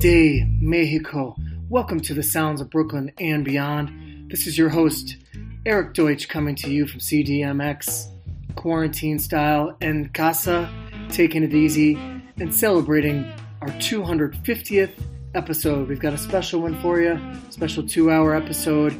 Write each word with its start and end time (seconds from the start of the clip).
De 0.00 0.46
Mexico. 0.62 1.36
Welcome 1.68 2.00
to 2.00 2.14
the 2.14 2.22
sounds 2.22 2.62
of 2.62 2.70
Brooklyn 2.70 3.12
and 3.20 3.44
beyond. 3.44 4.30
This 4.30 4.46
is 4.46 4.56
your 4.56 4.70
host, 4.70 5.18
Erik 5.66 5.92
Deutsch, 5.92 6.26
coming 6.26 6.54
to 6.54 6.70
you 6.70 6.86
from 6.86 7.00
CDMX, 7.00 8.06
quarantine 8.54 9.18
style 9.18 9.76
and 9.82 10.14
casa, 10.14 10.72
taking 11.10 11.42
it 11.42 11.52
easy 11.52 11.96
and 12.38 12.54
celebrating 12.54 13.30
our 13.60 13.68
250th 13.68 14.92
episode. 15.34 15.86
We've 15.86 16.00
got 16.00 16.14
a 16.14 16.18
special 16.18 16.62
one 16.62 16.80
for 16.80 16.98
you, 16.98 17.20
special 17.50 17.86
two 17.86 18.10
hour 18.10 18.34
episode. 18.34 18.96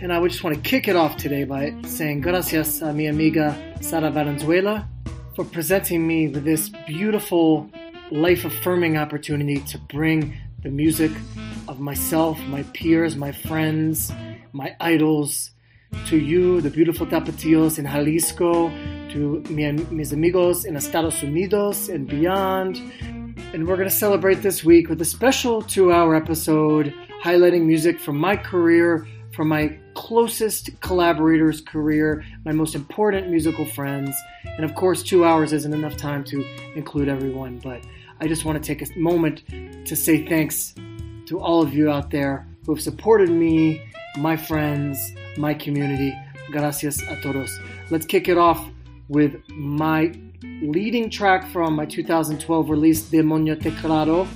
And 0.00 0.12
I 0.12 0.18
would 0.18 0.32
just 0.32 0.42
want 0.42 0.56
to 0.56 0.62
kick 0.68 0.88
it 0.88 0.96
off 0.96 1.16
today 1.16 1.44
by 1.44 1.80
saying 1.84 2.22
gracias 2.22 2.82
a 2.82 2.92
mi 2.92 3.06
amiga 3.06 3.56
Sara 3.80 4.10
Valenzuela 4.10 4.88
for 5.36 5.44
presenting 5.44 6.04
me 6.04 6.26
with 6.26 6.42
this 6.44 6.70
beautiful 6.88 7.70
life 8.14 8.44
affirming 8.44 8.96
opportunity 8.96 9.58
to 9.58 9.76
bring 9.76 10.32
the 10.62 10.70
music 10.70 11.10
of 11.66 11.80
myself, 11.80 12.38
my 12.42 12.62
peers, 12.72 13.16
my 13.16 13.32
friends, 13.32 14.12
my 14.52 14.76
idols 14.78 15.50
to 16.06 16.16
you, 16.16 16.60
the 16.60 16.70
beautiful 16.70 17.08
tapatillos 17.08 17.76
in 17.76 17.86
Jalisco, 17.86 18.68
to 19.08 19.42
mi, 19.50 19.72
mis 19.90 20.12
amigos 20.12 20.64
in 20.64 20.76
Estados 20.76 21.22
Unidos 21.22 21.92
and 21.92 22.06
beyond. 22.06 22.76
And 23.52 23.66
we're 23.66 23.76
going 23.76 23.88
to 23.88 23.94
celebrate 23.94 24.42
this 24.42 24.62
week 24.62 24.88
with 24.88 25.00
a 25.02 25.04
special 25.04 25.60
two 25.60 25.92
hour 25.92 26.14
episode 26.14 26.94
highlighting 27.20 27.64
music 27.64 27.98
from 27.98 28.16
my 28.16 28.36
career, 28.36 29.08
from 29.32 29.48
my 29.48 29.76
closest 29.94 30.70
collaborators' 30.80 31.60
career, 31.60 32.24
my 32.44 32.52
most 32.52 32.76
important 32.76 33.28
musical 33.28 33.66
friends. 33.66 34.14
And 34.44 34.64
of 34.64 34.76
course, 34.76 35.02
two 35.02 35.24
hours 35.24 35.52
isn't 35.52 35.74
enough 35.74 35.96
time 35.96 36.22
to 36.24 36.44
include 36.76 37.08
everyone, 37.08 37.58
but 37.58 37.82
I 38.20 38.28
just 38.28 38.44
want 38.44 38.62
to 38.62 38.66
take 38.66 38.86
a 38.86 38.98
moment 38.98 39.42
to 39.86 39.96
say 39.96 40.26
thanks 40.26 40.74
to 41.26 41.40
all 41.40 41.62
of 41.62 41.74
you 41.74 41.90
out 41.90 42.10
there 42.10 42.46
who 42.64 42.74
have 42.74 42.82
supported 42.82 43.30
me, 43.30 43.82
my 44.16 44.36
friends, 44.36 45.12
my 45.36 45.54
community. 45.54 46.16
Gracias 46.50 47.02
a 47.02 47.20
todos. 47.20 47.58
Let's 47.90 48.06
kick 48.06 48.28
it 48.28 48.38
off 48.38 48.66
with 49.08 49.36
my 49.50 50.12
leading 50.62 51.10
track 51.10 51.48
from 51.50 51.74
my 51.74 51.86
2012 51.86 52.70
release, 52.70 53.02
Demonio 53.02 53.60
Teclado, 53.60 54.26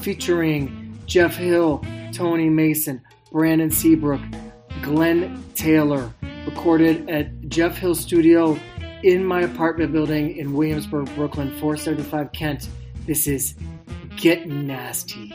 featuring 0.00 0.98
Jeff 1.06 1.36
Hill, 1.36 1.84
Tony 2.12 2.48
Mason, 2.48 3.02
Brandon 3.30 3.70
Seabrook, 3.70 4.20
Glenn 4.82 5.44
Taylor, 5.54 6.12
recorded 6.46 7.08
at 7.10 7.48
Jeff 7.48 7.76
Hill 7.76 7.94
Studio 7.94 8.58
in 9.02 9.24
my 9.24 9.42
apartment 9.42 9.92
building 9.92 10.36
in 10.36 10.54
Williamsburg, 10.54 11.12
Brooklyn, 11.14 11.48
475 11.58 12.32
Kent. 12.32 12.68
This 13.10 13.26
is 13.26 13.56
Get 14.22 14.46
Nasty. 14.46 15.32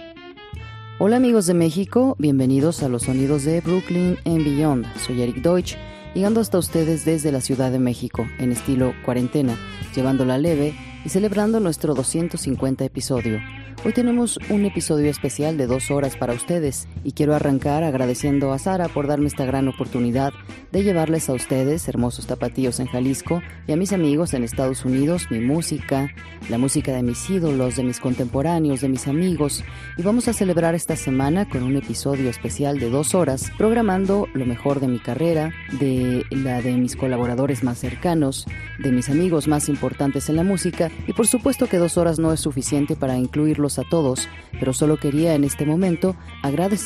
Hola 0.98 1.18
amigos 1.18 1.46
de 1.46 1.54
México, 1.54 2.16
bienvenidos 2.18 2.82
a 2.84 2.88
los 2.88 3.04
sonidos 3.04 3.44
de 3.44 3.60
Brooklyn 3.60 4.18
and 4.24 4.46
Beyond. 4.46 4.86
Soy 4.96 5.22
Eric 5.22 5.42
Deutsch, 5.42 5.76
llegando 6.14 6.40
hasta 6.40 6.58
ustedes 6.58 7.04
desde 7.04 7.34
la 7.34 7.42
Ciudad 7.42 7.74
de 7.74 7.80
México, 7.80 8.26
en 8.40 8.54
estilo 8.54 8.94
cuarentena, 9.04 9.58
llevándola 9.94 10.38
leve 10.38 10.74
y 11.04 11.10
celebrando 11.10 11.60
nuestro 11.60 11.96
250 11.96 12.86
episodio. 12.86 13.42
Hoy 13.84 13.92
tenemos 13.92 14.40
un 14.50 14.64
episodio 14.64 15.12
especial 15.12 15.58
de 15.58 15.68
dos 15.68 15.92
horas 15.92 16.16
para 16.16 16.32
ustedes 16.32 16.88
y 17.06 17.12
quiero 17.12 17.36
arrancar 17.36 17.84
agradeciendo 17.84 18.52
a 18.52 18.58
Sara 18.58 18.88
por 18.90 19.06
darme 19.06 19.28
esta 19.28 19.46
gran 19.46 19.68
oportunidad 19.68 20.34
de 20.72 20.84
llevarles 20.84 21.30
a 21.30 21.34
ustedes, 21.34 21.88
hermosos 21.88 22.26
tapatíos 22.26 22.80
en 22.80 22.88
Jalisco, 22.88 23.44
y 23.68 23.72
a 23.72 23.78
mis 23.78 23.94
amigos 23.94 24.34
en 24.34 24.44
Estados 24.44 24.84
Unidos, 24.86 25.28
mi 25.30 25.40
música, 25.40 26.10
la 26.50 26.58
música 26.58 26.94
de 26.94 27.04
mis 27.04 27.30
ídolos, 27.30 27.76
de 27.76 27.84
mis 27.84 28.00
contemporáneos, 28.00 28.82
de 28.82 28.90
mis 28.90 29.08
amigos, 29.08 29.64
y 29.98 30.02
vamos 30.02 30.28
a 30.28 30.34
celebrar 30.34 30.74
esta 30.74 30.96
semana 30.96 31.48
con 31.48 31.62
un 31.62 31.76
episodio 31.76 32.28
especial 32.28 32.80
de 32.80 32.90
dos 32.90 33.14
horas, 33.14 33.52
programando 33.56 34.28
lo 34.34 34.48
mejor 34.48 34.80
de 34.80 34.88
mi 34.88 34.98
carrera, 34.98 35.54
de 35.80 36.26
la 36.32 36.60
de 36.62 36.74
mis 36.74 36.96
colaboradores 36.96 37.64
más 37.64 37.78
cercanos, 37.78 38.48
de 38.80 38.92
mis 38.92 39.10
amigos 39.10 39.48
más 39.48 39.70
importantes 39.70 40.28
en 40.28 40.38
la 40.38 40.44
música, 40.44 40.90
y 41.08 41.14
por 41.14 41.28
supuesto 41.28 41.68
que 41.68 41.78
dos 41.78 42.00
horas 42.00 42.18
no 42.18 42.34
es 42.34 42.40
suficiente 42.40 42.96
para 42.96 43.16
incluirlos 43.16 43.78
a 43.78 43.84
todos, 43.84 44.28
pero 44.60 44.74
solo 44.74 44.98
quería 44.98 45.36
en 45.36 45.44
este 45.44 45.68
momento 45.68 46.16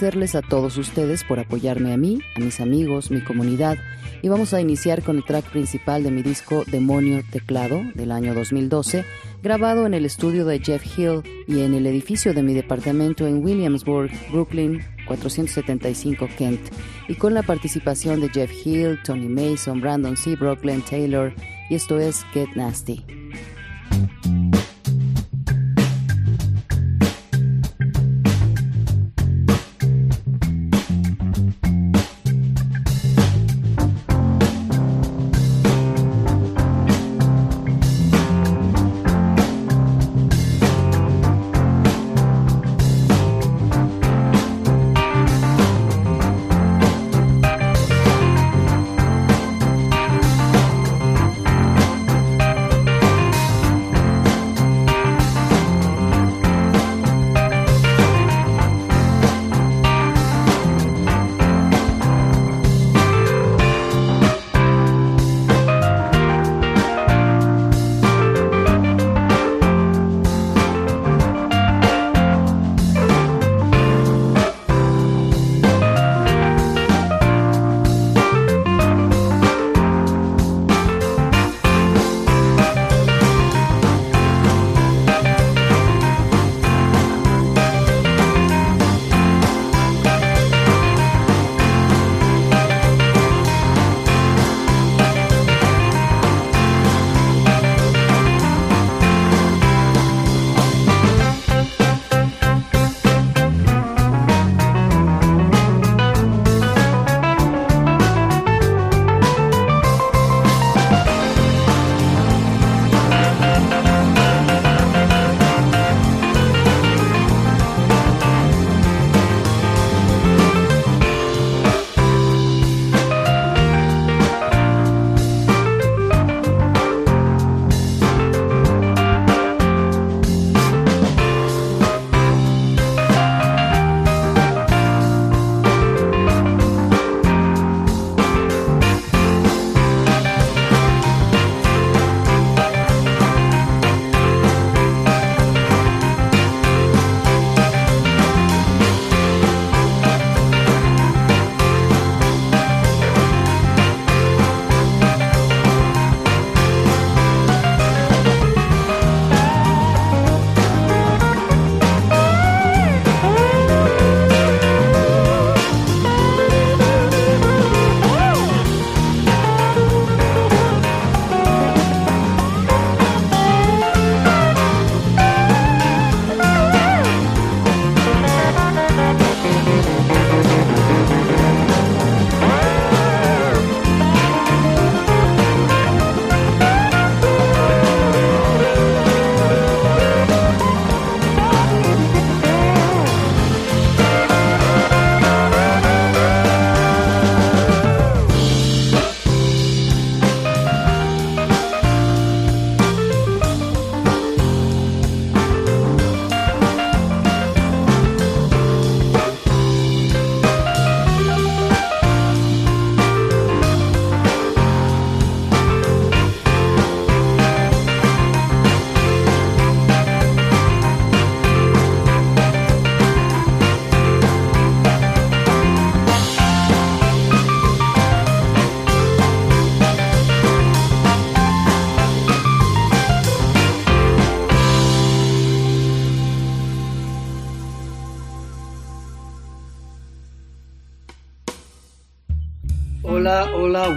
agradecerles 0.09 0.33
a 0.33 0.41
todos 0.41 0.77
ustedes 0.77 1.23
por 1.23 1.39
apoyarme 1.39 1.93
a 1.93 1.97
mí, 1.97 2.19
a 2.35 2.39
mis 2.39 2.59
amigos, 2.59 3.11
mi 3.11 3.21
comunidad, 3.21 3.77
y 4.23 4.27
vamos 4.27 4.55
a 4.55 4.61
iniciar 4.61 5.03
con 5.03 5.17
el 5.17 5.23
track 5.23 5.45
principal 5.51 6.01
de 6.01 6.09
mi 6.09 6.23
disco 6.23 6.63
Demonio 6.65 7.21
Teclado 7.31 7.83
del 7.93 8.11
año 8.11 8.33
2012, 8.33 9.05
grabado 9.43 9.85
en 9.85 9.93
el 9.93 10.05
estudio 10.05 10.45
de 10.45 10.59
Jeff 10.59 10.83
Hill 10.97 11.21
y 11.47 11.61
en 11.61 11.75
el 11.75 11.85
edificio 11.85 12.33
de 12.33 12.41
mi 12.41 12.55
departamento 12.55 13.27
en 13.27 13.43
Williamsburg, 13.43 14.11
Brooklyn, 14.31 14.81
475 15.05 16.27
Kent, 16.35 16.61
y 17.07 17.13
con 17.13 17.35
la 17.35 17.43
participación 17.43 18.19
de 18.19 18.29
Jeff 18.29 18.51
Hill, 18.65 18.99
Tony 19.03 19.27
Mason, 19.27 19.79
Brandon 19.79 20.17
Seabrook, 20.17 20.61
Glenn 20.61 20.81
Taylor, 20.81 21.33
y 21.69 21.75
esto 21.75 21.99
es 21.99 22.23
Get 22.33 22.49
Nasty. 22.55 23.05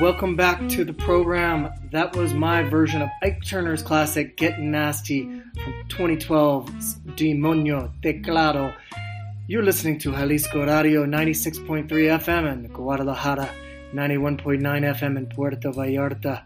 Welcome 0.03 0.35
back 0.35 0.69
to 0.69 0.85
the 0.85 0.93
program. 0.93 1.73
That 1.93 2.17
was 2.17 2.35
my 2.35 2.65
version 2.65 3.03
of 3.03 3.09
Ike 3.23 3.45
Turner's 3.45 3.85
classic 3.85 4.37
Getting 4.37 4.73
Nasty 4.73 5.23
from 5.63 5.75
2012's 5.87 6.97
Demonio 7.15 7.89
Teclado. 8.03 8.75
You're 9.47 9.63
listening 9.63 10.01
to 10.01 10.11
Jalisco 10.11 10.67
Radio 10.67 11.07
96.3 11.07 11.87
FM 11.87 12.53
in 12.53 12.73
Guadalajara, 12.73 13.49
91.9 13.95 14.61
FM 14.61 15.17
in 15.17 15.27
Puerto 15.27 15.71
Vallarta, 15.71 16.43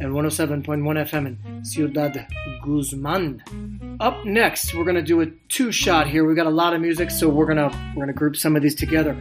and 0.00 0.12
107.1 0.12 0.64
FM 0.66 1.26
in 1.26 1.64
Ciudad 1.64 2.26
Guzman. 2.64 3.96
Up 4.00 4.24
next, 4.24 4.74
we're 4.74 4.84
gonna 4.84 5.00
do 5.00 5.20
a 5.20 5.26
two-shot 5.48 6.08
here. 6.08 6.24
We 6.24 6.34
got 6.34 6.48
a 6.48 6.50
lot 6.50 6.74
of 6.74 6.80
music, 6.80 7.12
so 7.12 7.28
we're 7.28 7.46
gonna 7.46 7.70
we're 7.94 8.02
gonna 8.02 8.14
group 8.14 8.34
some 8.34 8.56
of 8.56 8.62
these 8.62 8.74
together. 8.74 9.16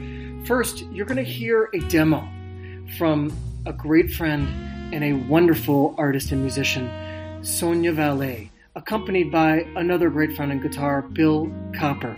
First, 0.45 0.85
you're 0.91 1.05
gonna 1.05 1.21
hear 1.21 1.69
a 1.75 1.79
demo 1.81 2.27
from 2.97 3.31
a 3.65 3.73
great 3.73 4.11
friend 4.11 4.47
and 4.93 5.03
a 5.03 5.13
wonderful 5.13 5.95
artist 5.97 6.31
and 6.31 6.41
musician, 6.41 6.89
Sonya 7.43 7.93
Vallet, 7.93 8.49
accompanied 8.75 9.31
by 9.31 9.65
another 9.75 10.09
great 10.09 10.35
friend 10.35 10.51
and 10.51 10.61
guitar, 10.61 11.01
Bill 11.01 11.51
Copper. 11.75 12.15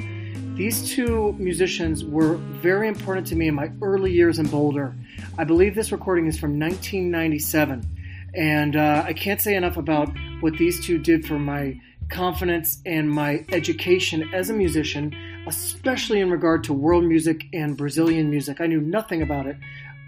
These 0.56 0.90
two 0.90 1.34
musicians 1.38 2.04
were 2.04 2.36
very 2.36 2.88
important 2.88 3.28
to 3.28 3.36
me 3.36 3.48
in 3.48 3.56
my 3.56 3.72
early 3.82 4.12
years 4.12 4.40
in 4.40 4.48
Boulder. 4.48 4.96
I 5.38 5.44
believe 5.44 5.76
this 5.76 5.92
recording 5.92 6.28
is 6.28 6.38
from 6.38 6.60
1997, 6.60 7.86
and 8.34 8.76
uh, 8.76 9.04
I 9.06 9.14
can't 9.14 9.40
say 9.40 9.56
enough 9.56 9.78
about 9.78 10.10
what 10.42 10.54
these 10.58 10.84
two 10.84 10.98
did 10.98 11.26
for 11.26 11.40
my 11.40 11.80
confidence 12.10 12.82
and 12.86 13.10
my 13.10 13.46
education 13.52 14.30
as 14.34 14.50
a 14.50 14.54
musician, 14.54 15.16
especially 15.48 16.20
in 16.20 16.30
regard 16.30 16.64
to 16.66 16.74
world 16.74 17.04
music 17.04 17.46
and 17.54 17.78
Brazilian 17.78 18.30
music. 18.30 18.60
I 18.60 18.68
knew 18.68 18.82
nothing 18.82 19.22
about 19.22 19.46
it 19.46 19.58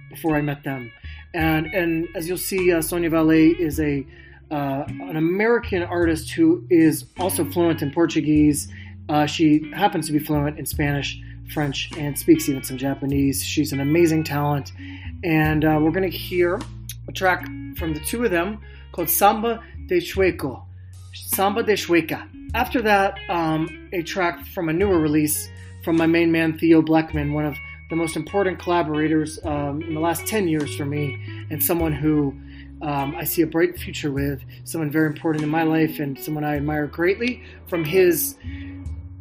before 0.10 0.36
I 0.36 0.42
met 0.42 0.64
them. 0.64 0.92
And 1.34 1.68
and 1.68 2.08
as 2.16 2.28
you'll 2.28 2.38
see, 2.38 2.72
uh, 2.72 2.82
Sonya 2.82 3.10
Vallet 3.10 3.60
is 3.60 3.80
a 3.80 4.06
uh, 4.52 4.84
an 4.88 5.16
American 5.16 5.84
artist 5.84 6.32
who 6.32 6.66
is 6.70 7.06
also 7.20 7.46
fluent 7.46 7.82
in 7.82 7.92
Portuguese. 7.92 8.68
Uh, 9.08 9.26
she 9.26 9.72
happens 9.74 10.08
to 10.08 10.12
be 10.12 10.20
fluent 10.20 10.58
in 10.58 10.66
Spanish, 10.66 11.22
French, 11.54 11.92
and 11.98 12.18
speaks 12.18 12.50
even 12.50 12.64
some 12.64 12.78
Japanese. 12.78 13.44
She's 13.44 13.72
an 13.74 13.80
amazing 13.80 14.24
talent, 14.24 14.72
and 15.24 15.64
uh, 15.64 15.80
we're 15.82 15.92
going 15.92 16.10
to 16.10 16.18
hear 16.18 16.60
a 17.08 17.12
track 17.12 17.46
from 17.76 17.94
the 17.94 18.00
two 18.00 18.24
of 18.24 18.32
them 18.32 18.60
called 18.92 19.10
Samba 19.10 19.64
de 19.88 20.00
Chueco. 20.00 20.64
Samba 21.14 21.64
de 21.64 21.74
Chueca. 21.74 22.28
After 22.56 22.82
that, 22.82 23.20
um, 23.30 23.90
a 23.94 24.02
track 24.02 24.46
from 24.48 24.70
a 24.70 24.74
newer 24.74 25.00
release 25.00 25.50
from 25.84 25.98
my 25.98 26.08
main 26.08 26.32
man 26.32 26.58
Theo 26.58 26.82
Bleckmann, 26.82 27.34
one 27.34 27.46
of 27.46 27.56
the 27.90 27.96
most 27.96 28.16
important 28.16 28.60
collaborators 28.60 29.40
um, 29.46 29.82
in 29.82 29.94
the 29.94 30.00
last 30.00 30.26
10 30.28 30.48
years 30.48 30.76
for 30.76 30.86
me, 30.86 31.18
and 31.50 31.64
someone 31.64 31.92
who 31.92 32.36
um, 32.82 33.16
I 33.16 33.24
see 33.24 33.42
a 33.42 33.48
bright 33.48 33.78
future 33.78 34.12
with, 34.12 34.42
someone 34.64 34.90
very 34.90 35.08
important 35.08 35.44
in 35.44 35.50
my 35.50 35.64
life, 35.64 36.00
and 36.00 36.18
someone 36.18 36.44
I 36.44 36.56
admire 36.56 36.88
greatly 36.88 37.44
from 37.68 37.84
his 37.84 38.36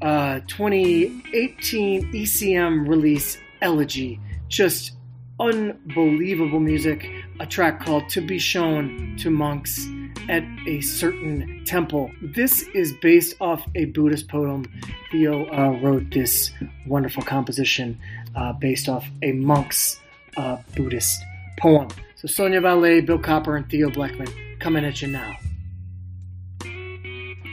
uh, 0.03 0.41
2018 0.47 2.13
ECM 2.13 2.89
release, 2.89 3.39
Elegy. 3.61 4.21
Just 4.49 4.93
unbelievable 5.41 6.61
music. 6.61 7.11
A 7.41 7.47
track 7.47 7.81
called 7.81 8.09
To 8.11 8.21
Be 8.21 8.39
Shown 8.39 9.17
to 9.21 9.31
Monks 9.31 9.87
at 10.29 10.45
a 10.67 10.81
Certain 10.81 11.65
Temple. 11.65 12.11
This 12.21 12.63
is 12.75 12.95
based 13.01 13.35
off 13.41 13.67
a 13.75 13.87
Buddhist 13.87 14.29
poem. 14.29 14.67
Theo 15.11 15.47
uh, 15.47 15.71
wrote 15.81 16.11
this 16.11 16.51
wonderful 16.87 17.23
composition 17.23 17.99
uh, 18.35 18.53
based 18.55 18.89
off 18.89 19.07
a 19.23 19.33
monk's 19.33 20.01
uh, 20.37 20.59
Buddhist 20.77 21.21
poem. 21.59 21.89
So 22.17 22.29
Sonya 22.29 22.61
Vallet, 22.61 23.07
Bill 23.07 23.19
Copper, 23.19 23.57
and 23.57 23.69
Theo 23.69 23.91
Bleckmann 23.91 24.33
coming 24.61 24.85
at 24.85 25.01
you 25.03 25.09
now. 25.09 25.37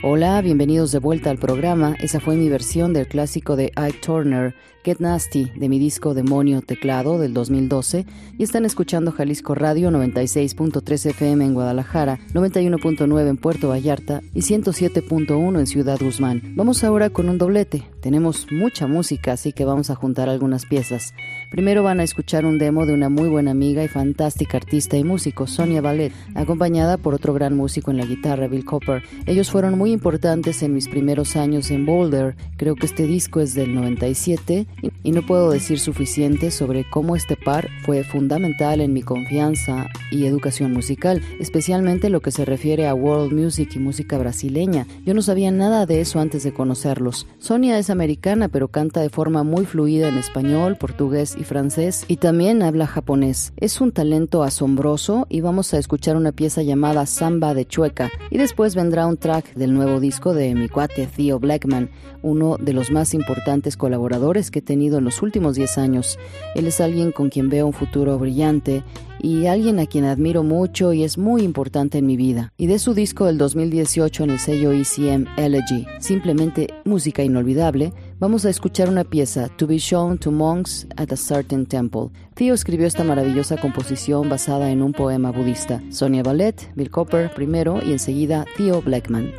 Hola, 0.08 0.40
bienvenidos 0.40 0.92
de 0.92 1.00
vuelta 1.00 1.30
al 1.30 1.38
programa. 1.38 1.96
Esa 1.98 2.20
fue 2.20 2.36
mi 2.36 2.48
versión 2.48 2.92
del 2.92 3.08
clásico 3.08 3.56
de 3.56 3.72
Ike 3.74 3.98
Turner, 3.98 4.54
Get 4.84 5.00
Nasty, 5.00 5.50
de 5.56 5.68
mi 5.68 5.80
disco 5.80 6.14
Demonio 6.14 6.62
Teclado 6.62 7.18
del 7.18 7.34
2012, 7.34 8.06
y 8.38 8.44
están 8.44 8.64
escuchando 8.64 9.10
Jalisco 9.10 9.56
Radio 9.56 9.90
96.3 9.90 11.06
FM 11.10 11.44
en 11.44 11.54
Guadalajara, 11.54 12.20
91.9 12.32 13.28
en 13.28 13.36
Puerto 13.36 13.70
Vallarta 13.70 14.22
y 14.32 14.42
107.1 14.42 15.58
en 15.58 15.66
Ciudad 15.66 15.98
Guzmán. 16.00 16.54
Vamos 16.54 16.84
ahora 16.84 17.10
con 17.10 17.28
un 17.28 17.38
doblete. 17.38 17.82
Tenemos 18.00 18.46
mucha 18.52 18.86
música, 18.86 19.32
así 19.32 19.52
que 19.52 19.64
vamos 19.64 19.90
a 19.90 19.96
juntar 19.96 20.28
algunas 20.28 20.66
piezas. 20.66 21.14
Primero 21.50 21.82
van 21.82 22.00
a 22.00 22.02
escuchar 22.02 22.44
un 22.44 22.58
demo 22.58 22.86
de 22.86 22.92
una 22.92 23.08
muy 23.08 23.28
buena 23.28 23.52
amiga 23.52 23.84
y 23.84 23.88
fantástica 23.88 24.56
artista 24.56 24.96
y 24.96 25.04
músico, 25.04 25.46
Sonia 25.46 25.80
Ballet, 25.80 26.12
acompañada 26.34 26.96
por 26.96 27.14
otro 27.14 27.32
gran 27.32 27.56
músico 27.56 27.92
en 27.92 27.98
la 27.98 28.04
guitarra, 28.04 28.48
Bill 28.48 28.64
Copper. 28.64 29.02
Ellos 29.26 29.50
fueron 29.50 29.78
muy 29.78 29.92
importantes 29.92 30.62
en 30.62 30.74
mis 30.74 30.88
primeros 30.88 31.36
años 31.36 31.70
en 31.70 31.86
Boulder. 31.86 32.36
Creo 32.56 32.74
que 32.74 32.86
este 32.86 33.06
disco 33.06 33.40
es 33.40 33.54
del 33.54 33.74
97 33.74 34.66
y 35.02 35.12
no 35.12 35.22
puedo 35.22 35.50
decir 35.50 35.78
suficiente 35.78 36.50
sobre 36.50 36.84
cómo 36.88 37.14
este 37.14 37.36
par 37.36 37.68
fue 37.84 38.02
fundamental 38.02 38.80
en 38.80 38.92
mi 38.92 39.02
confianza 39.02 39.86
y 40.10 40.26
educación 40.26 40.72
musical, 40.72 41.22
especialmente 41.38 42.10
lo 42.10 42.20
que 42.20 42.32
se 42.32 42.44
refiere 42.44 42.88
a 42.88 42.94
world 42.94 43.32
music 43.32 43.70
y 43.76 43.78
música 43.78 44.18
brasileña. 44.18 44.86
Yo 45.04 45.14
no 45.14 45.22
sabía 45.22 45.52
nada 45.52 45.86
de 45.86 46.00
eso 46.00 46.18
antes 46.18 46.42
de 46.42 46.52
conocerlos. 46.52 47.28
Sonia 47.38 47.78
es 47.78 47.88
americana, 47.88 48.48
pero 48.48 48.68
canta 48.68 49.00
de 49.00 49.10
forma 49.10 49.44
muy 49.44 49.64
fluida 49.64 50.08
en 50.08 50.18
español, 50.18 50.76
portugués 50.76 51.35
y 51.36 51.44
francés, 51.44 52.04
y 52.08 52.16
también 52.16 52.62
habla 52.62 52.86
japonés. 52.86 53.52
Es 53.56 53.80
un 53.80 53.92
talento 53.92 54.42
asombroso 54.42 55.26
y 55.28 55.40
vamos 55.40 55.74
a 55.74 55.78
escuchar 55.78 56.16
una 56.16 56.32
pieza 56.32 56.62
llamada 56.62 57.06
Samba 57.06 57.54
de 57.54 57.66
Chueca, 57.66 58.10
y 58.30 58.38
después 58.38 58.74
vendrá 58.74 59.06
un 59.06 59.16
track 59.16 59.54
del 59.54 59.74
nuevo 59.74 60.00
disco 60.00 60.34
de 60.34 60.54
mi 60.54 60.68
cuate 60.68 61.06
Theo 61.06 61.38
Blackman, 61.38 61.90
uno 62.22 62.56
de 62.58 62.72
los 62.72 62.90
más 62.90 63.14
importantes 63.14 63.76
colaboradores 63.76 64.50
que 64.50 64.58
he 64.58 64.62
tenido 64.62 64.98
en 64.98 65.04
los 65.04 65.22
últimos 65.22 65.56
10 65.56 65.78
años. 65.78 66.18
Él 66.54 66.66
es 66.66 66.80
alguien 66.80 67.12
con 67.12 67.28
quien 67.28 67.48
veo 67.48 67.66
un 67.66 67.72
futuro 67.72 68.18
brillante 68.18 68.82
y 69.20 69.46
alguien 69.46 69.78
a 69.78 69.86
quien 69.86 70.04
admiro 70.04 70.42
mucho 70.42 70.92
y 70.92 71.02
es 71.02 71.18
muy 71.18 71.42
importante 71.42 71.98
en 71.98 72.06
mi 72.06 72.16
vida. 72.16 72.52
Y 72.56 72.66
de 72.66 72.78
su 72.78 72.94
disco 72.94 73.26
del 73.26 73.38
2018 73.38 74.24
en 74.24 74.30
el 74.30 74.38
sello 74.38 74.72
ECM 74.72 75.26
Elegy, 75.36 75.86
simplemente 76.00 76.68
música 76.84 77.22
inolvidable, 77.22 77.92
vamos 78.18 78.44
a 78.44 78.50
escuchar 78.50 78.88
una 78.88 79.04
pieza, 79.04 79.48
To 79.56 79.66
Be 79.66 79.78
Shown 79.78 80.18
to 80.18 80.30
Monks 80.30 80.86
at 80.96 81.12
a 81.12 81.16
Certain 81.16 81.66
Temple. 81.66 82.10
Theo 82.34 82.54
escribió 82.54 82.86
esta 82.86 83.04
maravillosa 83.04 83.56
composición 83.56 84.28
basada 84.28 84.70
en 84.70 84.82
un 84.82 84.92
poema 84.92 85.30
budista. 85.32 85.82
Sonia 85.90 86.22
Ballet, 86.22 86.72
Bill 86.74 86.90
Copper 86.90 87.32
primero 87.34 87.80
y 87.84 87.92
enseguida 87.92 88.44
Theo 88.56 88.82
Blackman. 88.82 89.32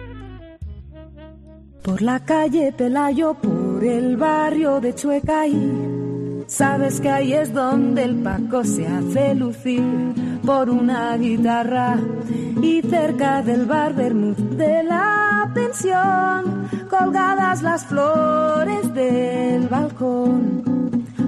Por 1.84 2.02
la 2.02 2.20
calle 2.26 2.74
Pelayo, 2.74 3.36
por 3.36 3.84
el 3.84 4.18
barrio 4.18 4.82
de 4.82 4.94
Chuecaí. 4.94 6.07
Sabes 6.48 7.02
que 7.02 7.10
ahí 7.10 7.34
es 7.34 7.54
donde 7.54 8.04
el 8.04 8.16
Paco 8.24 8.64
se 8.64 8.88
hace 8.88 9.36
lucir 9.36 9.84
por 10.46 10.70
una 10.70 11.16
guitarra 11.18 12.00
y 12.62 12.82
cerca 12.82 13.42
del 13.42 13.66
bar 13.66 13.94
de 13.94 14.84
la 14.84 15.52
pensión 15.54 16.70
colgadas 16.90 17.62
las 17.62 17.86
flores 17.86 18.94
del 18.94 19.68
balcón. 19.68 20.64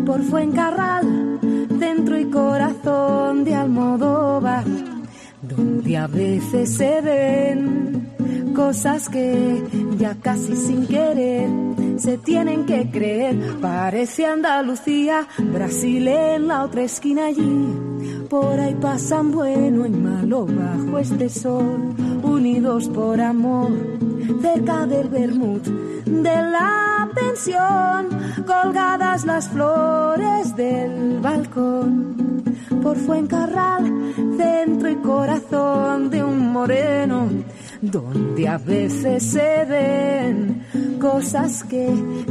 Por 0.05 0.23
Fuencarral, 0.23 1.38
centro 1.79 2.17
y 2.17 2.25
corazón 2.29 3.43
de 3.43 3.55
Almodóvar, 3.55 4.63
donde 5.41 5.97
a 5.97 6.07
veces 6.07 6.73
se 6.77 7.01
ven 7.01 8.08
cosas 8.59 9.07
que 9.07 9.63
ya 9.97 10.15
casi 10.15 10.53
sin 10.53 10.85
querer 10.85 11.49
se 11.97 12.17
tienen 12.17 12.65
que 12.65 12.91
creer. 12.91 13.55
Parece 13.61 14.25
Andalucía, 14.25 15.25
Brasil 15.37 16.05
en 16.09 16.49
la 16.49 16.65
otra 16.65 16.81
esquina 16.81 17.27
allí. 17.27 17.57
Por 18.29 18.59
ahí 18.59 18.75
pasan 18.75 19.31
bueno 19.31 19.85
y 19.85 19.91
malo 19.91 20.45
bajo 20.45 20.99
este 20.99 21.29
sol, 21.29 21.95
unidos 22.21 22.89
por 22.89 23.21
amor, 23.21 23.71
cerca 24.41 24.85
del 24.85 25.07
Bermud 25.07 25.61
de 26.05 26.35
la 26.55 27.09
pensión, 27.15 28.09
colgadas 28.45 29.23
las 29.23 29.47
flores 29.47 30.53
del 30.57 31.19
balcón. 31.21 32.43
Por 32.83 32.97
Fuencarral, 32.97 34.13
centro 34.37 34.89
y 34.89 34.95
corazón 34.97 36.09
de 36.09 36.23
un 36.23 36.51
moreno 36.51 37.29
donde 37.81 38.48
a 38.48 38.57
veces 38.57 39.24
se 39.24 39.65
ven 39.65 40.63
cosas 41.00 41.63
que 41.63 41.88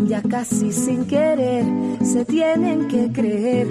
ya 0.07 0.23
casi 0.23 0.73
sin 0.73 1.07
querer 1.07 1.65
se 2.03 2.25
tienen 2.25 2.89
que 2.89 3.11
creer. 3.13 3.69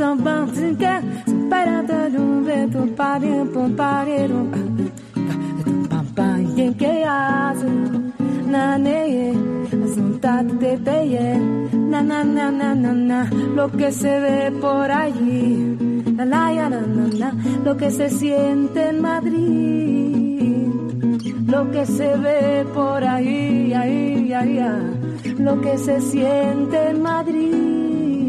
Vaina 0.00 0.24
tonta 0.24 0.98
trevo, 0.98 1.20
pampare 1.46 1.50
pan, 1.50 1.50
paparam, 1.50 1.50
papera, 1.50 1.50
you 1.50 1.50
were, 1.50 1.50
pampare, 1.50 1.50
verità 1.50 1.50
Some 1.50 1.50
bouncing 1.50 1.50
cat 1.50 1.50
Para 1.50 1.82
da 1.82 2.08
dum 2.08 2.42
vento 2.42 2.86
Pare 2.96 3.44
pom 3.52 3.74
pare 3.74 4.28
dum 4.28 4.50
Pam 5.90 6.06
pam 6.14 6.56
yen 6.56 6.74
que 6.74 7.04
azu 7.04 7.68
Na 8.46 8.78
ne 8.78 9.34
Azuntat 9.70 10.46
de 10.58 10.78
peye 10.78 11.36
Na 11.74 12.00
na 12.00 12.24
na 12.24 12.50
na 12.50 12.74
na 12.74 12.92
na 12.92 13.28
Lo 13.54 13.68
que 13.68 13.92
se 13.92 14.20
ve 14.20 14.50
por 14.58 14.90
allí. 14.90 15.76
La 16.16 16.24
la 16.24 16.68
na 16.70 16.80
na 16.80 17.06
na 17.20 17.30
Lo 17.62 17.76
que 17.76 17.90
se 17.90 18.08
siente 18.08 18.88
en 18.88 19.02
Madrid. 19.02 20.40
Lo 21.46 21.70
que 21.70 21.84
se 21.84 22.16
ve 22.16 22.64
por 22.72 23.04
ahí, 23.04 23.74
ahí, 23.74 24.32
ahí, 24.32 24.58
ahí. 24.58 25.34
Lo 25.38 25.60
que 25.60 25.76
se 25.76 26.00
siente 26.00 26.88
en 26.88 27.02
Madrid. 27.02 28.19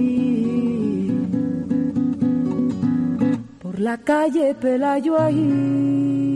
La 3.82 3.98
calle 3.98 4.54
Pelayo 4.54 5.20
ahí. 5.20 6.31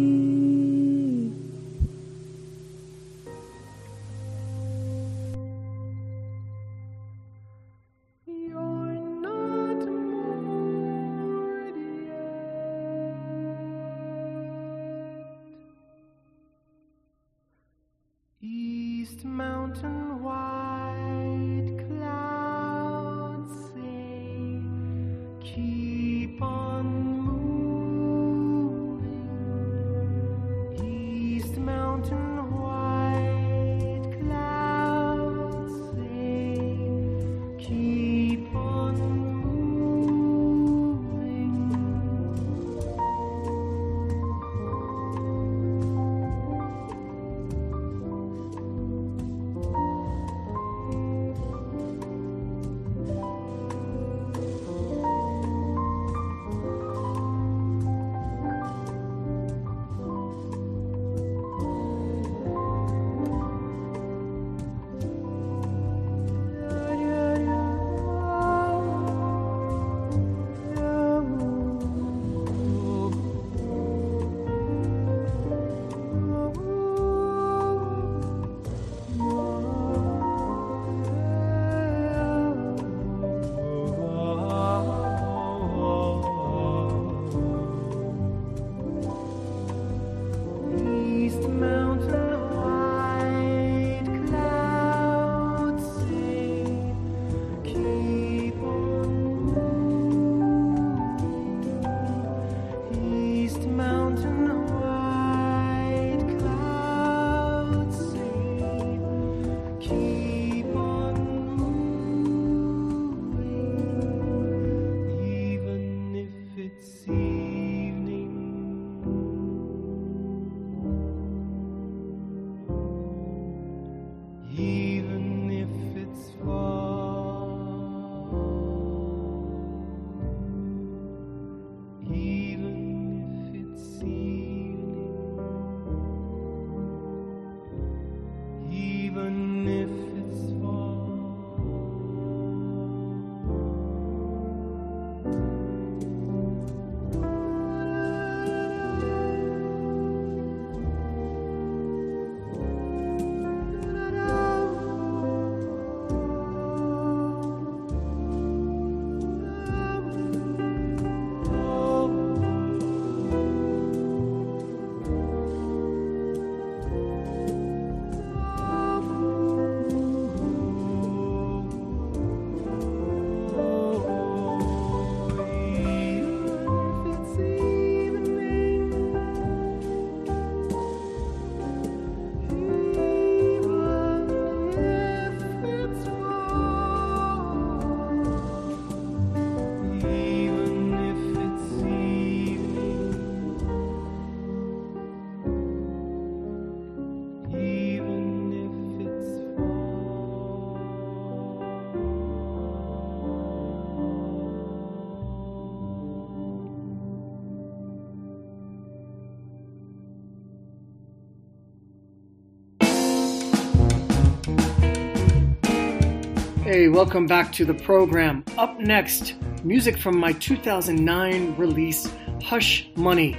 Hey, 216.75 216.89
welcome 216.89 217.25
back 217.25 217.53
to 217.53 217.63
the 217.63 217.73
program. 217.73 218.43
Up 218.57 218.77
next, 218.81 219.35
music 219.63 219.97
from 219.97 220.19
my 220.19 220.33
2009 220.33 221.55
release, 221.55 222.11
Hush 222.43 222.89
Money. 222.97 223.37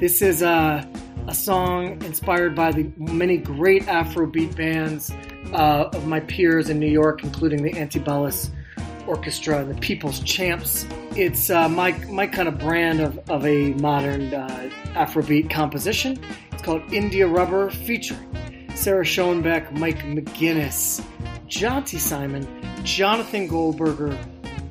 This 0.00 0.20
is 0.20 0.42
a, 0.42 0.84
a 1.28 1.32
song 1.32 2.02
inspired 2.02 2.56
by 2.56 2.72
the 2.72 2.90
many 2.96 3.36
great 3.36 3.84
Afrobeat 3.84 4.56
bands 4.56 5.12
uh, 5.52 5.90
of 5.92 6.08
my 6.08 6.18
peers 6.18 6.70
in 6.70 6.80
New 6.80 6.90
York, 6.90 7.22
including 7.22 7.62
the 7.62 7.70
Antibalas 7.70 8.50
Orchestra 9.06 9.60
and 9.60 9.70
the 9.70 9.80
People's 9.80 10.18
Champs. 10.18 10.84
It's 11.14 11.50
uh, 11.50 11.68
my, 11.68 11.92
my 12.06 12.26
kind 12.26 12.48
of 12.48 12.58
brand 12.58 12.98
of, 13.00 13.16
of 13.30 13.46
a 13.46 13.74
modern 13.74 14.34
uh, 14.34 14.70
Afrobeat 14.94 15.48
composition. 15.50 16.18
It's 16.50 16.62
called 16.62 16.82
India 16.92 17.28
Rubber, 17.28 17.70
featuring 17.70 18.72
Sara 18.74 19.04
Schoenbeck, 19.04 19.70
Mike 19.78 20.00
McGinnis, 20.00 21.00
Jonti 21.46 22.00
Siman, 22.00 22.71
Jonathan 22.84 23.46
Goldberger, 23.46 24.18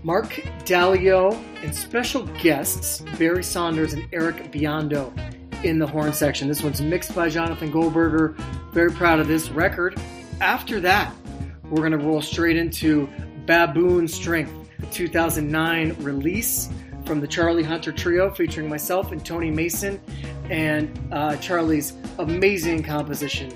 Mark 0.04 0.30
Dalio, 0.66 1.34
and 1.64 1.74
special 1.74 2.24
guests 2.42 3.02
Barry 3.18 3.44
Saunders 3.44 3.94
and 3.94 4.08
Eric 4.12 4.52
Biondo 4.52 5.14
in 5.64 5.80
the 5.80 5.88
horn 5.88 6.14
section. 6.14 6.48
This 6.48 6.64
one's 6.64 6.82
mixed 6.82 7.14
by 7.16 7.30
Jonathan 7.30 7.72
Goldberger. 7.72 8.36
Very 8.74 8.92
proud 8.92 9.20
of 9.20 9.28
this 9.28 9.50
record. 9.50 10.00
After 10.40 10.80
that, 10.80 11.14
we're 11.70 11.88
going 11.88 11.92
to 11.92 11.98
roll 11.98 12.22
straight 12.22 12.58
into 12.58 13.08
Baboon 13.46 14.08
Strength. 14.08 14.62
2009 14.92 15.96
release 16.00 16.70
from 17.06 17.20
the 17.22 17.28
Charlie 17.28 17.64
Hunter 17.64 17.92
Trio 17.92 18.32
featuring 18.32 18.70
myself 18.70 19.12
and 19.12 19.24
Tony 19.24 19.52
Mason 19.52 20.02
and 20.50 21.00
uh, 21.12 21.36
Charlie's 21.38 21.94
amazing 22.20 22.84
composition, 22.84 23.52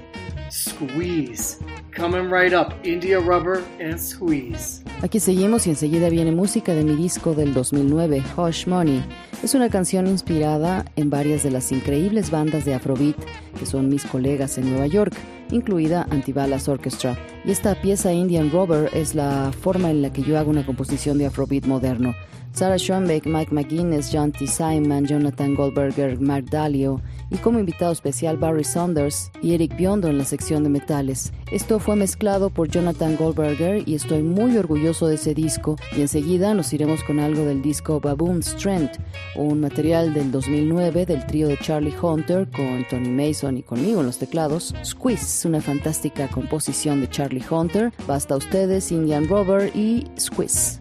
Squeeze. 0.49 1.61
Coming 1.95 2.29
right 2.29 2.53
up, 2.53 2.73
India 2.83 3.21
Rubber 3.21 3.63
and 3.79 3.97
Squeeze. 3.97 4.83
Aquí 5.01 5.21
seguimos 5.21 5.65
y 5.65 5.69
enseguida 5.69 6.09
viene 6.09 6.33
música 6.33 6.73
de 6.73 6.83
mi 6.83 6.93
disco 6.93 7.33
del 7.33 7.53
2009, 7.53 8.21
Hush 8.35 8.67
Money. 8.67 9.01
Es 9.41 9.55
una 9.55 9.69
canción 9.69 10.05
inspirada 10.05 10.83
en 10.97 11.09
varias 11.09 11.43
de 11.43 11.51
las 11.51 11.71
increíbles 11.71 12.31
bandas 12.31 12.65
de 12.65 12.73
Afrobeat 12.73 13.15
que 13.57 13.65
son 13.65 13.87
mis 13.87 14.03
colegas 14.03 14.57
en 14.57 14.71
Nueva 14.71 14.87
York, 14.87 15.15
incluida 15.51 16.07
Antibalas 16.09 16.67
Orchestra. 16.67 17.17
Y 17.43 17.51
esta 17.51 17.81
pieza 17.81 18.13
Indian 18.13 18.51
Rubber 18.51 18.89
es 18.93 19.15
la 19.15 19.51
forma 19.51 19.91
en 19.91 20.01
la 20.01 20.11
que 20.11 20.23
yo 20.23 20.37
hago 20.37 20.49
una 20.49 20.65
composición 20.65 21.17
de 21.17 21.27
Afrobeat 21.27 21.65
moderno. 21.65 22.15
Sarah 22.55 22.77
Schoenbeck, 22.77 23.25
Mike 23.25 23.53
McGuinness, 23.53 24.09
John 24.09 24.31
T. 24.31 24.47
Simon, 24.47 25.05
Jonathan 25.05 25.55
Goldberger, 25.55 26.21
Mark 26.21 26.45
Dalio 26.49 27.01
y 27.29 27.35
como 27.35 27.59
invitado 27.59 27.91
especial 27.91 28.37
Barry 28.37 28.63
Saunders 28.63 29.29
y 29.41 29.55
Eric 29.55 29.75
Biondo 29.75 30.07
en 30.07 30.17
la 30.17 30.23
sección 30.23 30.63
de 30.63 30.69
metales. 30.69 31.33
Esto 31.51 31.79
fue 31.79 31.97
mezclado 31.97 32.49
por 32.49 32.69
Jonathan 32.69 33.17
Goldberger 33.17 33.83
y 33.85 33.95
estoy 33.95 34.23
muy 34.23 34.55
orgulloso 34.55 35.07
de 35.07 35.15
ese 35.15 35.33
disco 35.33 35.75
y 35.97 36.01
enseguida 36.01 36.53
nos 36.53 36.71
iremos 36.71 37.03
con 37.03 37.19
algo 37.19 37.43
del 37.43 37.61
disco 37.61 37.99
Baboon 37.99 38.41
Strength, 38.41 38.99
un 39.35 39.59
material 39.59 40.13
del 40.13 40.31
2009 40.31 41.05
del 41.05 41.25
trío 41.25 41.49
de 41.49 41.57
Charlie 41.57 41.93
Hunter 42.01 42.49
con 42.49 42.87
Tony 42.89 43.09
Mason 43.09 43.57
y 43.57 43.63
conmigo 43.63 43.99
en 43.99 44.05
los 44.05 44.17
teclados. 44.17 44.73
Squeeze, 44.81 45.34
una 45.43 45.59
fantástica 45.59 46.29
composición 46.29 47.01
de 47.01 47.09
Charlie 47.09 47.43
Hunter. 47.49 47.91
Basta 48.07 48.37
ustedes, 48.37 48.91
Indian 48.91 49.27
Rubber 49.27 49.75
y 49.75 50.07
Squeeze. 50.17 50.79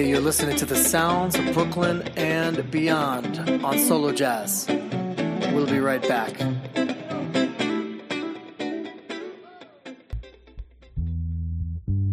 Hey, 0.00 0.08
you're 0.08 0.20
listening 0.20 0.56
to 0.56 0.64
the 0.64 0.76
sounds 0.76 1.34
of 1.34 1.52
Brooklyn 1.52 2.00
and 2.16 2.70
beyond 2.70 3.38
on 3.62 3.78
Solo 3.80 4.12
Jazz. 4.12 4.64
We'll 5.52 5.66
be 5.66 5.78
right 5.78 6.00
back. 6.00 6.34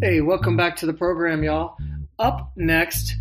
Hey, 0.02 0.20
welcome 0.20 0.58
back 0.58 0.76
to 0.76 0.86
the 0.86 0.92
program, 0.92 1.46
y'all. 1.46 1.78
Up 2.20 2.52
next, 2.58 3.16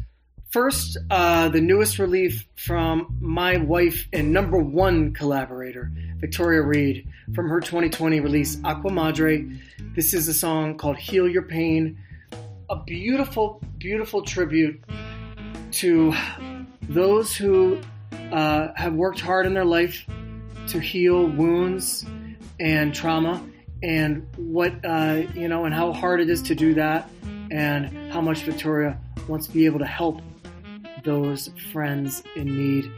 first, 0.51 0.99
uh, 1.13 1.49
the 1.49 1.61
newest 1.61 2.01
relief 2.01 2.45
from 2.57 3.19
my 3.21 3.59
wife 3.59 4.09
and 4.13 4.33
number 4.33 4.59
one 4.59 5.15
collaborator, 5.15 5.93
Victoria 6.17 6.63
Reed, 6.63 7.07
from 7.37 7.49
her 7.49 7.61
2020 7.61 8.19
release, 8.19 8.59
Aqua 8.65 8.91
Madre. 8.91 9.47
This 9.95 10.13
is 10.13 10.27
a 10.27 10.35
song 10.35 10.77
called 10.77 10.97
Heal 10.97 11.29
Your 11.29 11.43
Pain, 11.43 11.99
a 12.69 12.77
beautiful, 12.77 13.61
beautiful 13.79 14.23
tribute 14.23 14.83
to 15.73 16.13
those 16.89 17.37
who 17.37 17.79
uh, 18.33 18.69
have 18.75 18.95
worked 18.95 19.21
hard 19.21 19.47
in 19.47 19.55
their 19.55 19.65
life 19.65 20.05
to 20.69 20.81
heal 20.81 21.27
wounds 21.27 22.05
and 22.59 22.95
trauma 22.95 23.45
and 23.83 24.27
what 24.37 24.73
uh, 24.85 25.23
you 25.35 25.49
know 25.49 25.65
and 25.65 25.75
how 25.75 25.93
hard 25.93 26.21
it 26.21 26.31
is 26.31 26.43
to 26.43 26.55
do 26.55 26.75
that 26.75 27.09
and 27.51 28.11
how 28.11 28.21
much 28.21 28.43
victoria 28.43 28.99
wants 29.29 29.47
to 29.47 29.53
be 29.53 29.67
able 29.67 29.79
to 29.79 29.87
help 29.87 30.21
those 31.05 31.51
friends 31.73 32.23
in 32.35 32.47
need. 32.47 32.91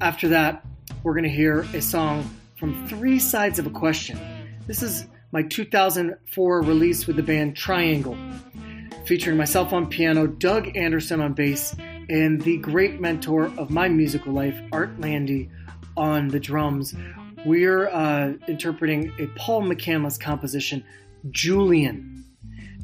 After 0.00 0.28
that 0.28 0.66
we're 1.02 1.14
going 1.14 1.24
to 1.24 1.30
hear 1.30 1.60
a 1.72 1.80
song 1.80 2.28
from 2.56 2.86
three 2.88 3.18
sides 3.18 3.58
of 3.58 3.66
a 3.66 3.70
question. 3.70 4.18
This 4.66 4.82
is 4.82 5.06
my 5.32 5.42
2004 5.42 6.62
release 6.62 7.06
with 7.06 7.16
the 7.16 7.22
band 7.22 7.56
triangle 7.56 8.16
featuring 9.06 9.36
myself 9.36 9.72
on 9.72 9.86
piano 9.88 10.26
doug 10.26 10.76
anderson 10.76 11.20
on 11.20 11.32
bass 11.32 11.74
and 12.08 12.40
the 12.42 12.56
great 12.58 13.00
mentor 13.00 13.52
of 13.56 13.70
my 13.70 13.88
musical 13.88 14.32
life 14.32 14.58
Art 14.72 14.98
Lande 15.00 15.48
on 15.96 16.28
the 16.28 16.40
drums 16.40 16.94
we're 17.44 17.88
uh, 17.88 18.32
interpreting 18.48 19.12
a 19.18 19.26
Paul 19.38 19.62
McCandless 19.62 20.18
composition, 20.18 20.82
Julian. 21.30 22.24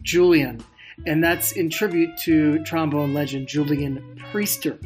Julian. 0.03 0.63
And 1.07 1.25
that's 1.25 1.53
in 1.53 1.71
tribute 1.71 2.17
to 2.19 2.63
trombone 2.65 3.15
legend 3.15 3.49
Julian 3.49 4.21
Priester. 4.31 4.79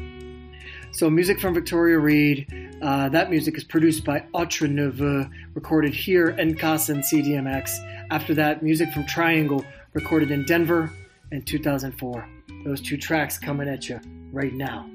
So, 0.91 1.09
music 1.09 1.41
from 1.41 1.53
Victoria 1.53 1.99
Reed. 1.99 2.47
Uh, 2.81 3.09
that 3.09 3.29
music 3.29 3.57
is 3.57 3.65
produced 3.65 4.05
by 4.05 4.23
Autre 4.33 4.67
Ne 4.67 4.87
Veut, 4.87 5.29
recorded 5.53 5.93
here 5.93 6.29
in 6.29 6.55
Casa 6.55 6.93
CDMX. 6.93 7.71
After 8.11 8.33
that, 8.35 8.63
music 8.63 8.93
from 8.93 9.05
Triangle, 9.05 9.65
recorded 9.93 10.31
in 10.31 10.45
Denver 10.45 10.89
in 11.31 11.43
2004. 11.43 12.27
Those 12.65 12.81
two 12.81 12.97
tracks 12.97 13.37
coming 13.37 13.67
at 13.67 13.89
you 13.89 13.99
right 14.31 14.53
now. 14.53 14.85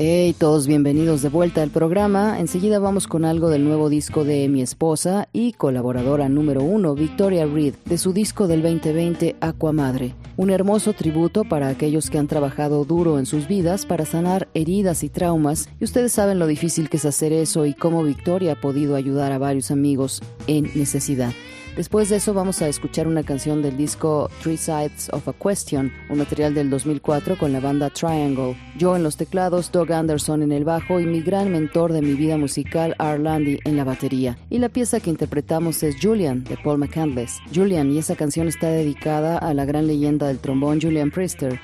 Hey, 0.00 0.32
todos 0.38 0.68
bienvenidos 0.68 1.22
de 1.22 1.28
vuelta 1.28 1.60
al 1.60 1.70
programa. 1.70 2.38
Enseguida 2.38 2.78
vamos 2.78 3.08
con 3.08 3.24
algo 3.24 3.50
del 3.50 3.64
nuevo 3.64 3.88
disco 3.88 4.22
de 4.22 4.48
mi 4.48 4.62
esposa 4.62 5.28
y 5.32 5.54
colaboradora 5.54 6.28
número 6.28 6.62
uno, 6.62 6.94
Victoria 6.94 7.46
Reed, 7.46 7.74
de 7.84 7.98
su 7.98 8.12
disco 8.12 8.46
del 8.46 8.62
2020, 8.62 9.34
Aqua 9.40 9.72
Madre. 9.72 10.14
Un 10.36 10.50
hermoso 10.50 10.92
tributo 10.92 11.42
para 11.42 11.66
aquellos 11.66 12.10
que 12.10 12.18
han 12.18 12.28
trabajado 12.28 12.84
duro 12.84 13.18
en 13.18 13.26
sus 13.26 13.48
vidas 13.48 13.86
para 13.86 14.06
sanar 14.06 14.46
heridas 14.54 15.02
y 15.02 15.08
traumas, 15.08 15.68
y 15.80 15.84
ustedes 15.84 16.12
saben 16.12 16.38
lo 16.38 16.46
difícil 16.46 16.88
que 16.88 16.98
es 16.98 17.04
hacer 17.04 17.32
eso 17.32 17.66
y 17.66 17.74
cómo 17.74 18.04
Victoria 18.04 18.52
ha 18.52 18.60
podido 18.60 18.94
ayudar 18.94 19.32
a 19.32 19.38
varios 19.38 19.72
amigos 19.72 20.22
en 20.46 20.70
necesidad. 20.76 21.32
Después 21.78 22.08
de 22.08 22.16
eso 22.16 22.34
vamos 22.34 22.60
a 22.60 22.66
escuchar 22.66 23.06
una 23.06 23.22
canción 23.22 23.62
del 23.62 23.76
disco 23.76 24.28
Three 24.42 24.56
Sides 24.56 25.10
of 25.12 25.28
a 25.28 25.32
Question, 25.32 25.92
un 26.10 26.18
material 26.18 26.52
del 26.52 26.70
2004 26.70 27.38
con 27.38 27.52
la 27.52 27.60
banda 27.60 27.88
Triangle. 27.88 28.56
Yo 28.76 28.96
en 28.96 29.04
los 29.04 29.16
teclados, 29.16 29.70
Doug 29.70 29.92
Anderson 29.92 30.42
en 30.42 30.50
el 30.50 30.64
bajo 30.64 30.98
y 30.98 31.06
mi 31.06 31.20
gran 31.20 31.52
mentor 31.52 31.92
de 31.92 32.02
mi 32.02 32.14
vida 32.14 32.36
musical, 32.36 32.96
Arlandy, 32.98 33.60
en 33.64 33.76
la 33.76 33.84
batería. 33.84 34.36
Y 34.50 34.58
la 34.58 34.70
pieza 34.70 34.98
que 34.98 35.10
interpretamos 35.10 35.84
es 35.84 35.94
Julian, 36.02 36.42
de 36.42 36.56
Paul 36.56 36.78
McCandless. 36.78 37.38
Julian, 37.54 37.92
y 37.92 37.98
esa 37.98 38.16
canción 38.16 38.48
está 38.48 38.70
dedicada 38.70 39.38
a 39.38 39.54
la 39.54 39.64
gran 39.64 39.86
leyenda 39.86 40.26
del 40.26 40.40
trombón 40.40 40.80
Julian 40.80 41.12
Priester, 41.12 41.60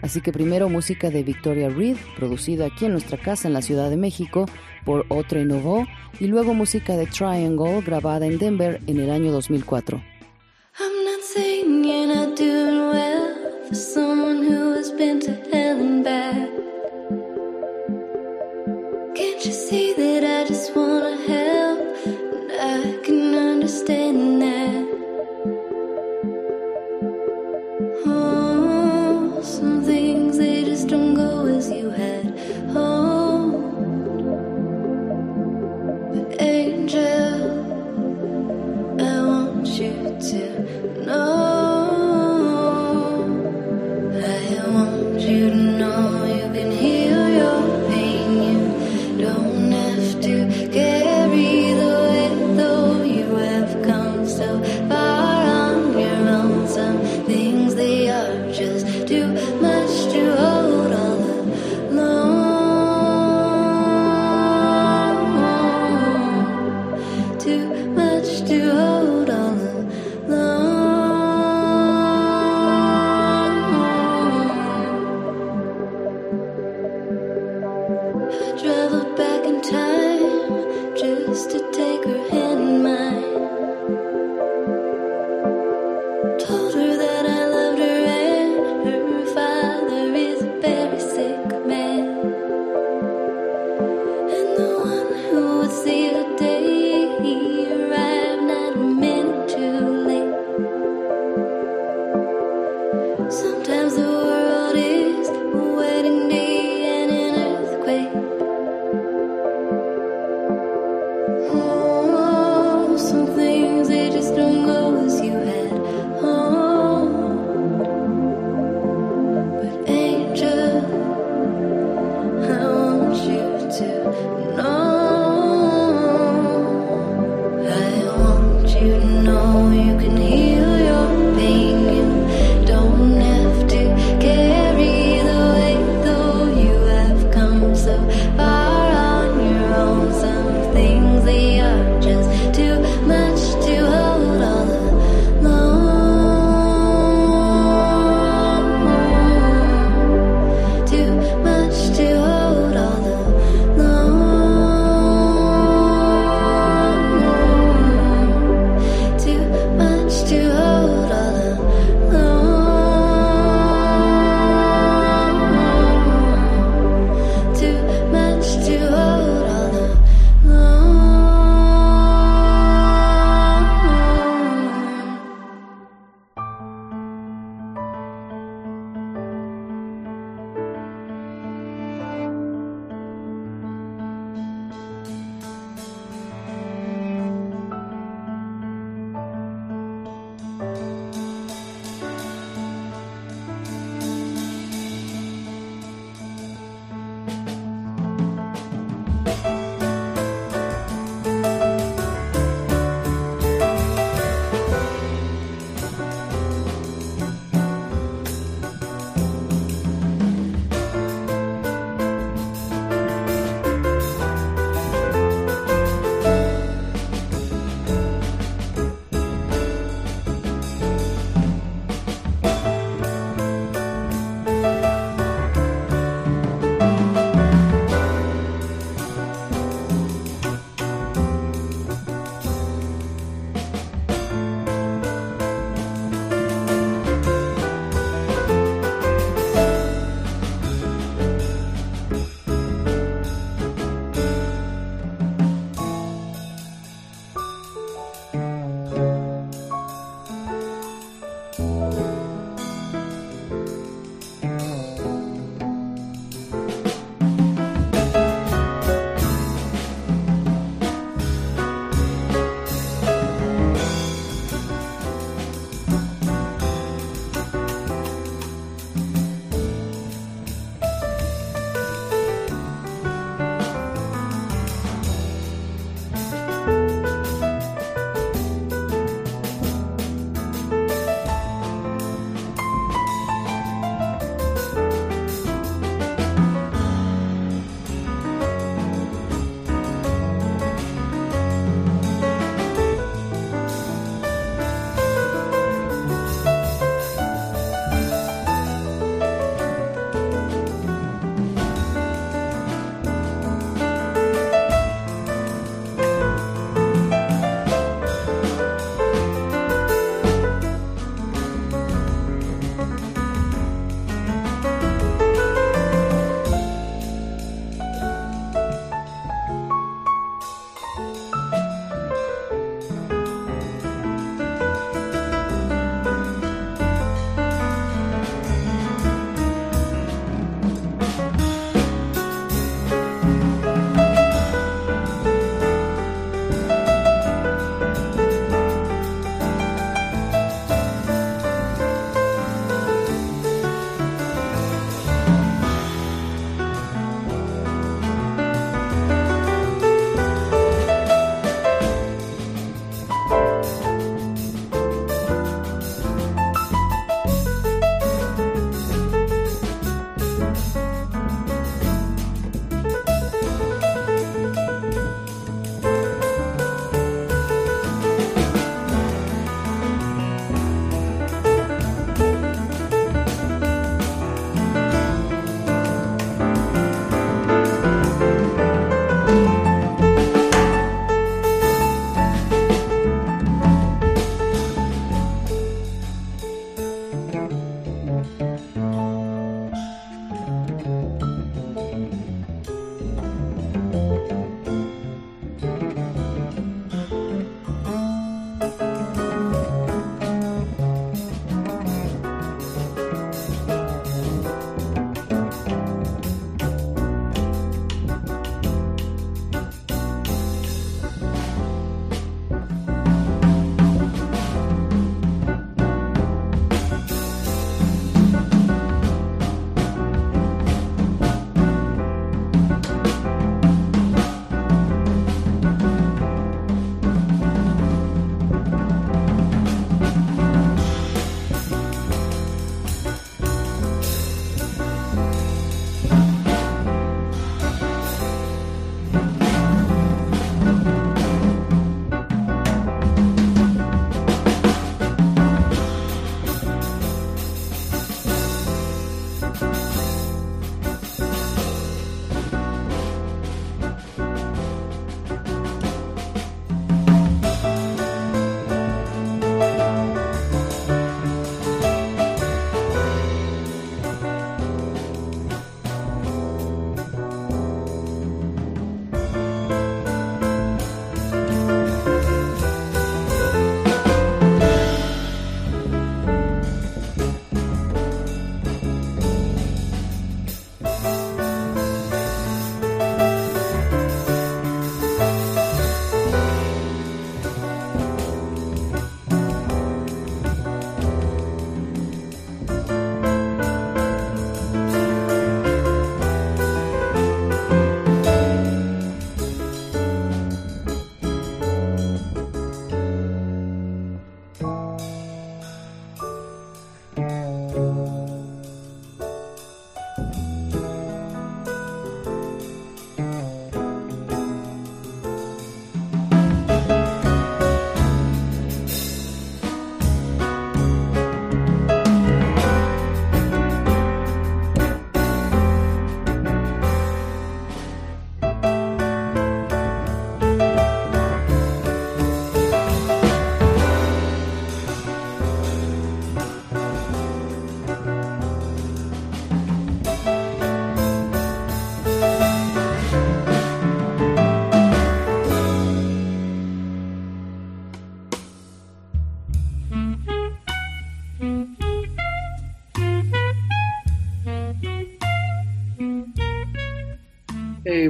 Así 0.00 0.20
que 0.20 0.32
primero 0.32 0.68
música 0.68 1.10
de 1.10 1.22
Victoria 1.22 1.68
Reed, 1.68 1.96
producida 2.16 2.66
aquí 2.66 2.84
en 2.84 2.92
nuestra 2.92 3.18
casa 3.18 3.48
en 3.48 3.54
la 3.54 3.62
Ciudad 3.62 3.90
de 3.90 3.96
México 3.96 4.46
por 4.88 5.04
Otre 5.10 5.42
y 6.18 6.26
luego 6.28 6.54
música 6.54 6.96
de 6.96 7.04
Triangle, 7.04 7.82
grabada 7.82 8.24
en 8.24 8.38
Denver 8.38 8.80
en 8.86 8.98
el 8.98 9.10
año 9.10 9.30
2004. 9.32 10.02
I'm 10.80 11.04
not 11.04 11.20
saying 11.22 11.84
you're 11.84 12.06
not 12.06 12.38
doing 12.38 12.88
well 12.88 13.36
for 13.68 13.74
someone 13.74 14.42
who 14.42 14.72
has 14.78 14.90
been 14.92 15.20
to 15.20 15.32
back. 16.02 16.48
Oh, 28.06 29.40
some 29.42 29.84
things 29.84 30.38
they 30.38 30.64
just 30.64 30.88
don't 30.88 31.12
go 31.14 31.44
as 31.44 31.70
you 31.70 31.90
had. 31.90 32.28
You 39.78 40.18
to 40.20 41.06
know. 41.06 41.47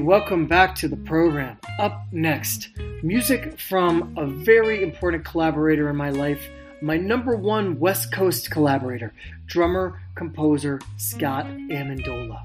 Welcome 0.09 0.47
back 0.47 0.75
to 0.75 0.89
the 0.89 0.97
program. 0.97 1.59
Up 1.79 2.07
next, 2.13 2.71
music 3.03 3.61
from 3.61 4.15
a 4.17 4.25
very 4.25 4.83
important 4.83 5.23
collaborator 5.23 5.91
in 5.91 5.97
my 5.97 6.09
life, 6.09 6.49
my 6.81 6.97
number 6.97 7.37
one 7.37 7.79
West 7.79 8.11
Coast 8.11 8.51
collaborator, 8.51 9.13
drummer 9.45 10.01
composer 10.15 10.81
Scott 10.97 11.45
Amendola. 11.45 12.41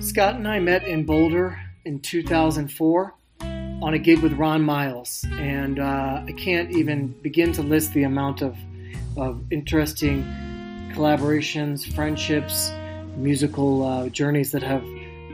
Scott 0.00 0.34
and 0.34 0.46
I 0.46 0.58
met 0.58 0.86
in 0.86 1.06
Boulder 1.06 1.58
in 1.86 2.00
2004 2.00 3.14
on 3.40 3.94
a 3.94 3.98
gig 3.98 4.18
with 4.18 4.34
Ron 4.34 4.60
Miles, 4.60 5.24
and 5.32 5.78
uh, 5.78 6.22
I 6.28 6.32
can't 6.32 6.70
even 6.70 7.18
begin 7.22 7.52
to 7.54 7.62
list 7.62 7.94
the 7.94 8.02
amount 8.02 8.42
of, 8.42 8.58
of 9.16 9.42
interesting 9.50 10.22
collaborations, 10.92 11.90
friendships, 11.94 12.70
musical 13.16 13.86
uh, 13.86 14.10
journeys 14.10 14.52
that 14.52 14.62
have 14.62 14.84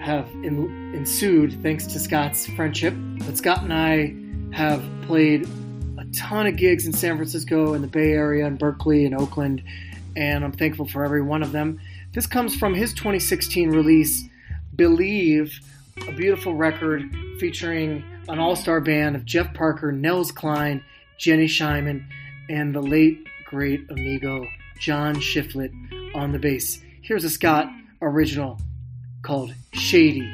have 0.00 0.28
in, 0.42 0.94
ensued 0.94 1.62
thanks 1.62 1.86
to 1.88 1.98
Scott's 1.98 2.46
friendship. 2.46 2.94
But 3.26 3.36
Scott 3.36 3.62
and 3.62 3.72
I 3.72 4.14
have 4.56 4.82
played 5.02 5.48
a 5.98 6.04
ton 6.12 6.46
of 6.46 6.56
gigs 6.56 6.86
in 6.86 6.92
San 6.92 7.16
Francisco, 7.16 7.74
and 7.74 7.84
the 7.84 7.88
Bay 7.88 8.12
Area, 8.12 8.46
in 8.46 8.56
Berkeley, 8.56 9.04
in 9.04 9.14
Oakland, 9.14 9.62
and 10.16 10.44
I'm 10.44 10.52
thankful 10.52 10.88
for 10.88 11.04
every 11.04 11.22
one 11.22 11.42
of 11.42 11.52
them. 11.52 11.80
This 12.12 12.26
comes 12.26 12.56
from 12.56 12.74
his 12.74 12.92
2016 12.94 13.70
release, 13.70 14.24
Believe, 14.74 15.60
a 16.08 16.12
beautiful 16.12 16.54
record 16.54 17.14
featuring 17.38 18.02
an 18.28 18.38
all 18.38 18.56
star 18.56 18.80
band 18.80 19.16
of 19.16 19.24
Jeff 19.24 19.52
Parker, 19.54 19.92
Nels 19.92 20.32
Cline, 20.32 20.82
Jenny 21.18 21.46
Scheinman, 21.46 22.06
and 22.48 22.74
the 22.74 22.80
late, 22.80 23.26
great 23.46 23.88
amigo 23.90 24.46
John 24.78 25.16
Shifflett 25.16 25.72
on 26.14 26.32
the 26.32 26.38
bass. 26.38 26.80
Here's 27.02 27.24
a 27.24 27.30
Scott 27.30 27.70
original 28.00 28.58
called 29.22 29.54
Shady, 29.72 30.28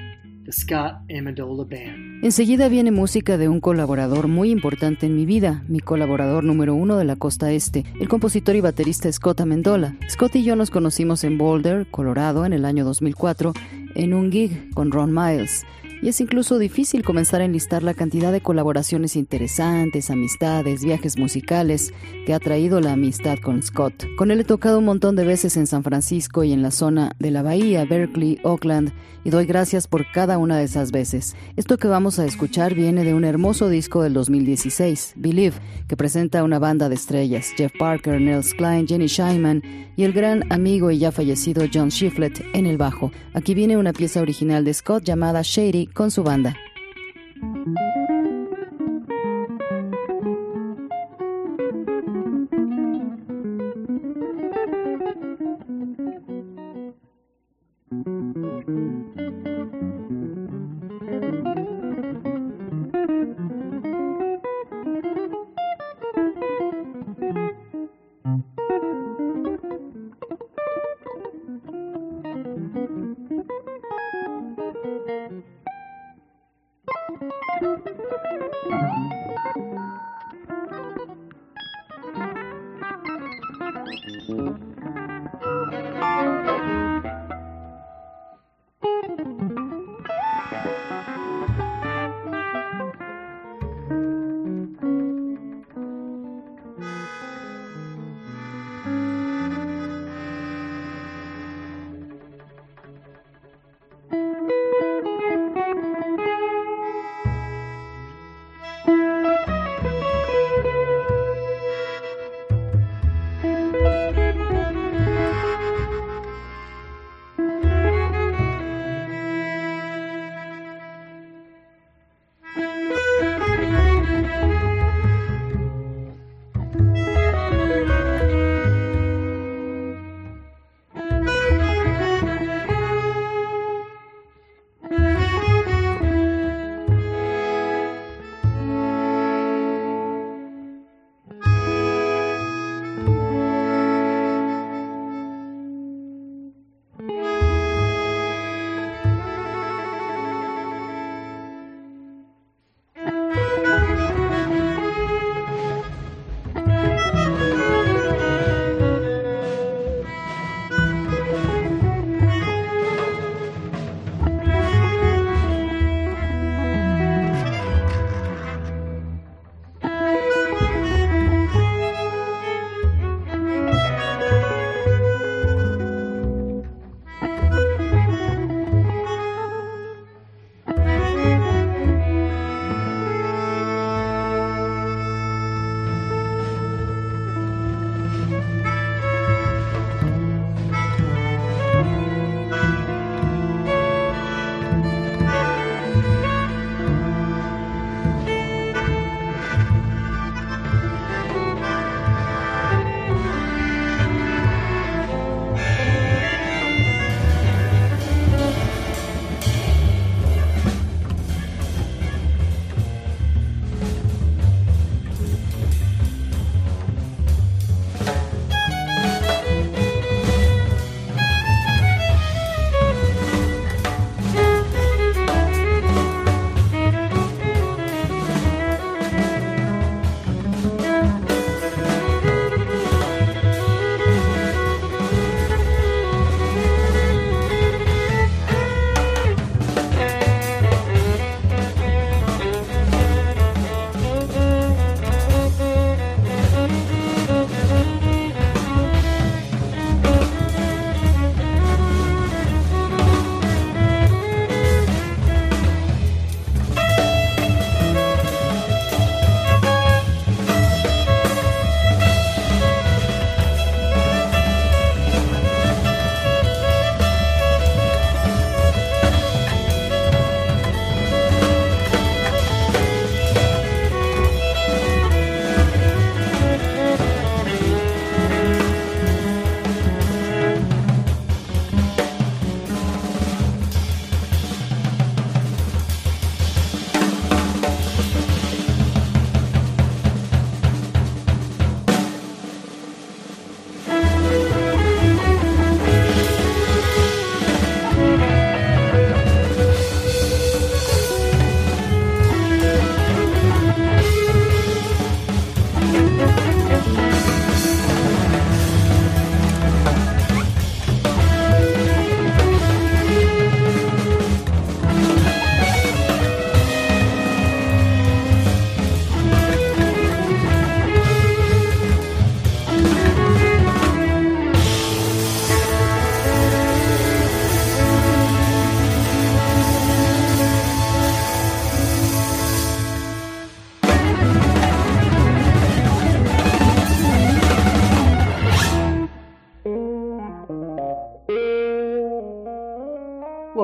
the 0.44 0.52
Scott 0.52 1.00
Amendola 1.10 1.64
Band. 1.64 2.24
Enseguida 2.24 2.68
viene 2.68 2.90
música 2.90 3.36
de 3.36 3.48
un 3.48 3.60
colaborador 3.60 4.28
muy 4.28 4.50
importante 4.50 5.06
en 5.06 5.14
mi 5.14 5.26
vida, 5.26 5.64
mi 5.68 5.80
colaborador 5.80 6.44
número 6.44 6.74
uno 6.74 6.96
de 6.96 7.04
la 7.04 7.16
costa 7.16 7.52
este, 7.52 7.84
el 8.00 8.08
compositor 8.08 8.56
y 8.56 8.60
baterista 8.60 9.10
Scott 9.12 9.40
Amendola. 9.40 9.96
Scott 10.08 10.36
y 10.36 10.44
yo 10.44 10.56
nos 10.56 10.70
conocimos 10.70 11.24
en 11.24 11.38
Boulder, 11.38 11.86
Colorado, 11.90 12.46
en 12.46 12.52
el 12.52 12.64
año 12.64 12.84
2004, 12.84 13.52
en 13.94 14.14
un 14.14 14.32
gig 14.32 14.72
con 14.74 14.90
Ron 14.90 15.12
Miles. 15.12 15.64
Y 16.02 16.08
es 16.08 16.20
incluso 16.20 16.58
difícil 16.58 17.02
comenzar 17.02 17.40
a 17.40 17.44
enlistar 17.44 17.82
la 17.82 17.94
cantidad 17.94 18.32
de 18.32 18.40
colaboraciones 18.40 19.16
interesantes, 19.16 20.10
amistades, 20.10 20.84
viajes 20.84 21.18
musicales 21.18 21.92
que 22.26 22.34
ha 22.34 22.38
traído 22.38 22.80
la 22.80 22.92
amistad 22.92 23.38
con 23.38 23.62
Scott. 23.62 24.06
Con 24.16 24.30
él 24.30 24.40
he 24.40 24.44
tocado 24.44 24.78
un 24.78 24.84
montón 24.84 25.16
de 25.16 25.24
veces 25.24 25.56
en 25.56 25.66
San 25.66 25.82
Francisco 25.82 26.44
y 26.44 26.52
en 26.52 26.62
la 26.62 26.70
zona 26.70 27.12
de 27.18 27.30
la 27.30 27.42
Bahía, 27.42 27.84
Berkeley, 27.84 28.38
Oakland, 28.42 28.92
y 29.24 29.30
doy 29.30 29.44
gracias 29.44 29.88
por 29.88 30.10
cada 30.12 30.38
una 30.38 30.56
de 30.56 30.64
esas 30.64 30.92
veces. 30.92 31.34
Esto 31.56 31.78
que 31.78 31.88
vamos 31.88 32.20
a 32.20 32.24
escuchar 32.24 32.74
viene 32.74 33.02
de 33.02 33.12
un 33.12 33.24
hermoso 33.24 33.68
disco 33.68 34.02
del 34.02 34.12
2016, 34.12 35.14
Believe, 35.16 35.56
que 35.88 35.96
presenta 35.96 36.44
una 36.44 36.60
banda 36.60 36.88
de 36.88 36.94
estrellas, 36.94 37.52
Jeff 37.56 37.72
Parker, 37.76 38.20
Nels 38.20 38.54
Klein, 38.54 38.86
Jenny 38.86 39.08
Scheinman 39.08 39.62
y 39.96 40.04
el 40.04 40.12
gran 40.12 40.44
amigo 40.52 40.92
y 40.92 40.98
ya 40.98 41.10
fallecido 41.10 41.64
John 41.72 41.88
Shiflett 41.88 42.44
en 42.52 42.66
el 42.66 42.76
bajo. 42.76 43.10
Aquí 43.32 43.54
viene 43.54 43.76
una 43.76 43.92
pieza 43.92 44.20
original 44.20 44.64
de 44.64 44.74
Scott 44.74 45.02
llamada 45.02 45.40
Shady 45.42 45.85
con 45.94 46.10
su 46.10 46.22
banda. 46.22 46.56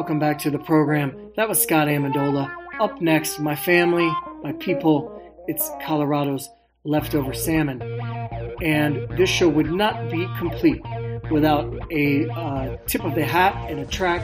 Welcome 0.02 0.18
back 0.18 0.40
to 0.40 0.50
the 0.50 0.58
program. 0.58 1.30
That 1.36 1.48
was 1.48 1.62
Scott 1.62 1.86
Amendola. 1.86 2.52
Up 2.80 3.00
next, 3.00 3.38
my 3.38 3.54
family, 3.54 4.12
my 4.42 4.50
people. 4.54 5.22
It's 5.46 5.70
Colorado's 5.80 6.48
leftover 6.82 7.32
salmon. 7.32 7.80
And 8.60 9.08
this 9.16 9.30
show 9.30 9.48
would 9.48 9.70
not 9.70 10.10
be 10.10 10.26
complete 10.38 10.82
without 11.30 11.72
a 11.92 12.28
uh, 12.30 12.78
tip 12.88 13.04
of 13.04 13.14
the 13.14 13.24
hat 13.24 13.54
and 13.70 13.78
a 13.78 13.86
track 13.86 14.22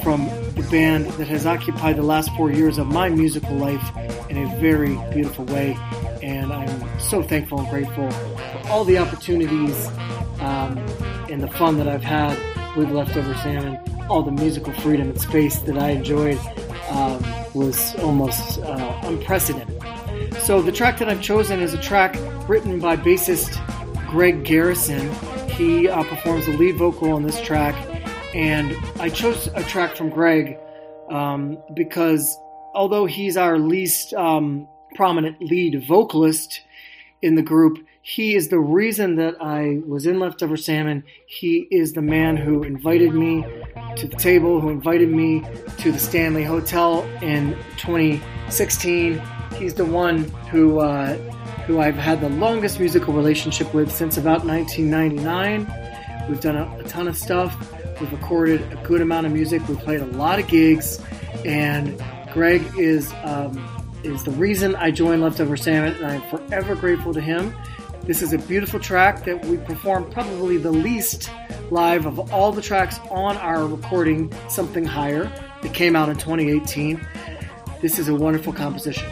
from 0.00 0.26
the 0.54 0.64
band 0.70 1.06
that 1.06 1.26
has 1.26 1.44
occupied 1.44 1.96
the 1.96 2.04
last 2.04 2.30
four 2.36 2.52
years 2.52 2.78
of 2.78 2.86
my 2.86 3.08
musical 3.08 3.56
life 3.56 3.82
in 4.28 4.36
a 4.36 4.60
very 4.60 4.94
beautiful 5.12 5.44
way. 5.46 5.76
And 6.22 6.52
I'm 6.52 7.00
so 7.00 7.20
thankful 7.20 7.58
and 7.58 7.68
grateful 7.68 8.08
for 8.12 8.68
all 8.68 8.84
the 8.84 8.98
opportunities 8.98 9.88
um, 10.38 10.78
and 11.28 11.42
the 11.42 11.50
fun 11.50 11.78
that 11.78 11.88
I've 11.88 12.04
had 12.04 12.38
with 12.76 12.92
Leftover 12.92 13.34
Salmon. 13.34 13.89
All 14.10 14.24
the 14.24 14.32
musical 14.32 14.72
freedom 14.72 15.08
and 15.08 15.20
space 15.20 15.60
that 15.60 15.78
I 15.78 15.90
enjoyed 15.90 16.36
um, 16.88 17.24
was 17.54 17.94
almost 18.00 18.58
uh, 18.58 19.00
unprecedented. 19.04 19.80
So 20.40 20.60
the 20.60 20.72
track 20.72 20.98
that 20.98 21.08
I've 21.08 21.22
chosen 21.22 21.60
is 21.60 21.74
a 21.74 21.78
track 21.78 22.16
written 22.48 22.80
by 22.80 22.96
bassist 22.96 23.54
Greg 24.08 24.42
Garrison. 24.44 25.14
He 25.50 25.88
uh, 25.88 26.02
performs 26.02 26.46
the 26.46 26.56
lead 26.56 26.74
vocal 26.74 27.12
on 27.12 27.22
this 27.22 27.40
track, 27.40 27.76
and 28.34 28.76
I 28.98 29.10
chose 29.10 29.48
a 29.54 29.62
track 29.62 29.94
from 29.94 30.10
Greg 30.10 30.58
um, 31.08 31.62
because 31.74 32.36
although 32.74 33.06
he's 33.06 33.36
our 33.36 33.60
least 33.60 34.12
um, 34.14 34.66
prominent 34.96 35.40
lead 35.40 35.84
vocalist 35.86 36.62
in 37.22 37.36
the 37.36 37.42
group, 37.42 37.78
he 38.10 38.34
is 38.34 38.48
the 38.48 38.58
reason 38.58 39.14
that 39.16 39.36
I 39.40 39.80
was 39.86 40.04
in 40.04 40.18
Leftover 40.18 40.56
Salmon. 40.56 41.04
He 41.26 41.68
is 41.70 41.92
the 41.92 42.02
man 42.02 42.36
who 42.36 42.64
invited 42.64 43.14
me 43.14 43.46
to 43.98 44.08
the 44.08 44.16
table, 44.16 44.60
who 44.60 44.68
invited 44.68 45.08
me 45.08 45.44
to 45.78 45.92
the 45.92 45.98
Stanley 45.98 46.42
Hotel 46.42 47.04
in 47.22 47.56
2016. 47.76 49.22
He's 49.56 49.74
the 49.74 49.84
one 49.84 50.24
who 50.50 50.80
uh, 50.80 51.14
who 51.68 51.78
I've 51.78 51.94
had 51.94 52.20
the 52.20 52.30
longest 52.30 52.80
musical 52.80 53.14
relationship 53.14 53.72
with 53.72 53.92
since 53.92 54.16
about 54.16 54.44
1999. 54.44 56.28
We've 56.28 56.40
done 56.40 56.56
a, 56.56 56.78
a 56.78 56.82
ton 56.88 57.06
of 57.06 57.16
stuff. 57.16 57.54
We've 58.00 58.10
recorded 58.10 58.60
a 58.72 58.82
good 58.82 59.02
amount 59.02 59.26
of 59.26 59.32
music. 59.32 59.68
We've 59.68 59.78
played 59.78 60.00
a 60.00 60.06
lot 60.06 60.40
of 60.40 60.48
gigs, 60.48 61.00
and 61.44 61.96
Greg 62.32 62.60
is 62.76 63.12
um, 63.22 63.64
is 64.02 64.24
the 64.24 64.32
reason 64.32 64.74
I 64.74 64.90
joined 64.90 65.22
Leftover 65.22 65.56
Salmon, 65.56 65.94
and 65.94 66.06
I'm 66.06 66.22
forever 66.22 66.74
grateful 66.74 67.14
to 67.14 67.20
him. 67.20 67.54
This 68.04 68.22
is 68.22 68.32
a 68.32 68.38
beautiful 68.38 68.80
track 68.80 69.24
that 69.24 69.44
we 69.44 69.58
performed 69.58 70.10
probably 70.10 70.56
the 70.56 70.72
least 70.72 71.30
live 71.70 72.06
of 72.06 72.32
all 72.32 72.50
the 72.50 72.62
tracks 72.62 72.98
on 73.10 73.36
our 73.36 73.66
recording, 73.66 74.32
Something 74.48 74.84
Higher. 74.84 75.30
It 75.62 75.74
came 75.74 75.94
out 75.94 76.08
in 76.08 76.16
2018. 76.16 77.06
This 77.82 77.98
is 77.98 78.08
a 78.08 78.14
wonderful 78.14 78.54
composition. 78.54 79.08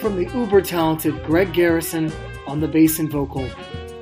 From 0.00 0.16
the 0.16 0.30
uber 0.32 0.60
talented 0.60 1.24
Greg 1.24 1.54
Garrison 1.54 2.12
on 2.46 2.60
the 2.60 2.68
bass 2.68 2.98
and 2.98 3.10
vocal, 3.10 3.48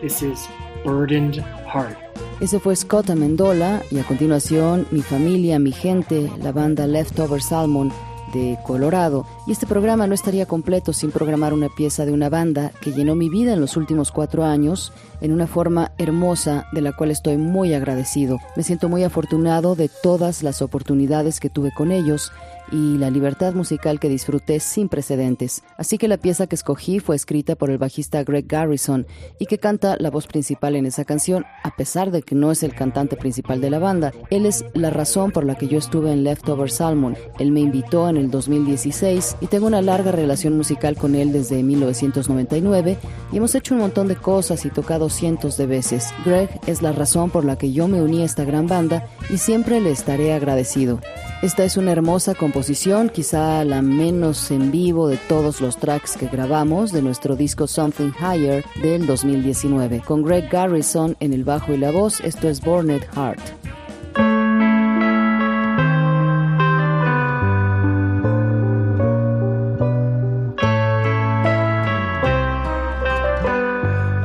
this 0.02 0.22
is 0.22 0.46
Burdened 0.84 1.36
Heart. 1.36 1.96
Ese 2.40 2.60
fue 2.60 2.74
Scott 2.74 3.08
Amendola 3.08 3.82
y 3.90 3.98
a 3.98 4.04
continuación 4.04 4.86
Mi 4.90 5.00
familia, 5.02 5.58
mi 5.58 5.72
gente, 5.72 6.30
la 6.38 6.52
banda 6.52 6.86
Leftover 6.86 7.40
Salmon 7.40 7.90
de 8.32 8.58
Colorado. 8.64 9.26
Y 9.46 9.52
este 9.52 9.66
programa 9.66 10.06
no 10.06 10.14
estaría 10.14 10.46
completo 10.46 10.92
sin 10.92 11.10
programar 11.10 11.52
una 11.52 11.68
pieza 11.68 12.04
de 12.04 12.12
una 12.12 12.28
banda 12.28 12.72
que 12.80 12.92
llenó 12.92 13.14
mi 13.14 13.28
vida 13.28 13.52
en 13.52 13.60
los 13.60 13.76
últimos 13.76 14.10
cuatro 14.10 14.44
años 14.44 14.92
en 15.20 15.32
una 15.32 15.46
forma 15.46 15.92
hermosa 15.98 16.66
de 16.72 16.82
la 16.82 16.92
cual 16.92 17.10
estoy 17.10 17.36
muy 17.36 17.74
agradecido. 17.74 18.38
Me 18.56 18.62
siento 18.62 18.88
muy 18.88 19.04
afortunado 19.04 19.74
de 19.74 19.88
todas 19.88 20.42
las 20.42 20.62
oportunidades 20.62 21.40
que 21.40 21.50
tuve 21.50 21.72
con 21.72 21.92
ellos 21.92 22.32
y 22.72 22.98
la 22.98 23.10
libertad 23.10 23.54
musical 23.54 24.00
que 24.00 24.08
disfruté 24.08 24.60
sin 24.60 24.88
precedentes. 24.88 25.62
Así 25.76 25.98
que 25.98 26.08
la 26.08 26.16
pieza 26.16 26.46
que 26.46 26.54
escogí 26.54 27.00
fue 27.00 27.16
escrita 27.16 27.54
por 27.54 27.70
el 27.70 27.78
bajista 27.78 28.22
Greg 28.24 28.46
Garrison 28.46 29.06
y 29.38 29.46
que 29.46 29.58
canta 29.58 29.96
la 29.98 30.10
voz 30.10 30.26
principal 30.26 30.76
en 30.76 30.86
esa 30.86 31.04
canción, 31.04 31.44
a 31.62 31.74
pesar 31.76 32.10
de 32.10 32.22
que 32.22 32.34
no 32.34 32.50
es 32.50 32.62
el 32.62 32.74
cantante 32.74 33.16
principal 33.16 33.60
de 33.60 33.70
la 33.70 33.78
banda. 33.78 34.12
Él 34.30 34.46
es 34.46 34.64
la 34.74 34.90
razón 34.90 35.30
por 35.30 35.44
la 35.44 35.56
que 35.56 35.68
yo 35.68 35.78
estuve 35.78 36.12
en 36.12 36.24
Leftover 36.24 36.70
Salmon. 36.70 37.16
Él 37.38 37.52
me 37.52 37.60
invitó 37.60 38.08
en 38.08 38.16
el 38.16 38.30
2016 38.30 39.36
y 39.40 39.46
tengo 39.46 39.66
una 39.66 39.82
larga 39.82 40.12
relación 40.12 40.56
musical 40.56 40.96
con 40.96 41.14
él 41.14 41.32
desde 41.32 41.62
1999 41.62 42.98
y 43.32 43.36
hemos 43.36 43.54
hecho 43.54 43.74
un 43.74 43.80
montón 43.80 44.08
de 44.08 44.16
cosas 44.16 44.64
y 44.64 44.70
tocado 44.70 45.08
cientos 45.08 45.56
de 45.56 45.66
veces. 45.66 46.08
Greg 46.24 46.48
es 46.66 46.82
la 46.82 46.92
razón 46.92 47.30
por 47.30 47.44
la 47.44 47.56
que 47.56 47.72
yo 47.72 47.88
me 47.88 48.02
uní 48.02 48.22
a 48.22 48.24
esta 48.24 48.44
gran 48.44 48.66
banda 48.66 49.08
y 49.30 49.38
siempre 49.38 49.80
le 49.80 49.90
estaré 49.90 50.32
agradecido. 50.32 51.00
Esta 51.46 51.62
es 51.62 51.76
una 51.76 51.92
hermosa 51.92 52.34
composición, 52.34 53.08
quizá 53.08 53.64
la 53.64 53.80
menos 53.80 54.50
en 54.50 54.72
vivo 54.72 55.06
de 55.06 55.16
todos 55.16 55.60
los 55.60 55.76
tracks 55.76 56.16
que 56.16 56.26
grabamos 56.26 56.90
de 56.90 57.02
nuestro 57.02 57.36
disco 57.36 57.68
Something 57.68 58.10
Higher 58.18 58.64
del 58.82 59.06
2019. 59.06 60.02
Con 60.04 60.24
Greg 60.24 60.50
Garrison 60.50 61.16
en 61.20 61.32
el 61.32 61.44
bajo 61.44 61.72
y 61.72 61.76
la 61.76 61.92
voz, 61.92 62.20
esto 62.22 62.48
es 62.48 62.60
Borned 62.60 63.04
Heart. 63.14 63.38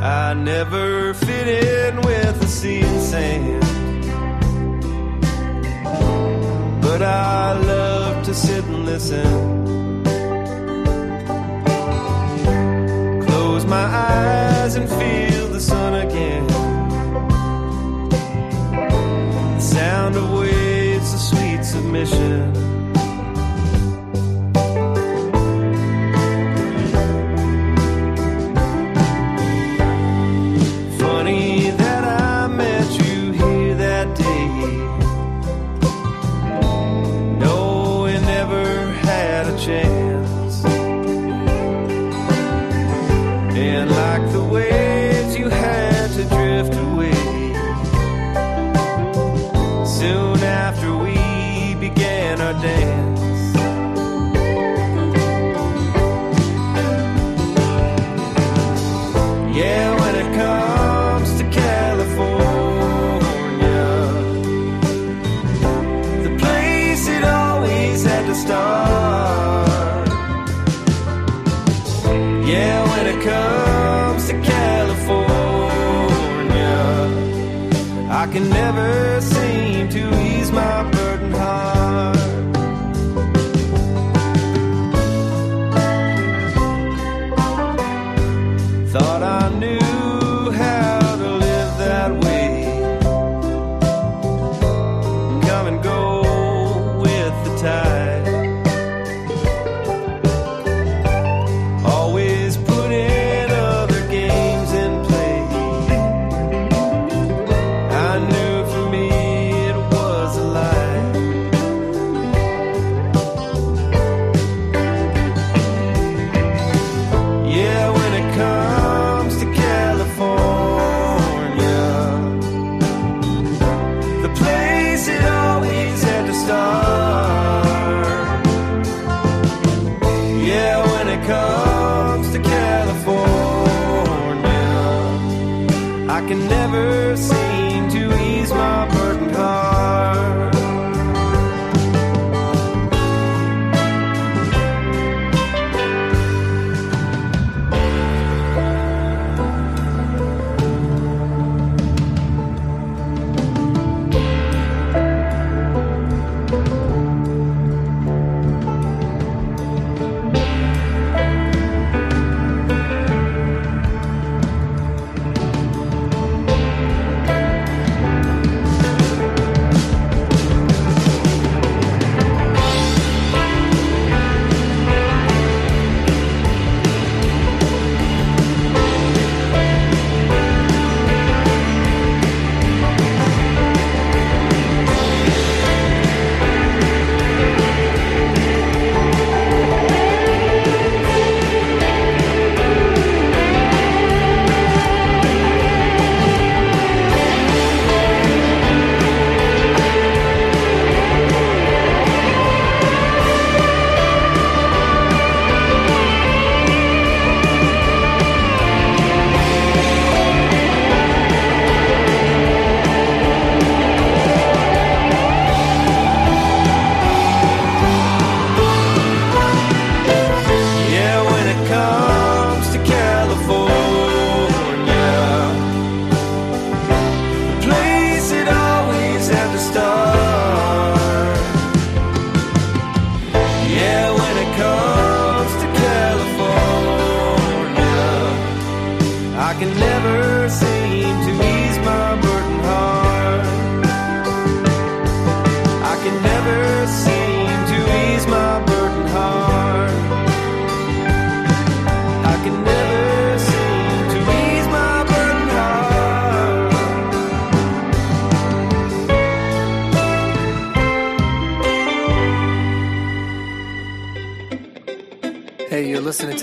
I 0.02 0.34
never 0.34 1.14
fit 1.14 1.48
in 1.48 1.98
with 1.98 2.40
the 2.40 2.48
sea 2.48 3.01
But 7.02 7.10
I 7.10 7.54
love 7.54 8.24
to 8.26 8.34
sit 8.36 8.64
and 8.64 8.86
listen. 8.86 9.26
Close 13.26 13.66
my 13.66 13.86
eyes 13.86 14.51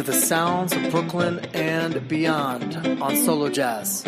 the 0.08 0.14
sounds 0.14 0.72
of 0.72 0.90
Brooklyn 0.90 1.38
and 1.52 2.08
beyond 2.08 2.78
on 3.02 3.14
Solo 3.14 3.50
Jazz. 3.50 4.04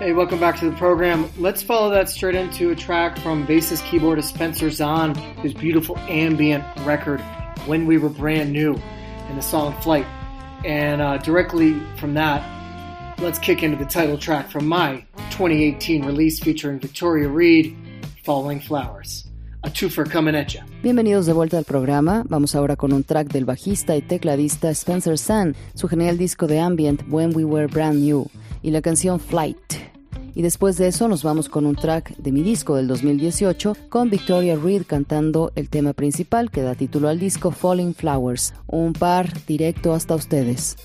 Hey, 0.00 0.12
welcome 0.12 0.40
back 0.40 0.58
to 0.58 0.68
the 0.68 0.76
program. 0.76 1.30
Let's 1.38 1.62
follow 1.62 1.88
that 1.90 2.08
straight 2.08 2.34
into 2.34 2.72
a 2.72 2.74
track 2.74 3.16
from 3.20 3.46
bassist 3.46 3.82
keyboardist 3.82 4.24
Spencer 4.24 4.70
Zahn, 4.70 5.14
his 5.14 5.54
beautiful 5.54 5.96
ambient 6.08 6.64
record, 6.80 7.20
When 7.66 7.86
We 7.86 7.96
Were 7.96 8.08
Brand 8.08 8.52
New, 8.52 8.74
and 8.74 9.38
the 9.38 9.42
song 9.42 9.80
Flight. 9.80 10.06
And 10.64 11.00
uh, 11.00 11.18
directly 11.18 11.78
from 11.98 12.14
that, 12.14 12.42
let's 13.20 13.38
kick 13.38 13.62
into 13.62 13.76
the 13.76 13.88
title 13.88 14.18
track 14.18 14.50
from 14.50 14.66
my 14.66 15.04
2018 15.30 16.04
release 16.04 16.40
featuring 16.40 16.80
Victoria 16.80 17.28
Reed, 17.28 17.76
Falling 18.24 18.58
Flowers. 18.58 19.23
Coming 20.12 20.36
at 20.36 20.48
ya. 20.48 20.64
Bienvenidos 20.82 21.26
de 21.26 21.32
vuelta 21.32 21.58
al 21.58 21.64
programa. 21.64 22.24
Vamos 22.28 22.54
ahora 22.54 22.76
con 22.76 22.92
un 22.92 23.02
track 23.02 23.32
del 23.32 23.44
bajista 23.44 23.96
y 23.96 24.02
tecladista 24.02 24.70
Spencer 24.70 25.18
Sun, 25.18 25.56
su 25.74 25.88
genial 25.88 26.16
disco 26.16 26.46
de 26.46 26.60
ambient 26.60 27.02
When 27.08 27.34
We 27.34 27.44
Were 27.44 27.66
Brand 27.66 28.00
New 28.00 28.26
y 28.62 28.70
la 28.70 28.80
canción 28.80 29.18
Flight. 29.18 29.58
Y 30.34 30.42
después 30.42 30.76
de 30.76 30.88
eso 30.88 31.08
nos 31.08 31.22
vamos 31.22 31.48
con 31.48 31.66
un 31.66 31.76
track 31.76 32.16
de 32.16 32.32
mi 32.32 32.42
disco 32.42 32.76
del 32.76 32.86
2018 32.88 33.76
con 33.88 34.10
Victoria 34.10 34.56
Reed 34.56 34.82
cantando 34.86 35.52
el 35.54 35.68
tema 35.68 35.92
principal 35.92 36.50
que 36.50 36.62
da 36.62 36.74
título 36.74 37.08
al 37.08 37.18
disco 37.18 37.50
Falling 37.50 37.94
Flowers. 37.94 38.54
Un 38.66 38.92
par 38.92 39.32
directo 39.46 39.92
hasta 39.92 40.14
ustedes. 40.14 40.76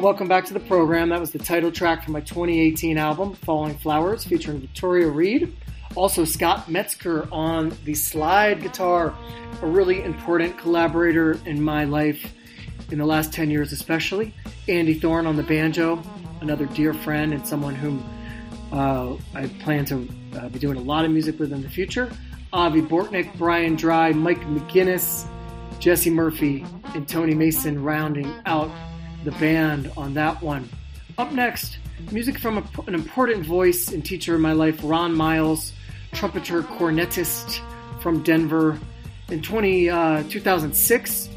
Welcome 0.00 0.28
back 0.28 0.46
to 0.46 0.54
the 0.54 0.60
program. 0.60 1.10
That 1.10 1.20
was 1.20 1.30
the 1.30 1.38
title 1.38 1.70
track 1.70 2.04
from 2.04 2.14
my 2.14 2.20
2018 2.20 2.96
album, 2.96 3.34
Falling 3.34 3.76
Flowers, 3.76 4.24
featuring 4.24 4.58
Victoria 4.58 5.08
Reed. 5.08 5.54
Also, 5.94 6.24
Scott 6.24 6.70
Metzger 6.70 7.28
on 7.30 7.76
the 7.84 7.92
slide 7.92 8.62
guitar, 8.62 9.14
a 9.60 9.66
really 9.66 10.02
important 10.02 10.56
collaborator 10.56 11.38
in 11.44 11.62
my 11.62 11.84
life 11.84 12.32
in 12.90 12.96
the 12.96 13.04
last 13.04 13.30
10 13.34 13.50
years, 13.50 13.72
especially. 13.72 14.32
Andy 14.68 14.94
Thorn 14.94 15.26
on 15.26 15.36
the 15.36 15.42
banjo, 15.42 16.02
another 16.40 16.64
dear 16.64 16.94
friend 16.94 17.34
and 17.34 17.46
someone 17.46 17.74
whom 17.74 18.02
uh, 18.72 19.16
I 19.34 19.48
plan 19.60 19.84
to 19.84 20.08
uh, 20.34 20.48
be 20.48 20.58
doing 20.58 20.78
a 20.78 20.82
lot 20.82 21.04
of 21.04 21.10
music 21.10 21.38
with 21.38 21.52
in 21.52 21.60
the 21.60 21.68
future. 21.68 22.10
Avi 22.54 22.80
Bortnick, 22.80 23.36
Brian 23.36 23.76
Drye, 23.76 24.14
Mike 24.14 24.40
McGinnis, 24.46 25.26
Jesse 25.78 26.08
Murphy, 26.08 26.64
and 26.94 27.06
Tony 27.06 27.34
Mason 27.34 27.82
rounding 27.82 28.32
out 28.46 28.70
the 29.24 29.32
band 29.32 29.90
on 29.96 30.14
that 30.14 30.40
one. 30.42 30.68
Up 31.18 31.32
next, 31.32 31.78
music 32.10 32.38
from 32.38 32.58
a, 32.58 32.64
an 32.86 32.94
important 32.94 33.44
voice 33.44 33.92
and 33.92 34.04
teacher 34.04 34.34
in 34.34 34.40
my 34.40 34.52
life, 34.52 34.80
Ron 34.82 35.14
Miles, 35.14 35.72
trumpeter 36.12 36.62
cornetist 36.62 37.60
from 38.00 38.22
Denver. 38.22 38.78
In 39.28 39.42
20, 39.42 39.90
uh, 39.90 40.22
2006, 40.28 41.28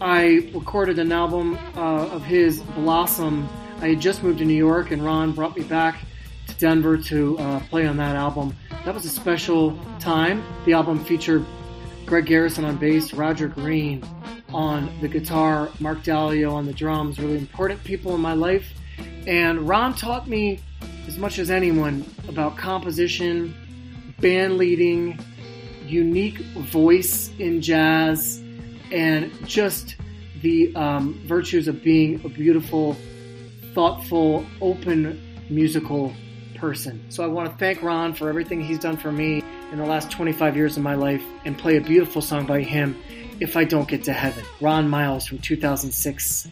I 0.00 0.50
recorded 0.54 0.98
an 0.98 1.12
album 1.12 1.58
uh, 1.76 2.08
of 2.08 2.24
his, 2.24 2.60
Blossom. 2.60 3.48
I 3.80 3.90
had 3.90 4.00
just 4.00 4.22
moved 4.22 4.38
to 4.38 4.44
New 4.44 4.54
York, 4.54 4.90
and 4.90 5.04
Ron 5.04 5.32
brought 5.32 5.56
me 5.56 5.64
back 5.64 5.98
to 6.48 6.54
Denver 6.56 6.96
to 6.96 7.38
uh, 7.38 7.60
play 7.70 7.86
on 7.86 7.96
that 7.98 8.16
album. 8.16 8.54
That 8.84 8.94
was 8.94 9.04
a 9.04 9.10
special 9.10 9.78
time. 9.98 10.42
The 10.66 10.72
album 10.72 11.04
featured 11.04 11.44
Greg 12.06 12.26
Garrison 12.26 12.64
on 12.64 12.76
bass, 12.76 13.12
Roger 13.12 13.48
Green 13.48 14.02
on 14.52 14.90
the 15.00 15.08
guitar, 15.08 15.70
Mark 15.80 16.02
Dalio 16.02 16.52
on 16.52 16.66
the 16.66 16.72
drums, 16.72 17.18
really 17.18 17.38
important 17.38 17.82
people 17.84 18.14
in 18.14 18.20
my 18.20 18.32
life. 18.32 18.66
And 19.26 19.68
Ron 19.68 19.94
taught 19.94 20.26
me 20.26 20.60
as 21.06 21.18
much 21.18 21.38
as 21.38 21.50
anyone 21.50 22.04
about 22.28 22.56
composition, 22.56 23.54
band 24.20 24.56
leading, 24.56 25.18
unique 25.86 26.38
voice 26.38 27.30
in 27.38 27.60
jazz, 27.60 28.42
and 28.90 29.32
just 29.46 29.96
the 30.42 30.74
um, 30.76 31.20
virtues 31.26 31.68
of 31.68 31.82
being 31.82 32.24
a 32.24 32.28
beautiful, 32.28 32.96
thoughtful, 33.74 34.46
open 34.60 35.20
musical 35.50 36.14
person. 36.54 37.04
So 37.10 37.22
I 37.22 37.26
want 37.26 37.50
to 37.50 37.56
thank 37.56 37.82
Ron 37.82 38.14
for 38.14 38.28
everything 38.28 38.60
he's 38.60 38.78
done 38.78 38.96
for 38.96 39.12
me 39.12 39.42
in 39.72 39.78
the 39.78 39.86
last 39.86 40.10
25 40.10 40.56
years 40.56 40.76
of 40.76 40.82
my 40.82 40.94
life 40.94 41.22
and 41.44 41.56
play 41.56 41.76
a 41.76 41.80
beautiful 41.80 42.20
song 42.20 42.46
by 42.46 42.62
him 42.62 42.96
If 43.40 43.56
I 43.56 43.64
Don't 43.64 43.88
Get 43.88 44.04
to 44.04 44.12
Heaven. 44.12 44.44
Ron 44.60 44.88
Miles 44.88 45.28
from 45.28 45.38
2006. 45.38 46.50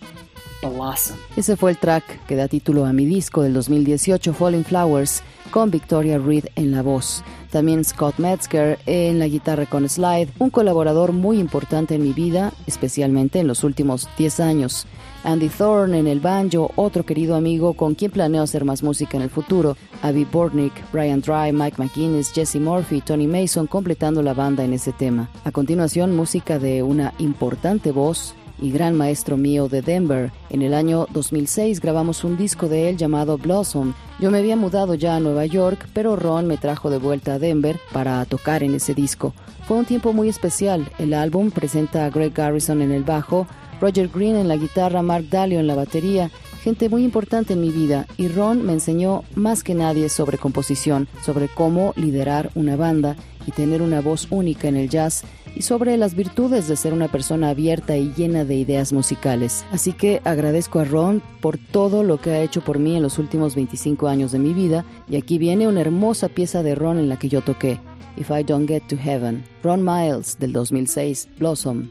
Blossom. 0.62 1.16
Ese 1.37 1.57
fue 1.57 1.70
el 1.70 1.78
track 1.78 2.24
que 2.26 2.37
da 2.37 2.49
título 2.49 2.87
a 2.87 2.93
mi 2.93 3.05
disco 3.05 3.43
del 3.43 3.53
2018, 3.53 4.32
Falling 4.32 4.64
Flowers, 4.64 5.22
con 5.51 5.70
Victoria 5.70 6.18
Reed 6.18 6.47
en 6.57 6.72
la 6.72 6.82
voz. 6.82 7.22
También 7.51 7.84
Scott 7.84 8.18
Metzger 8.18 8.78
en 8.87 9.18
la 9.18 9.26
guitarra 9.26 9.66
con 9.66 9.89
slide, 9.89 10.28
un 10.39 10.51
colaborador 10.51 11.12
muy 11.12 11.39
importante 11.39 11.95
en 11.95 12.03
mi 12.03 12.12
vida, 12.12 12.53
especialmente 12.66 13.39
en 13.39 13.47
los 13.47 13.64
últimos 13.64 14.09
10 14.18 14.41
años. 14.41 14.87
Andy 15.26 15.48
Thorne 15.48 15.98
en 15.98 16.06
el 16.06 16.20
banjo, 16.20 16.70
otro 16.76 17.04
querido 17.04 17.34
amigo 17.34 17.74
con 17.74 17.96
quien 17.96 18.12
planeo 18.12 18.44
hacer 18.44 18.64
más 18.64 18.84
música 18.84 19.16
en 19.16 19.24
el 19.24 19.30
futuro. 19.30 19.76
Abby 20.02 20.24
Bortnick, 20.24 20.72
Brian 20.92 21.20
Dry, 21.20 21.52
Mike 21.52 21.82
McGuinness, 21.82 22.32
Jesse 22.32 22.60
Murphy, 22.60 23.00
Tony 23.00 23.26
Mason 23.26 23.66
completando 23.66 24.22
la 24.22 24.34
banda 24.34 24.64
en 24.64 24.72
ese 24.72 24.92
tema. 24.92 25.28
A 25.42 25.50
continuación, 25.50 26.14
música 26.14 26.60
de 26.60 26.84
una 26.84 27.12
importante 27.18 27.90
voz 27.90 28.36
y 28.60 28.70
gran 28.70 28.94
maestro 28.96 29.36
mío 29.36 29.68
de 29.68 29.82
Denver. 29.82 30.30
En 30.48 30.62
el 30.62 30.72
año 30.72 31.06
2006 31.12 31.80
grabamos 31.80 32.22
un 32.22 32.36
disco 32.36 32.68
de 32.68 32.88
él 32.88 32.96
llamado 32.96 33.36
Blossom. 33.36 33.94
Yo 34.20 34.30
me 34.30 34.38
había 34.38 34.54
mudado 34.54 34.94
ya 34.94 35.16
a 35.16 35.20
Nueva 35.20 35.44
York, 35.46 35.88
pero 35.92 36.14
Ron 36.14 36.46
me 36.46 36.56
trajo 36.56 36.88
de 36.88 36.98
vuelta 36.98 37.34
a 37.34 37.38
Denver 37.40 37.80
para 37.92 38.24
tocar 38.26 38.62
en 38.62 38.74
ese 38.74 38.94
disco. 38.94 39.34
Fue 39.66 39.76
un 39.76 39.84
tiempo 39.84 40.12
muy 40.12 40.28
especial. 40.28 40.88
El 40.98 41.12
álbum 41.12 41.50
presenta 41.50 42.06
a 42.06 42.10
Greg 42.10 42.32
Garrison 42.32 42.80
en 42.80 42.92
el 42.92 43.02
bajo, 43.02 43.48
Roger 43.80 44.08
Green 44.08 44.36
en 44.36 44.48
la 44.48 44.56
guitarra, 44.56 45.02
Mark 45.02 45.28
Dalio 45.30 45.60
en 45.60 45.66
la 45.66 45.74
batería, 45.74 46.30
gente 46.62 46.88
muy 46.88 47.04
importante 47.04 47.52
en 47.52 47.60
mi 47.60 47.70
vida 47.70 48.06
y 48.16 48.28
Ron 48.28 48.64
me 48.64 48.72
enseñó 48.72 49.22
más 49.34 49.62
que 49.62 49.74
nadie 49.74 50.08
sobre 50.08 50.38
composición, 50.38 51.06
sobre 51.24 51.48
cómo 51.48 51.92
liderar 51.96 52.50
una 52.54 52.76
banda 52.76 53.16
y 53.46 53.52
tener 53.52 53.82
una 53.82 54.00
voz 54.00 54.26
única 54.30 54.66
en 54.68 54.76
el 54.76 54.88
jazz 54.88 55.22
y 55.54 55.62
sobre 55.62 55.96
las 55.96 56.14
virtudes 56.14 56.68
de 56.68 56.76
ser 56.76 56.92
una 56.92 57.08
persona 57.08 57.50
abierta 57.50 57.96
y 57.96 58.12
llena 58.14 58.44
de 58.44 58.56
ideas 58.56 58.92
musicales. 58.92 59.64
Así 59.72 59.92
que 59.92 60.20
agradezco 60.24 60.80
a 60.80 60.84
Ron 60.84 61.22
por 61.40 61.56
todo 61.56 62.02
lo 62.02 62.20
que 62.20 62.30
ha 62.30 62.42
hecho 62.42 62.62
por 62.62 62.78
mí 62.78 62.96
en 62.96 63.02
los 63.02 63.18
últimos 63.18 63.54
25 63.54 64.08
años 64.08 64.32
de 64.32 64.38
mi 64.38 64.52
vida 64.52 64.84
y 65.08 65.16
aquí 65.16 65.38
viene 65.38 65.68
una 65.68 65.80
hermosa 65.80 66.28
pieza 66.28 66.62
de 66.62 66.74
Ron 66.74 66.98
en 66.98 67.08
la 67.08 67.18
que 67.18 67.28
yo 67.28 67.42
toqué, 67.42 67.78
If 68.16 68.30
I 68.30 68.42
Don't 68.42 68.68
Get 68.68 68.88
to 68.88 68.96
Heaven, 68.96 69.44
Ron 69.62 69.84
Miles 69.84 70.38
del 70.38 70.52
2006, 70.52 71.28
Blossom. 71.38 71.90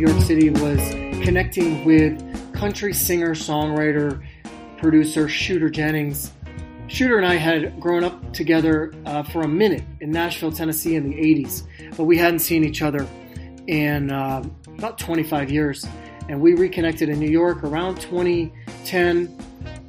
York 0.00 0.22
City 0.22 0.48
was 0.48 0.80
connecting 1.22 1.84
with 1.84 2.18
country 2.54 2.94
singer, 2.94 3.34
songwriter, 3.34 4.24
producer 4.78 5.28
Shooter 5.28 5.68
Jennings. 5.68 6.32
Shooter 6.86 7.18
and 7.18 7.26
I 7.26 7.34
had 7.34 7.78
grown 7.78 8.02
up 8.02 8.32
together 8.32 8.94
uh, 9.04 9.22
for 9.22 9.42
a 9.42 9.48
minute 9.48 9.84
in 10.00 10.10
Nashville, 10.10 10.52
Tennessee 10.52 10.96
in 10.96 11.10
the 11.10 11.16
80s, 11.16 11.64
but 11.98 12.04
we 12.04 12.16
hadn't 12.16 12.38
seen 12.38 12.64
each 12.64 12.80
other 12.80 13.06
in 13.66 14.10
uh, 14.10 14.42
about 14.78 14.98
25 14.98 15.50
years. 15.50 15.86
And 16.30 16.40
we 16.40 16.54
reconnected 16.54 17.10
in 17.10 17.18
New 17.18 17.30
York 17.30 17.62
around 17.62 18.00
2010. 18.00 19.38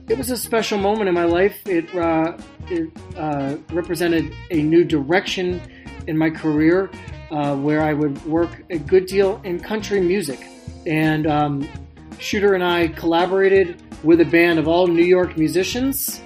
It 0.09 0.17
was 0.17 0.29
a 0.29 0.35
special 0.35 0.77
moment 0.77 1.07
in 1.07 1.15
my 1.15 1.25
life. 1.25 1.65
It, 1.65 1.95
uh, 1.95 2.37
it 2.67 2.91
uh, 3.15 3.55
represented 3.71 4.33
a 4.49 4.61
new 4.61 4.83
direction 4.83 5.61
in 6.05 6.17
my 6.17 6.29
career 6.29 6.91
uh, 7.31 7.55
where 7.55 7.81
I 7.81 7.93
would 7.93 8.23
work 8.25 8.63
a 8.69 8.77
good 8.77 9.05
deal 9.05 9.41
in 9.43 9.59
country 9.59 10.01
music. 10.01 10.45
And 10.85 11.25
um, 11.25 11.67
Shooter 12.19 12.53
and 12.53 12.63
I 12.63 12.89
collaborated 12.89 13.81
with 14.03 14.21
a 14.21 14.25
band 14.25 14.59
of 14.59 14.67
all 14.67 14.87
New 14.87 15.05
York 15.05 15.37
musicians. 15.37 16.21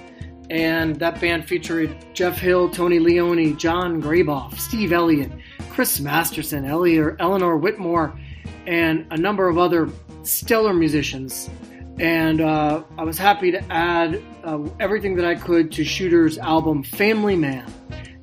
And 0.50 0.96
that 0.96 1.20
band 1.20 1.46
featured 1.46 1.96
Jeff 2.12 2.38
Hill, 2.38 2.70
Tony 2.70 2.98
Leone, 2.98 3.56
John 3.56 4.02
Graboff, 4.02 4.58
Steve 4.58 4.92
Elliott, 4.92 5.32
Chris 5.70 6.00
Masterson, 6.00 6.64
Eleanor 6.64 7.56
Whitmore, 7.56 8.18
and 8.66 9.06
a 9.10 9.16
number 9.16 9.48
of 9.48 9.58
other 9.58 9.88
stellar 10.22 10.72
musicians. 10.72 11.50
And 11.98 12.40
uh, 12.40 12.82
I 12.98 13.04
was 13.04 13.16
happy 13.16 13.50
to 13.52 13.72
add 13.72 14.22
uh, 14.44 14.58
everything 14.80 15.16
that 15.16 15.24
I 15.24 15.34
could 15.34 15.72
to 15.72 15.84
Shooter's 15.84 16.36
album 16.38 16.82
Family 16.82 17.36
Man. 17.36 17.72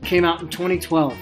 came 0.03 0.25
out 0.25 0.41
in 0.41 0.49
2012 0.49 1.17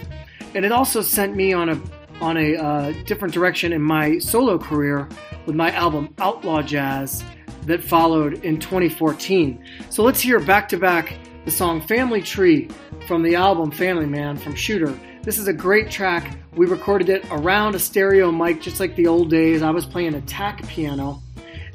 and 0.54 0.66
it 0.66 0.72
also 0.72 1.02
sent 1.02 1.36
me 1.36 1.54
on 1.54 1.70
a 1.70 1.82
on 2.22 2.38
a 2.38 2.56
uh, 2.56 2.94
different 3.06 3.34
direction 3.34 3.74
in 3.74 3.82
my 3.82 4.20
solo 4.20 4.58
career 4.58 5.10
with 5.46 5.56
my 5.56 5.72
album 5.72 6.14
Outlaw 6.20 6.62
Jazz 6.62 7.24
that 7.66 7.84
followed 7.84 8.44
in 8.44 8.60
2014. 8.60 9.64
So 9.90 10.04
let's 10.04 10.22
hear 10.22 10.40
back 10.40 10.70
to 10.70 10.78
back 10.78 11.16
the 11.46 11.52
song 11.52 11.82
Family 11.82 12.22
Tree 12.22 12.70
from 13.08 13.24
the 13.24 13.36
album 13.36 13.72
Family 13.72 14.06
Man 14.06 14.38
from 14.38 14.56
Shooter. 14.56 14.98
This 15.24 15.38
is 15.38 15.48
a 15.48 15.54
great 15.54 15.90
track. 15.90 16.38
We 16.56 16.68
recorded 16.68 17.10
it 17.10 17.26
around 17.32 17.76
a 17.76 17.80
stereo 17.80 18.32
mic, 18.32 18.62
just 18.62 18.80
like 18.80 18.96
the 18.96 19.08
old 19.08 19.30
days. 19.30 19.62
I 19.62 19.72
was 19.72 19.86
playing 19.86 20.16
a 20.16 20.22
tack 20.22 20.66
piano, 20.68 21.22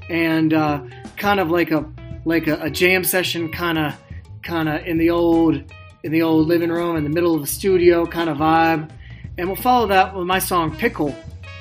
and 0.08 0.52
uh, 0.52 0.82
kind 1.16 1.40
of 1.40 1.50
like 1.50 1.70
a 1.70 1.88
like 2.24 2.46
a, 2.48 2.60
a 2.62 2.70
jam 2.70 3.04
session, 3.04 3.50
kind 3.52 3.78
of 3.78 3.94
kind 4.42 4.68
of 4.68 4.84
in 4.84 4.98
the 4.98 5.10
old 5.10 5.62
in 6.06 6.12
the 6.12 6.22
old 6.22 6.46
living 6.46 6.70
room 6.70 6.94
in 6.94 7.02
the 7.02 7.10
middle 7.10 7.34
of 7.34 7.40
the 7.40 7.48
studio 7.48 8.06
kind 8.06 8.30
of 8.30 8.36
vibe. 8.36 8.88
And 9.36 9.48
we'll 9.48 9.56
follow 9.56 9.88
that 9.88 10.14
with 10.14 10.24
my 10.24 10.38
song 10.38 10.74
Pickle, 10.76 11.10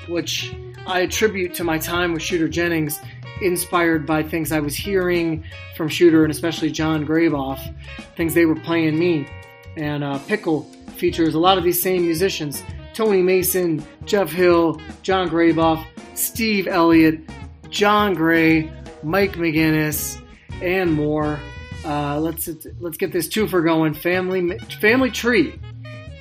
which 0.08 0.56
I 0.86 1.00
attribute 1.00 1.56
to 1.56 1.64
my 1.64 1.80
time 1.80 2.14
with 2.14 2.22
Shooter 2.22 2.48
Jennings, 2.48 3.00
inspired 3.42 4.06
by 4.06 4.22
things 4.22 4.52
I 4.52 4.60
was 4.60 4.76
hearing 4.76 5.44
from 5.76 5.90
Shooter 5.90 6.24
and 6.24 6.32
especially 6.32 6.70
John 6.70 7.08
Graboff, 7.08 7.60
things 8.16 8.36
they 8.36 8.46
were 8.46 8.56
playing 8.56 9.00
me. 9.00 9.28
And 9.78 10.04
uh, 10.04 10.20
Pickle 10.20 10.62
features 10.96 11.34
a 11.34 11.40
lot 11.40 11.58
of 11.58 11.64
these 11.64 11.82
same 11.82 12.04
musicians 12.04 12.64
Tony 12.94 13.24
Mason, 13.24 13.84
Jeff 14.06 14.32
Hill, 14.32 14.80
John 15.02 15.28
Graboff, 15.28 15.84
Steve 16.14 16.68
Elliott, 16.68 17.20
John 17.72 18.14
Gray, 18.14 18.72
Mike 19.02 19.34
McGinnis, 19.34 20.22
and 20.62 20.94
more. 20.94 21.40
Uh, 21.86 22.20
let's 22.20 22.48
let's 22.80 22.98
get 22.98 23.12
this 23.12 23.30
twofer 23.30 23.64
going. 23.64 23.94
Family 23.94 24.58
Family 24.82 25.12
Tree 25.12 25.54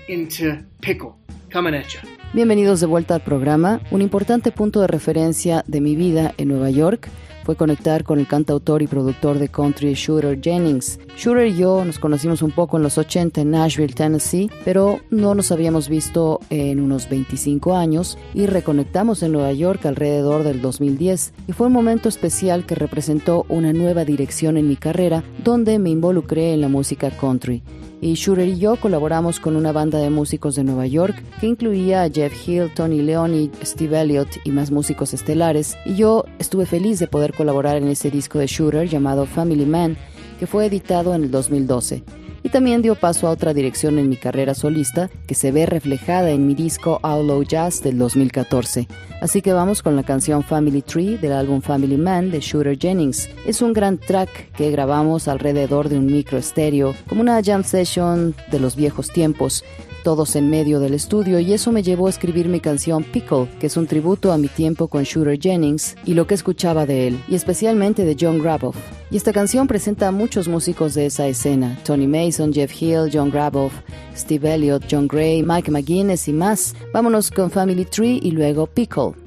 into 0.09 0.59
Pickle. 0.83 1.17
Coming 1.51 1.75
at 1.75 1.95
you. 1.95 2.01
Bienvenidos 2.35 2.81
de 2.81 2.87
vuelta 2.87 3.15
al 3.15 3.23
programa. 3.23 3.81
Un 3.91 4.03
importante 4.03 4.53
punto 4.53 4.83
de 4.83 4.89
referencia 4.89 5.65
de 5.67 5.81
mi 5.81 5.97
vida 5.97 6.35
en 6.37 6.49
Nueva 6.49 6.69
York 6.69 7.09
fue 7.45 7.57
conectar 7.57 8.05
con 8.05 8.19
el 8.19 8.27
cantautor 8.27 8.83
y 8.83 8.87
productor 8.87 9.39
de 9.39 9.49
country 9.49 9.95
Shooter 9.95 10.41
Jennings. 10.41 10.99
Shooter 11.17 11.47
y 11.47 11.57
yo 11.57 11.85
nos 11.85 11.99
conocimos 11.99 12.43
un 12.43 12.51
poco 12.51 12.77
en 12.77 12.83
los 12.83 12.99
80 12.99 13.43
en 13.43 13.51
Nashville, 13.51 13.95
Tennessee, 13.95 14.51
pero 14.65 15.01
no 15.11 15.35
nos 15.35 15.53
habíamos 15.53 15.89
visto 15.89 16.41
en 16.51 16.81
unos 16.81 17.09
25 17.09 17.77
años 17.77 18.19
y 18.33 18.47
reconectamos 18.47 19.23
en 19.23 19.33
Nueva 19.33 19.53
York 19.53 19.85
alrededor 19.87 20.43
del 20.43 20.61
2010 20.61 21.35
y 21.47 21.53
fue 21.53 21.67
un 21.67 21.73
momento 21.73 22.09
especial 22.09 22.67
que 22.67 22.75
representó 22.75 23.45
una 23.49 23.73
nueva 23.73 24.05
dirección 24.05 24.57
en 24.57 24.67
mi 24.67 24.77
carrera 24.77 25.23
donde 25.45 25.79
me 25.79 25.91
involucré 25.91 26.55
en 26.55 26.63
la 26.63 26.69
música 26.69 27.11
country 27.11 27.63
y 28.05 28.17
Shooter 28.17 28.47
y 28.47 28.59
yo 28.59 28.77
colaboramos 28.77 29.41
con 29.41 29.57
una 29.57 29.73
banda 29.73 29.99
de 29.99 30.11
músicos 30.11 30.57
de 30.57 30.63
Nueva 30.63 30.87
York 30.87 31.23
que 31.41 31.47
incluía 31.47 32.03
a 32.03 32.11
Jeff 32.11 32.47
Hill, 32.47 32.71
Tony 32.75 33.01
Leone, 33.01 33.51
Steve 33.63 33.99
Elliott 33.99 34.29
y 34.45 34.51
más 34.51 34.71
músicos 34.71 35.15
estelares, 35.15 35.75
y 35.87 35.95
yo 35.95 36.27
estuve 36.39 36.67
feliz 36.67 36.99
de 36.99 37.07
poder 37.07 37.33
colaborar 37.33 37.77
en 37.77 37.89
ese 37.89 38.11
disco 38.11 38.39
de 38.39 38.47
Shooter 38.47 38.91
llamado 38.91 39.25
Family 39.25 39.65
Man, 39.65 39.97
que 40.39 40.47
fue 40.47 40.67
editado 40.67 41.15
en 41.15 41.25
el 41.25 41.31
2012 41.31 42.24
y 42.45 42.51
también 42.51 42.83
dio 42.83 42.95
paso 42.95 43.27
a 43.27 43.31
otra 43.31 43.55
dirección 43.55 43.99
en 43.99 44.09
mi 44.09 44.17
carrera 44.17 44.55
solista 44.55 45.11
que 45.27 45.35
se 45.35 45.51
ve 45.51 45.67
reflejada 45.67 46.31
en 46.31 46.47
mi 46.47 46.55
disco 46.55 47.01
Outlaw 47.03 47.43
Jazz 47.43 47.83
del 47.83 47.99
2014. 47.99 48.87
Así 49.21 49.41
que 49.41 49.55
vamos 49.55 49.83
con 49.83 49.97
la 49.97 50.03
canción 50.03 50.45
Family 50.45 50.83
Tree 50.83 51.17
del 51.17 51.33
álbum 51.33 51.63
Family 51.63 51.97
Man 51.97 52.31
de 52.31 52.41
Shooter 52.41 52.79
Jennings. 52.79 53.31
Es 53.47 53.63
un 53.63 53.73
gran 53.73 53.97
track 53.97 54.53
que 54.53 54.71
grabamos 54.71 55.27
alrededor 55.27 55.89
de 55.89 55.99
un 55.99 56.07
micro 56.07 56.37
estéreo, 56.37 56.95
como 57.09 57.23
una 57.23 57.43
jam 57.43 57.65
session 57.65 58.35
de 58.51 58.61
los 58.61 58.77
viejos 58.77 59.09
tiempos, 59.09 59.65
todos 60.05 60.37
en 60.37 60.51
medio 60.51 60.79
del 60.79 60.95
estudio 60.95 61.41
y 61.41 61.53
eso 61.53 61.73
me 61.73 61.83
llevó 61.83 62.07
a 62.07 62.11
escribir 62.11 62.49
mi 62.49 62.61
canción 62.61 63.03
Pickle, 63.03 63.49
que 63.59 63.67
es 63.67 63.77
un 63.77 63.89
tributo 63.89 64.31
a 64.31 64.39
mi 64.39 64.47
tiempo 64.47 64.87
con 64.87 65.03
Shooter 65.03 65.41
Jennings 65.41 65.97
y 66.05 66.15
lo 66.15 66.29
que 66.29 66.35
escuchaba 66.35 66.87
de 66.87 67.09
él, 67.09 67.21
y 67.27 67.35
especialmente 67.35 68.05
de 68.05 68.17
John 68.21 68.39
Graboff. 68.39 68.77
Y 69.11 69.17
esta 69.17 69.33
canción 69.33 69.67
presenta 69.67 70.09
a 70.09 70.13
muchos 70.13 70.47
músicos 70.47 70.95
de 70.95 71.07
esa 71.07 71.27
escena, 71.27 71.77
Tony 71.85 72.07
Mason, 72.07 72.53
Jeff 72.53 72.71
Hill, 72.81 73.11
John 73.13 73.31
Graboff, 73.31 73.73
Steve 74.15 74.55
Elliott, 74.55 74.85
John 74.91 75.09
Gray, 75.09 75.43
Mike 75.43 75.71
McGuinness 75.71 76.29
y 76.29 76.33
más. 76.33 76.75
Vámonos 76.93 77.31
con 77.31 77.51
Family 77.51 77.87
Tree 77.87 78.21
y 78.23 78.31
luego 78.31 78.67
Pickle. 78.67 79.24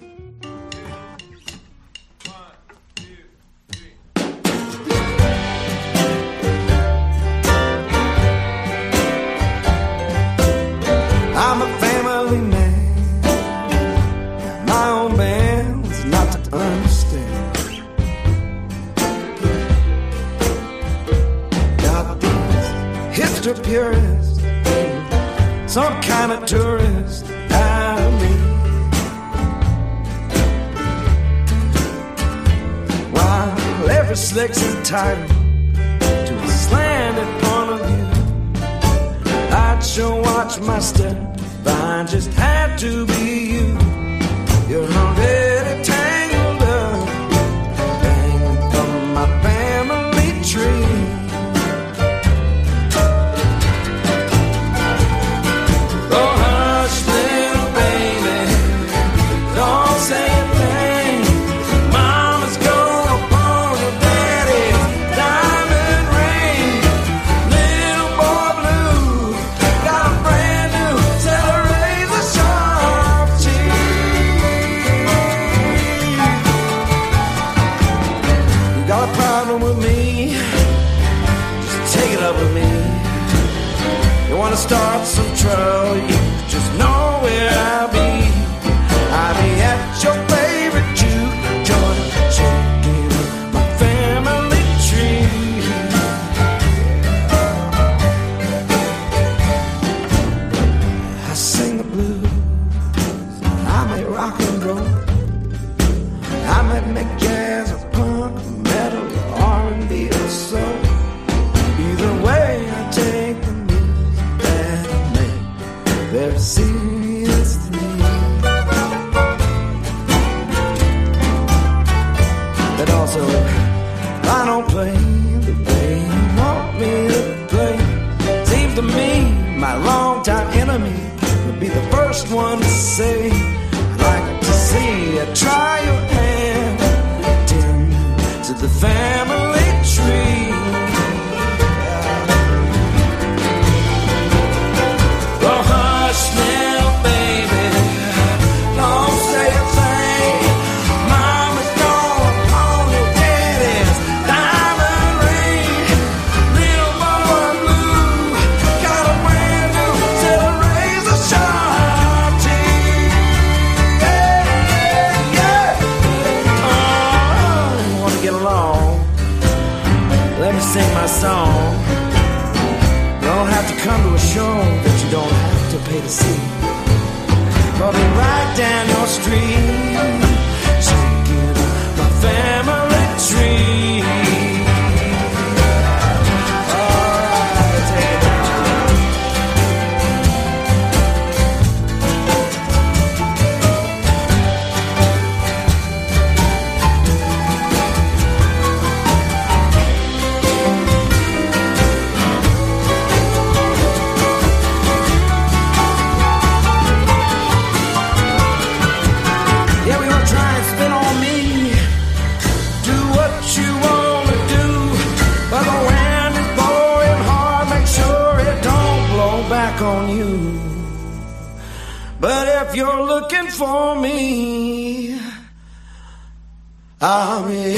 Be 226.99 227.05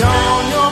on 0.02 0.50
your 0.50 0.69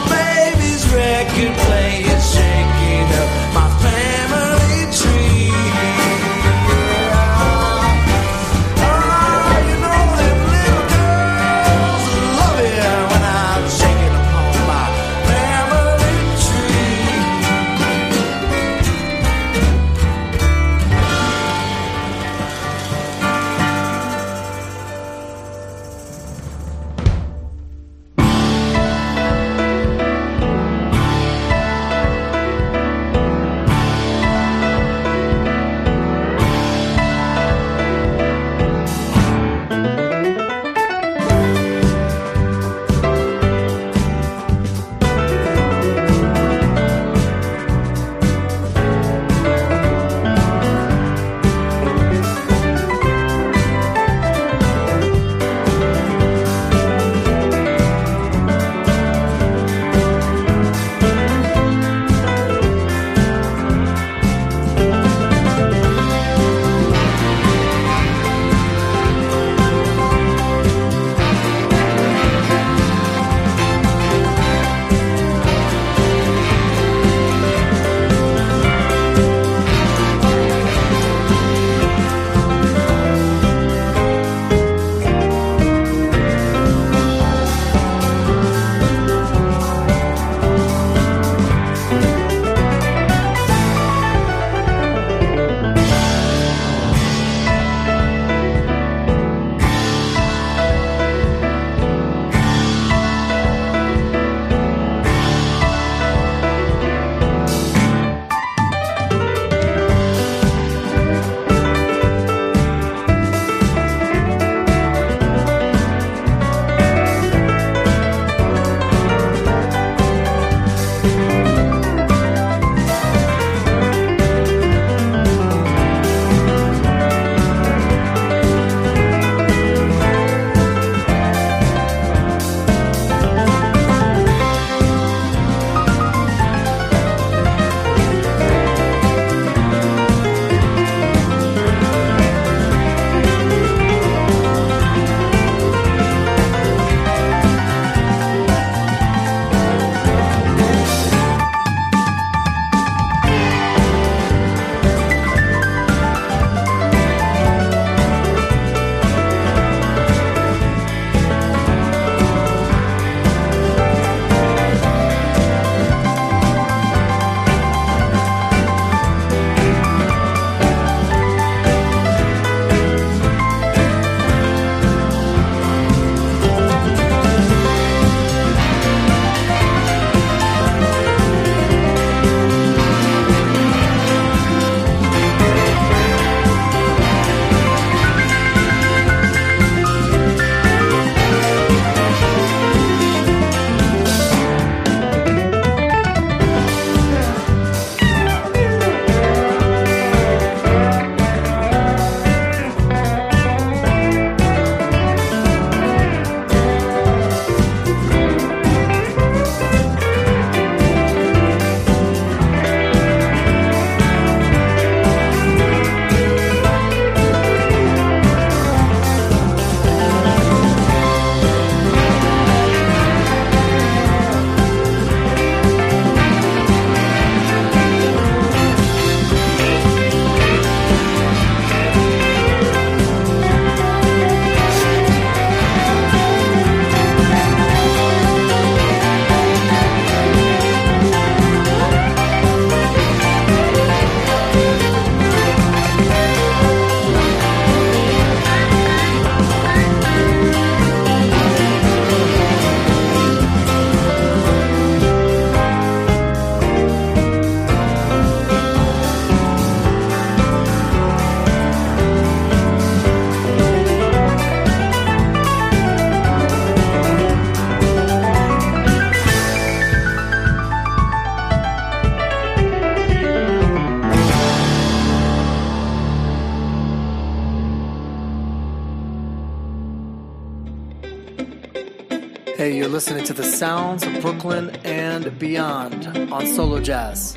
sounds 283.57 284.03
of 284.03 284.21
Brooklyn 284.21 284.69
and 284.83 285.39
beyond 285.39 286.05
on 286.31 286.45
Solo 286.45 286.79
Jazz. 286.79 287.33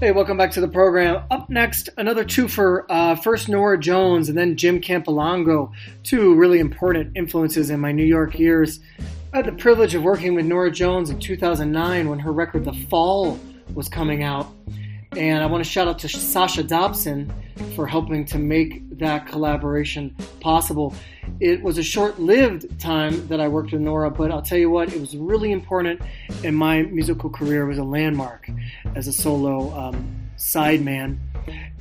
Hey, 0.00 0.10
welcome 0.10 0.36
back 0.36 0.50
to 0.50 0.60
the 0.60 0.66
program. 0.66 1.22
Up 1.30 1.48
next, 1.48 1.88
another 1.96 2.24
two 2.24 2.48
for 2.48 2.84
uh, 2.90 3.14
first 3.14 3.48
Norah 3.48 3.78
Jones 3.78 4.28
and 4.28 4.36
then 4.36 4.56
Jim 4.56 4.80
Campilongo. 4.80 5.70
two 6.02 6.34
really 6.34 6.58
important 6.58 7.16
influences 7.16 7.70
in 7.70 7.78
my 7.78 7.92
New 7.92 8.04
York 8.04 8.36
years. 8.40 8.80
I 9.32 9.36
had 9.36 9.46
the 9.46 9.52
privilege 9.52 9.94
of 9.94 10.02
working 10.02 10.34
with 10.34 10.46
Norah 10.46 10.72
Jones 10.72 11.10
in 11.10 11.20
2009 11.20 12.10
when 12.10 12.18
her 12.18 12.32
record 12.32 12.64
The 12.64 12.72
Fall 12.72 13.38
was 13.72 13.88
coming 13.88 14.24
out. 14.24 14.48
And 15.16 15.44
I 15.44 15.46
want 15.46 15.62
to 15.62 15.70
shout 15.70 15.86
out 15.86 16.00
to 16.00 16.08
Sasha 16.08 16.64
Dobson 16.64 17.32
for 17.76 17.86
helping 17.86 18.24
to 18.26 18.38
make 18.38 18.98
that 18.98 19.28
collaboration 19.28 20.16
possible. 20.40 20.92
It 21.38 21.62
was 21.62 21.76
a 21.76 21.82
short 21.82 22.18
lived 22.18 22.80
time 22.80 23.28
that 23.28 23.40
I 23.40 23.48
worked 23.48 23.72
with 23.72 23.82
Norah, 23.82 24.10
but 24.10 24.30
I'll 24.30 24.42
tell 24.42 24.58
you 24.58 24.70
what, 24.70 24.92
it 24.92 25.00
was 25.00 25.16
really 25.16 25.52
important 25.52 26.00
in 26.42 26.54
my 26.54 26.82
musical 26.82 27.28
career. 27.28 27.66
Was 27.66 27.78
a 27.78 27.84
landmark 27.84 28.48
as 28.94 29.06
a 29.06 29.12
solo 29.12 29.72
um, 29.76 30.28
sideman. 30.38 31.18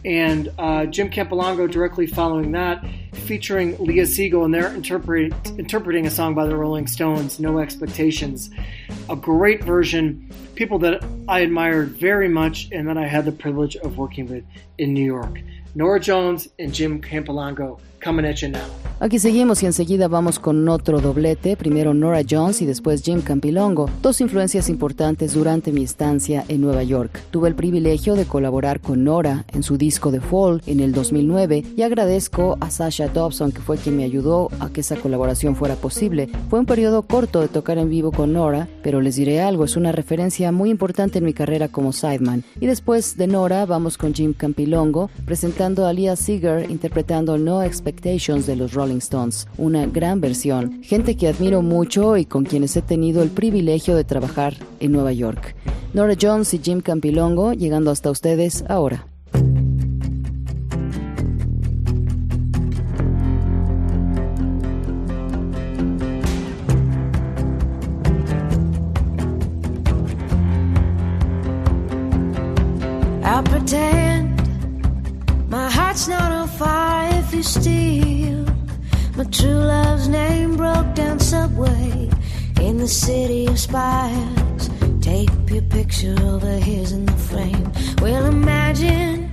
And 0.04 0.52
uh, 0.60 0.86
Jim 0.86 1.10
Campilongo 1.10 1.70
directly 1.70 2.06
following 2.06 2.52
that, 2.52 2.86
featuring 3.14 3.76
Leah 3.84 4.06
Siegel, 4.06 4.46
and 4.46 4.54
they're 4.54 4.72
interpret- 4.72 5.34
interpreting 5.58 6.06
a 6.06 6.12
song 6.12 6.36
by 6.36 6.46
the 6.46 6.56
Rolling 6.56 6.86
Stones, 6.86 7.40
No 7.40 7.58
Expectations. 7.60 8.52
A 9.10 9.16
great 9.16 9.64
version, 9.64 10.30
people 10.54 10.78
that 10.80 11.04
I 11.28 11.40
admired 11.40 11.90
very 11.90 12.30
much 12.30 12.70
and 12.72 12.88
that 12.88 12.98
I 12.98 13.08
had 13.08 13.26
the 13.26 13.32
privilege 13.32 13.76
of 13.78 13.98
working 13.98 14.28
with 14.28 14.44
in 14.78 14.94
New 14.94 15.06
York. 15.06 15.40
Norah 15.74 16.00
Jones 16.00 16.48
and 16.60 16.74
Jim 16.74 17.02
Campilongo 17.02 17.80
coming 18.06 18.26
at 18.26 18.36
you 18.42 18.50
now. 18.50 18.62
Aquí 19.02 19.20
seguimos 19.20 19.62
y 19.62 19.66
enseguida 19.66 20.08
vamos 20.08 20.40
con 20.40 20.70
otro 20.70 21.02
doblete, 21.02 21.58
primero 21.58 21.94
Nora 21.94 22.22
Jones 22.28 22.62
y 22.62 22.66
después 22.66 23.04
Jim 23.04 23.20
Campilongo, 23.20 23.90
dos 24.02 24.22
influencias 24.22 24.70
importantes 24.70 25.34
durante 25.34 25.74
mi 25.74 25.84
estancia 25.84 26.46
en 26.48 26.62
Nueva 26.62 26.82
York. 26.82 27.20
Tuve 27.30 27.50
el 27.50 27.56
privilegio 27.56 28.16
de 28.16 28.24
colaborar 28.24 28.80
con 28.80 29.04
Nora 29.04 29.44
en 29.52 29.64
su 29.64 29.78
disco 29.78 30.12
The 30.12 30.22
Fall 30.22 30.62
en 30.66 30.80
el 30.80 30.94
2009 30.94 31.66
y 31.76 31.82
agradezco 31.82 32.58
a 32.62 32.70
Sasha 32.70 33.10
Dobson 33.10 33.52
que 33.52 33.60
fue 33.60 33.76
quien 33.76 33.98
me 33.98 34.06
ayudó 34.06 34.50
a 34.62 34.70
que 34.70 34.80
esa 34.80 34.96
colaboración 34.96 35.58
fuera 35.58 35.76
posible. 35.76 36.30
Fue 36.50 36.60
un 36.60 36.66
periodo 36.66 37.02
corto 37.02 37.42
de 37.42 37.50
tocar 37.50 37.78
en 37.78 37.90
vivo 37.90 38.14
con 38.14 38.32
Nora, 38.32 38.70
pero 38.82 39.02
les 39.02 39.18
diré 39.18 39.42
algo, 39.42 39.66
es 39.66 39.76
una 39.76 39.92
referencia 39.92 40.54
muy 40.54 40.70
importante 40.70 41.18
en 41.18 41.26
mi 41.26 41.34
carrera 41.34 41.68
como 41.68 41.92
sideman. 41.92 42.46
Y 42.62 42.66
después 42.66 43.18
de 43.18 43.28
Nora 43.28 43.66
vamos 43.66 43.98
con 43.98 44.14
Jim 44.14 44.34
Campilongo 44.34 45.10
presentando 45.26 45.86
a 45.86 45.92
Leah 45.92 46.16
Seeger 46.16 46.72
interpretando 46.72 47.38
No 47.38 47.62
Expectations 47.62 47.95
de 48.02 48.56
los 48.56 48.74
Rolling 48.74 48.98
Stones, 48.98 49.48
una 49.58 49.86
gran 49.88 50.22
versión, 50.22 50.84
gente 50.84 51.16
que 51.16 51.28
admiro 51.28 51.62
mucho 51.62 52.18
y 52.18 52.26
con 52.26 52.44
quienes 52.44 52.76
he 52.78 52.82
tenido 52.82 53.24
el 53.24 53.30
privilegio 53.30 53.96
de 53.96 54.04
trabajar 54.04 54.56
en 54.80 54.92
Nueva 54.92 55.12
York. 55.12 55.56
Nora 55.94 56.14
Jones 56.20 56.54
y 56.54 56.60
Jim 56.60 56.82
Campilongo 56.82 57.54
llegando 57.54 57.90
hasta 57.90 58.12
ustedes 58.12 58.64
ahora. 58.68 59.08
Steal 77.46 78.44
my 79.16 79.24
true 79.26 79.62
love's 79.74 80.08
name. 80.08 80.58
Broke 80.58 80.94
down 80.96 81.20
subway 81.20 82.10
in 82.60 82.78
the 82.78 82.88
city 82.88 83.46
of 83.46 83.60
spires. 83.60 84.70
Tape 85.02 85.30
your 85.50 85.62
picture 85.64 86.16
over 86.24 86.54
his 86.58 86.92
in 86.92 87.06
the 87.06 87.20
frame. 87.30 87.72
Well, 88.02 88.26
imagine 88.26 89.32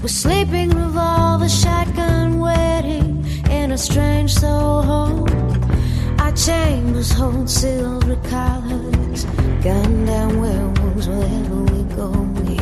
we're 0.00 0.08
sleeping 0.08 0.70
revolver 0.70 1.48
shotgun 1.48 2.38
wedding 2.38 3.24
in 3.50 3.72
a 3.72 3.78
strange 3.78 4.32
Soho. 4.32 5.26
Our 6.18 6.32
chambers 6.32 7.12
hold 7.12 7.50
silver 7.50 8.16
collars. 8.30 9.24
Gun 9.62 10.06
down 10.06 10.40
werewolves 10.40 11.08
wherever 11.08 11.56
we 11.72 11.82
go. 11.94 12.08
We 12.38 12.56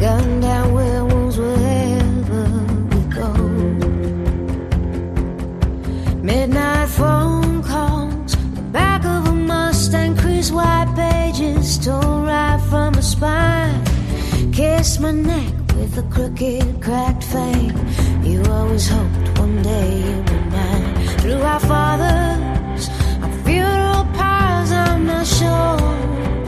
gun 0.00 0.40
down 0.40 0.72
werewolves 0.72 1.13
Midnight 6.24 6.88
phone 6.88 7.62
calls, 7.62 8.34
the 8.54 8.62
back 8.72 9.04
of 9.04 9.26
a 9.28 9.32
Mustang, 9.34 10.16
crease 10.16 10.50
white 10.50 10.90
pages, 10.96 11.76
torn 11.84 12.22
right 12.22 12.58
from 12.70 12.94
the 12.94 13.02
spine. 13.02 13.84
Kiss 14.50 14.98
my 15.00 15.10
neck 15.10 15.52
with 15.76 15.98
a 15.98 16.02
crooked, 16.04 16.80
cracked 16.80 17.24
fame. 17.24 17.76
You 18.22 18.42
always 18.46 18.88
hoped 18.88 19.38
one 19.38 19.60
day 19.60 20.00
you'd 20.00 20.24
be 20.24 20.38
mine. 20.56 20.94
Through 21.18 21.42
our 21.42 21.60
fathers, 21.60 22.88
our 23.22 23.32
funeral 23.44 24.06
pyres, 24.16 24.72
I'm 24.72 25.04
not 25.06 25.26
sure. 25.26 25.76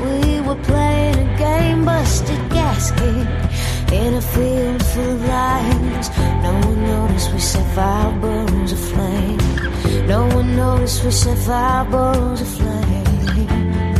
We 0.05 0.41
were 0.41 0.63
playing 0.65 1.19
a 1.19 1.37
game, 1.37 1.85
busted 1.85 2.49
gasket 2.49 3.29
in 3.93 4.15
a 4.15 4.23
field 4.23 4.83
full 4.87 5.17
of 5.17 5.29
lions. 5.29 6.09
No 6.45 6.53
one 6.65 6.83
noticed 6.83 7.31
we 7.35 7.41
set 7.41 7.75
fire 7.75 8.19
burns 8.23 8.73
aflame. 8.73 9.06
No 10.07 10.25
one 10.29 10.55
noticed 10.55 11.05
we 11.05 11.11
set 11.11 11.37
fire 11.39 11.85
burns 11.91 12.41
aflame. 12.41 13.07
Uh-huh, 13.29 13.96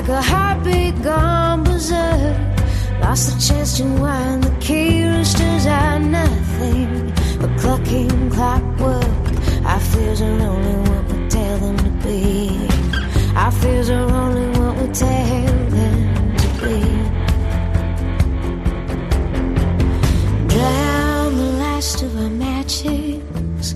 like 0.00 0.08
a 0.08 0.22
heartbeat 0.22 1.02
gone 1.02 1.62
berserk. 1.62 2.36
Lost 3.00 3.24
the 3.28 3.36
chance 3.46 3.76
to 3.76 3.84
wind 3.84 4.44
the 4.44 4.56
key. 4.58 5.04
Roosters 5.04 5.66
are 5.66 5.98
nothing 5.98 7.12
but 7.38 7.50
clucking 7.60 8.30
clockwork. 8.30 9.04
Our 9.66 9.80
fears 9.80 10.22
are 10.22 10.40
only 10.52 10.76
what 10.88 11.04
we 11.12 11.28
tell 11.28 11.58
them 11.58 11.76
to 11.86 11.90
be. 12.06 12.24
Our 13.36 13.52
fears 13.52 13.90
are 13.90 14.10
only 14.22 14.48
what 14.58 14.74
we 14.80 14.86
tell 14.92 15.54
them 15.78 16.36
to 16.42 16.48
be. 16.62 16.78
Drown 20.54 21.36
the 21.36 21.52
last 21.64 22.02
of 22.02 22.16
our 22.16 22.30
matches, 22.30 23.74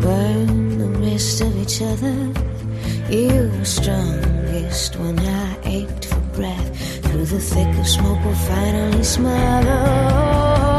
burn 0.00 0.78
the 0.78 0.90
rest 1.00 1.40
of 1.40 1.50
each 1.62 1.82
other. 1.82 2.16
You 3.10 3.50
were 3.58 3.64
when 4.54 5.18
I 5.18 5.58
ached 5.64 6.04
for 6.04 6.20
breath. 6.36 7.02
Through 7.02 7.24
the 7.24 7.40
thick 7.40 7.76
of 7.76 7.88
smoke, 7.88 8.24
we'll 8.24 8.34
finally 8.34 9.02
smother. 9.02 9.68
Ah, 9.68 10.73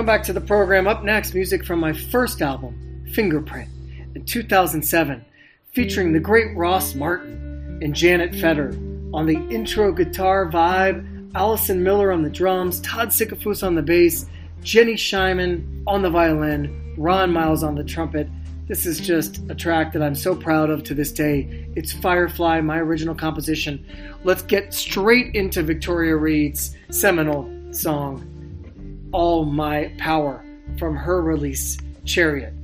Welcome 0.00 0.16
back 0.16 0.22
to 0.28 0.32
the 0.32 0.40
program. 0.40 0.88
Up 0.88 1.04
next, 1.04 1.34
music 1.34 1.62
from 1.62 1.78
my 1.78 1.92
first 1.92 2.40
album, 2.40 3.04
Fingerprint, 3.12 3.68
in 4.14 4.24
2007, 4.24 5.22
featuring 5.72 6.14
the 6.14 6.18
great 6.18 6.56
Ross 6.56 6.94
Martin 6.94 7.78
and 7.82 7.94
Janet 7.94 8.34
Feder 8.34 8.70
on 9.12 9.26
the 9.26 9.36
intro 9.54 9.92
guitar 9.92 10.50
vibe, 10.50 11.30
Allison 11.34 11.82
Miller 11.82 12.12
on 12.12 12.22
the 12.22 12.30
drums, 12.30 12.80
Todd 12.80 13.08
Sickafoose 13.08 13.62
on 13.62 13.74
the 13.74 13.82
bass, 13.82 14.24
Jenny 14.62 14.94
Scheinman 14.94 15.82
on 15.86 16.00
the 16.00 16.08
violin, 16.08 16.94
Ron 16.96 17.30
Miles 17.30 17.62
on 17.62 17.74
the 17.74 17.84
trumpet. 17.84 18.26
This 18.68 18.86
is 18.86 19.00
just 19.00 19.42
a 19.50 19.54
track 19.54 19.92
that 19.92 20.00
I'm 20.00 20.14
so 20.14 20.34
proud 20.34 20.70
of 20.70 20.82
to 20.84 20.94
this 20.94 21.12
day. 21.12 21.68
It's 21.76 21.92
Firefly, 21.92 22.62
my 22.62 22.78
original 22.78 23.14
composition. 23.14 23.84
Let's 24.24 24.40
get 24.40 24.72
straight 24.72 25.34
into 25.34 25.62
Victoria 25.62 26.16
Reed's 26.16 26.74
seminal 26.88 27.50
song, 27.70 28.29
All 29.12 29.44
My 29.44 29.92
Power, 29.98 30.44
from 30.78 30.94
her 30.94 31.20
release, 31.20 31.76
Chariot. 32.04 32.54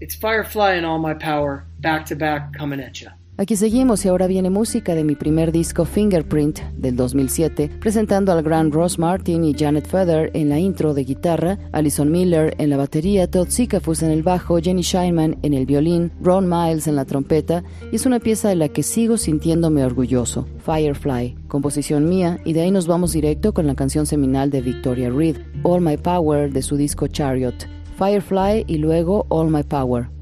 It's 0.00 0.14
Firefly 0.14 0.74
and 0.74 0.86
All 0.86 0.98
My 0.98 1.14
Power, 1.14 1.64
back 1.80 2.06
to 2.06 2.16
back, 2.16 2.52
coming 2.52 2.78
at 2.78 3.00
ya. 3.02 3.10
Aquí 3.40 3.54
seguimos 3.54 4.04
y 4.04 4.08
ahora 4.08 4.26
viene 4.26 4.50
música 4.50 4.96
de 4.96 5.04
mi 5.04 5.14
primer 5.14 5.52
disco 5.52 5.84
Fingerprint 5.84 6.58
del 6.72 6.96
2007, 6.96 7.70
presentando 7.78 8.32
al 8.32 8.42
gran 8.42 8.72
Ross 8.72 8.98
Martin 8.98 9.44
y 9.44 9.54
Janet 9.54 9.86
Feather 9.86 10.32
en 10.34 10.48
la 10.48 10.58
intro 10.58 10.92
de 10.92 11.04
guitarra, 11.04 11.56
Alison 11.70 12.10
Miller 12.10 12.56
en 12.58 12.68
la 12.68 12.76
batería, 12.76 13.30
Todd 13.30 13.46
Sikafus 13.48 14.02
en 14.02 14.10
el 14.10 14.24
bajo, 14.24 14.58
Jenny 14.58 14.82
Scheinman 14.82 15.38
en 15.42 15.54
el 15.54 15.66
violín, 15.66 16.10
Ron 16.20 16.48
Miles 16.48 16.88
en 16.88 16.96
la 16.96 17.04
trompeta, 17.04 17.62
y 17.92 17.94
es 17.94 18.06
una 18.06 18.18
pieza 18.18 18.48
de 18.48 18.56
la 18.56 18.70
que 18.70 18.82
sigo 18.82 19.16
sintiéndome 19.16 19.84
orgulloso, 19.84 20.48
Firefly, 20.66 21.36
composición 21.46 22.08
mía, 22.08 22.40
y 22.44 22.54
de 22.54 22.62
ahí 22.62 22.72
nos 22.72 22.88
vamos 22.88 23.12
directo 23.12 23.54
con 23.54 23.68
la 23.68 23.76
canción 23.76 24.04
seminal 24.06 24.50
de 24.50 24.62
Victoria 24.62 25.10
Reed, 25.10 25.36
All 25.62 25.80
My 25.80 25.96
Power 25.96 26.52
de 26.52 26.62
su 26.62 26.76
disco 26.76 27.06
Chariot, 27.06 27.54
Firefly 27.98 28.64
y 28.66 28.78
luego 28.78 29.26
All 29.28 29.48
My 29.48 29.62
Power. 29.62 30.17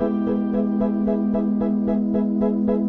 thank 0.00 0.14
you 2.70 2.79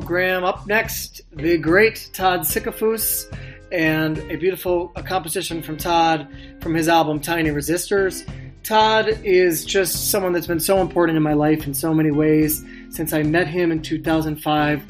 program. 0.00 0.44
Up 0.44 0.66
next, 0.66 1.20
the 1.30 1.58
great 1.58 2.08
Todd 2.14 2.40
Sickafoose 2.40 3.26
and 3.70 4.18
a 4.30 4.36
beautiful 4.36 4.92
a 4.96 5.02
composition 5.02 5.62
from 5.62 5.76
Todd 5.76 6.26
from 6.60 6.74
his 6.74 6.88
album 6.88 7.20
Tiny 7.20 7.50
Resistors. 7.50 8.26
Todd 8.62 9.08
is 9.22 9.64
just 9.64 10.10
someone 10.10 10.32
that's 10.32 10.46
been 10.46 10.60
so 10.60 10.80
important 10.80 11.16
in 11.16 11.22
my 11.22 11.34
life 11.34 11.66
in 11.66 11.74
so 11.74 11.92
many 11.92 12.10
ways 12.10 12.64
since 12.88 13.12
I 13.12 13.22
met 13.22 13.46
him 13.46 13.70
in 13.70 13.82
2005 13.82 14.82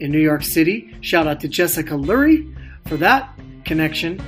in 0.00 0.10
New 0.10 0.20
York 0.20 0.44
City. 0.44 0.94
Shout 1.00 1.26
out 1.26 1.40
to 1.40 1.48
Jessica 1.48 1.94
Lurie 1.94 2.54
for 2.86 2.98
that 2.98 3.30
connection. 3.64 4.20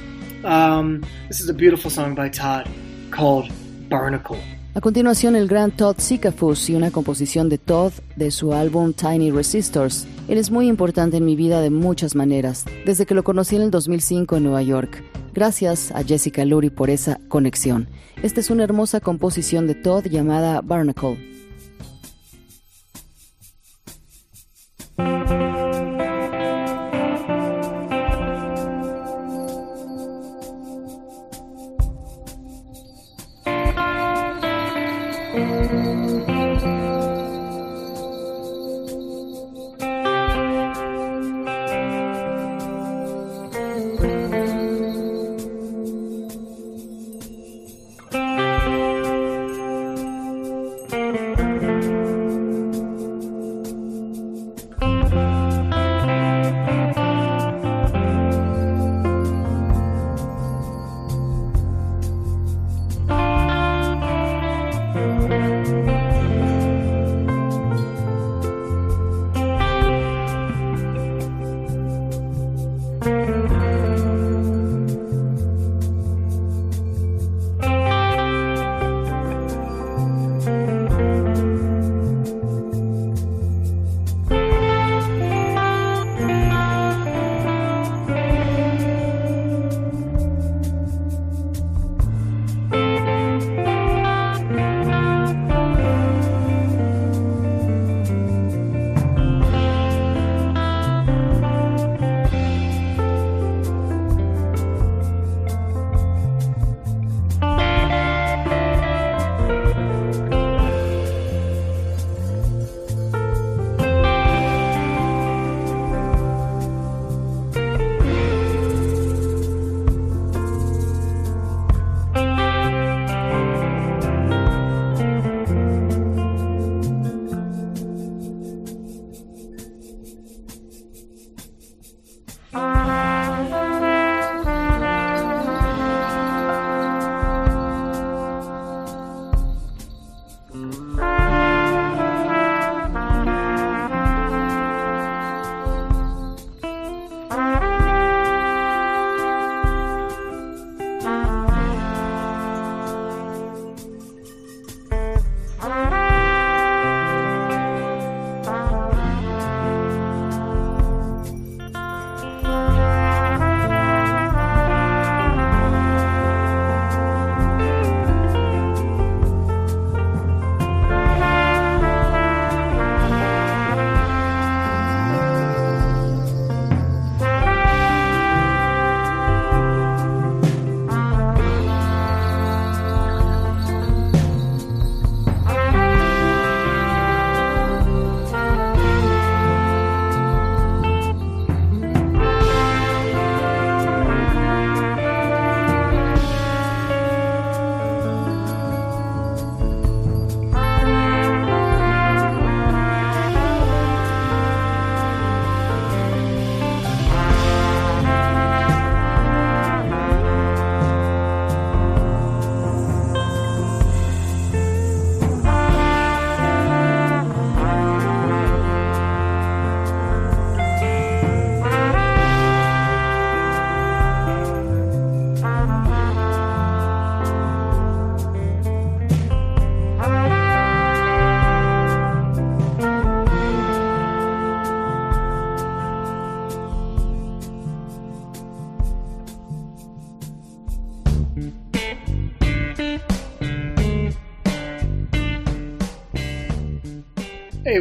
Um, 0.44 1.04
this 1.28 1.40
is 1.40 1.50
a 1.50 1.54
beautiful 1.54 1.90
song 1.90 2.14
by 2.14 2.30
Todd 2.30 2.66
called 3.10 3.50
Barnacle. 3.90 4.40
A 4.72 4.80
continuación, 4.80 5.34
el 5.34 5.48
gran 5.48 5.72
Todd 5.72 5.96
Sikafus 5.98 6.70
y 6.70 6.76
una 6.76 6.92
composición 6.92 7.48
de 7.48 7.58
Todd 7.58 7.92
de 8.14 8.30
su 8.30 8.52
álbum 8.54 8.92
Tiny 8.92 9.32
Resistors. 9.32 10.06
Él 10.28 10.38
es 10.38 10.52
muy 10.52 10.68
importante 10.68 11.16
en 11.16 11.24
mi 11.24 11.34
vida 11.34 11.60
de 11.60 11.70
muchas 11.70 12.14
maneras, 12.14 12.64
desde 12.86 13.04
que 13.04 13.16
lo 13.16 13.24
conocí 13.24 13.56
en 13.56 13.62
el 13.62 13.72
2005 13.72 14.36
en 14.36 14.44
Nueva 14.44 14.62
York. 14.62 15.02
Gracias 15.34 15.90
a 15.90 16.04
Jessica 16.04 16.44
Lurie 16.44 16.70
por 16.70 16.88
esa 16.88 17.18
conexión. 17.28 17.88
Esta 18.22 18.38
es 18.38 18.48
una 18.48 18.62
hermosa 18.62 19.00
composición 19.00 19.66
de 19.66 19.74
Todd 19.74 20.06
llamada 20.06 20.60
Barnacle. 20.60 21.18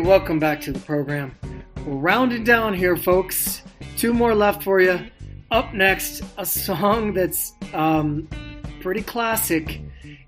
Welcome 0.09 0.39
back 0.39 0.59
to 0.59 0.71
the 0.71 0.79
program. 0.79 1.35
We're 1.85 1.97
rounding 1.97 2.43
down 2.43 2.73
here, 2.73 2.97
folks. 2.97 3.61
Two 3.95 4.11
more 4.11 4.33
left 4.33 4.63
for 4.63 4.81
you. 4.81 4.99
Up 5.51 5.71
next, 5.75 6.23
a 6.39 6.47
song 6.47 7.13
that's 7.13 7.53
um, 7.75 8.27
pretty 8.81 9.03
classic. 9.03 9.79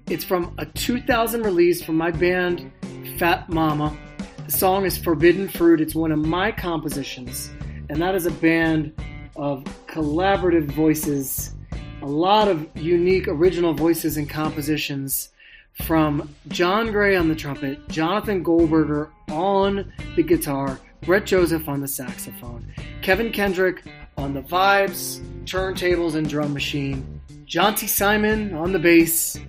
It's 0.05 0.23
from 0.23 0.53
a 0.59 0.67
2000 0.67 1.41
release 1.41 1.81
from 1.81 1.97
my 1.97 2.11
band, 2.11 2.71
Fat 3.17 3.49
Mama. 3.49 3.97
The 4.45 4.51
song 4.51 4.85
is 4.85 4.99
Forbidden 4.99 5.49
Fruit. 5.49 5.81
It's 5.81 5.95
one 5.95 6.11
of 6.11 6.19
my 6.19 6.51
compositions, 6.51 7.49
and 7.89 7.99
that 8.03 8.13
is 8.13 8.27
a 8.27 8.31
band 8.31 8.93
of 9.35 9.63
collaborative 9.87 10.65
voices, 10.65 11.55
a 12.03 12.05
lot 12.05 12.47
of 12.47 12.69
unique 12.77 13.27
original 13.27 13.73
voices 13.73 14.15
and 14.15 14.29
compositions 14.29 15.31
from 15.73 16.33
John 16.47 16.91
Gray 16.91 17.15
on 17.15 17.27
the 17.27 17.35
trumpet, 17.35 17.87
Jonathan 17.89 18.43
Goldberger 18.43 19.09
on 19.29 19.91
the 20.15 20.23
guitar, 20.23 20.79
Brett 21.01 21.25
Joseph 21.25 21.67
on 21.67 21.81
the 21.81 21.87
saxophone, 21.87 22.71
Kevin 23.01 23.31
Kendrick 23.31 23.83
on 24.17 24.33
the 24.33 24.41
vibes, 24.41 25.19
turntables, 25.45 26.15
and 26.15 26.29
drum 26.29 26.53
machine, 26.53 27.21
Jonti 27.45 27.87
Siman 27.87 28.53
on 28.53 28.71
the 28.71 28.79
bass, 28.79 29.39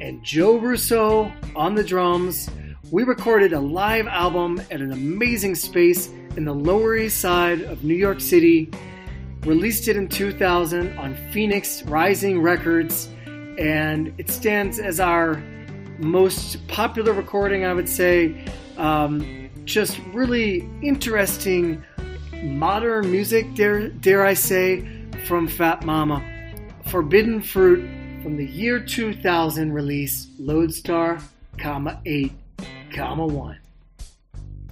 and 0.00 0.22
Joe 0.22 0.56
Russo 0.56 1.32
on 1.56 1.74
the 1.74 1.84
drums. 1.84 2.48
We 2.90 3.04
recorded 3.04 3.52
a 3.52 3.60
live 3.60 4.06
album 4.06 4.60
at 4.70 4.80
an 4.80 4.92
amazing 4.92 5.54
space 5.54 6.08
in 6.36 6.44
the 6.44 6.54
Lower 6.54 6.96
East 6.96 7.20
Side 7.20 7.62
of 7.62 7.84
New 7.84 7.94
York 7.94 8.20
City. 8.20 8.70
Released 9.44 9.88
it 9.88 9.96
in 9.96 10.08
2000 10.08 10.96
on 10.98 11.16
Phoenix 11.32 11.82
Rising 11.84 12.40
Records, 12.40 13.08
and 13.58 14.12
it 14.18 14.30
stands 14.30 14.78
as 14.78 15.00
our 15.00 15.42
most 16.02 16.66
popular 16.68 17.12
recording, 17.12 17.64
I 17.64 17.72
would 17.72 17.88
say. 17.88 18.44
Um, 18.76 19.50
just 19.64 19.98
really 20.12 20.68
interesting 20.82 21.82
modern 22.42 23.10
music, 23.10 23.54
dare, 23.54 23.88
dare 23.88 24.24
I 24.24 24.34
say, 24.34 24.86
from 25.26 25.46
Fat 25.46 25.84
Mama. 25.84 26.22
Forbidden 26.86 27.40
Fruit 27.40 27.88
from 28.22 28.36
the 28.36 28.46
year 28.46 28.80
2000 28.80 29.72
release, 29.72 30.28
Lodestar, 30.38 31.20
comma 31.58 32.00
8, 32.04 32.32
comma 32.92 33.26
1. 33.26 33.61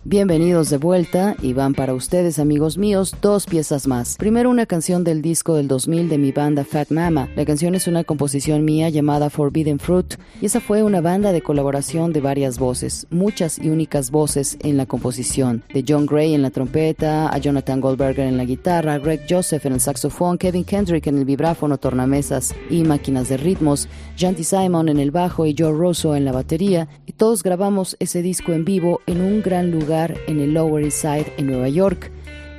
Bienvenidos 0.05 0.71
de 0.71 0.79
vuelta 0.79 1.37
y 1.43 1.53
van 1.53 1.75
para 1.75 1.93
ustedes 1.93 2.39
amigos 2.39 2.79
míos 2.79 3.15
dos 3.21 3.45
piezas 3.45 3.87
más. 3.87 4.17
Primero 4.17 4.49
una 4.49 4.65
canción 4.65 5.05
del 5.05 5.21
disco 5.21 5.57
del 5.57 5.69
2000 5.69 6.09
de 6.09 6.17
mi 6.17 6.33
banda 6.33 6.65
Fat 6.65 6.91
Mama. 6.91 7.29
La 7.37 7.45
canción 7.45 7.75
es 7.75 7.87
una 7.87 8.03
composición 8.03 8.65
mía 8.65 8.89
llamada 8.89 9.29
Forbidden 9.29 9.79
Fruit 9.79 10.15
y 10.41 10.47
esa 10.47 10.61
fue 10.61 10.83
una 10.83 11.03
banda 11.03 11.33
de 11.33 11.43
colaboración 11.43 12.15
de 12.15 12.23
varias 12.23 12.59
voces, 12.59 13.07
muchas 13.11 13.59
y 13.59 13.69
únicas 13.69 14.11
voces 14.11 14.57
en 14.63 14.79
la 14.79 14.87
composición. 14.87 15.65
De 15.75 15.85
John 15.87 16.07
Gray 16.07 16.33
en 16.33 16.41
la 16.41 16.51
trompeta, 16.51 17.29
a 17.29 17.37
Jonathan 17.37 17.83
Goldberger 17.83 18.27
en 18.27 18.39
la 18.39 18.47
guitarra, 18.47 18.99
Greg 18.99 19.27
Joseph 19.29 19.67
en 19.67 19.75
el 19.75 19.81
saxofón, 19.81 20.39
Kevin 20.39 20.65
Kendrick 20.65 21.09
en 21.09 21.19
el 21.19 21.27
vibráfono, 21.27 21.77
tornamesas 21.77 22.55
y 22.71 22.85
máquinas 22.85 23.29
de 23.29 23.37
ritmos, 23.37 23.87
Janty 24.17 24.45
Simon 24.45 24.89
en 24.89 24.99
el 24.99 25.11
bajo 25.11 25.45
y 25.45 25.55
Joe 25.57 25.77
Rosso 25.77 26.17
en 26.17 26.25
la 26.25 26.33
batería 26.33 26.89
y 27.05 27.13
todos 27.13 27.43
grabamos 27.43 27.99
ese 28.01 28.23
disco 28.23 28.55
en 28.55 28.65
vivo 28.65 29.03
en 29.07 29.21
un 29.21 29.43
gran 29.43 29.71
lugar 29.71 29.90
en 29.91 30.41
el 30.41 30.55
Lower 30.55 30.85
East 30.85 31.03
Side 31.03 31.33
en 31.37 31.49
Nueva 31.49 31.69
York 31.69 32.11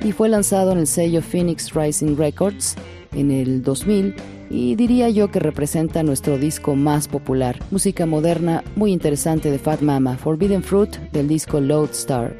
y 0.04 0.12
fue 0.12 0.28
lanzado 0.28 0.72
en 0.72 0.78
el 0.78 0.86
sello 0.86 1.22
Phoenix 1.22 1.72
Rising 1.74 2.16
Records 2.16 2.76
en 3.14 3.30
el 3.30 3.62
2000 3.62 4.14
y 4.50 4.74
diría 4.76 5.08
yo 5.08 5.30
que 5.30 5.38
representa 5.38 6.02
nuestro 6.02 6.36
disco 6.36 6.76
más 6.76 7.08
popular, 7.08 7.58
música 7.70 8.04
moderna 8.04 8.62
muy 8.76 8.92
interesante 8.92 9.50
de 9.50 9.58
Fat 9.58 9.80
Mama, 9.80 10.18
Forbidden 10.18 10.62
Fruit 10.62 10.94
del 11.12 11.26
disco 11.26 11.58
Lodestar. 11.58 12.36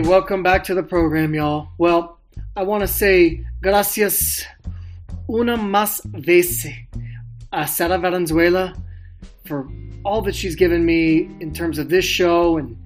Welcome 0.00 0.42
back 0.42 0.64
to 0.64 0.74
the 0.74 0.82
program, 0.82 1.34
y'all. 1.34 1.70
Well, 1.76 2.18
I 2.54 2.62
want 2.62 2.82
to 2.82 2.86
say 2.86 3.44
gracias 3.60 4.44
una 5.28 5.56
más 5.56 6.00
vez 6.04 6.66
a 7.52 7.66
Sara 7.66 7.98
Valenzuela 7.98 8.74
for 9.44 9.68
all 10.04 10.22
that 10.22 10.36
she's 10.36 10.54
given 10.54 10.84
me 10.84 11.28
in 11.40 11.52
terms 11.52 11.78
of 11.78 11.88
this 11.88 12.04
show 12.04 12.58
and 12.58 12.76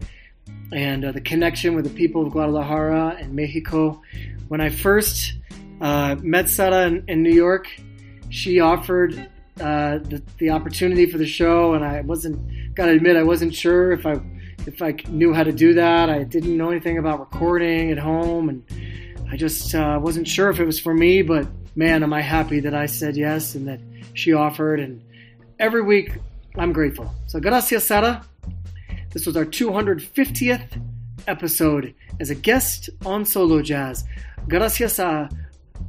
and 0.72 1.04
uh, 1.04 1.12
the 1.12 1.20
connection 1.20 1.74
with 1.74 1.84
the 1.84 1.90
people 1.90 2.26
of 2.26 2.32
Guadalajara 2.32 3.16
and 3.18 3.34
Mexico. 3.34 4.00
When 4.48 4.60
I 4.60 4.70
first 4.70 5.34
uh, 5.80 6.16
met 6.22 6.48
Sara 6.48 6.86
in, 6.86 7.04
in, 7.08 7.22
New 7.22 7.34
York, 7.34 7.68
she 8.30 8.60
offered 8.60 9.28
uh, 9.60 9.98
the, 9.98 10.22
the 10.38 10.50
opportunity 10.50 11.04
for 11.06 11.18
the 11.18 11.26
show, 11.26 11.74
and 11.74 11.84
I 11.84 12.00
wasn't. 12.00 12.74
Gotta 12.74 12.92
admit, 12.92 13.16
I 13.16 13.22
wasn't 13.22 13.54
sure 13.54 13.92
if 13.92 14.06
I 14.06 14.18
if 14.66 14.82
I 14.82 14.94
knew 15.08 15.32
how 15.32 15.44
to 15.44 15.52
do 15.52 15.74
that. 15.74 16.10
I 16.10 16.24
didn't 16.24 16.56
know 16.56 16.70
anything 16.70 16.98
about 16.98 17.20
recording 17.20 17.90
at 17.90 17.98
home, 17.98 18.48
and 18.48 18.64
I 19.30 19.36
just 19.36 19.74
uh, 19.74 19.98
wasn't 20.02 20.28
sure 20.28 20.50
if 20.50 20.60
it 20.60 20.64
was 20.64 20.78
for 20.78 20.94
me. 20.94 21.22
But 21.22 21.46
man, 21.74 22.02
am 22.02 22.12
I 22.12 22.20
happy 22.20 22.60
that 22.60 22.74
I 22.74 22.86
said 22.86 23.16
yes 23.16 23.54
and 23.54 23.68
that 23.68 23.80
she 24.14 24.32
offered. 24.32 24.80
And 24.80 25.02
every 25.58 25.82
week, 25.82 26.12
I'm 26.56 26.72
grateful. 26.72 27.12
So 27.26 27.40
gracias, 27.40 27.86
Sara. 27.86 28.24
This 29.12 29.26
was 29.26 29.36
our 29.36 29.44
250th 29.44 30.82
episode 31.26 31.94
as 32.20 32.30
a 32.30 32.34
guest 32.34 32.90
on 33.04 33.24
Solo 33.24 33.62
Jazz. 33.62 34.04
Gracias 34.48 34.98
a 34.98 35.28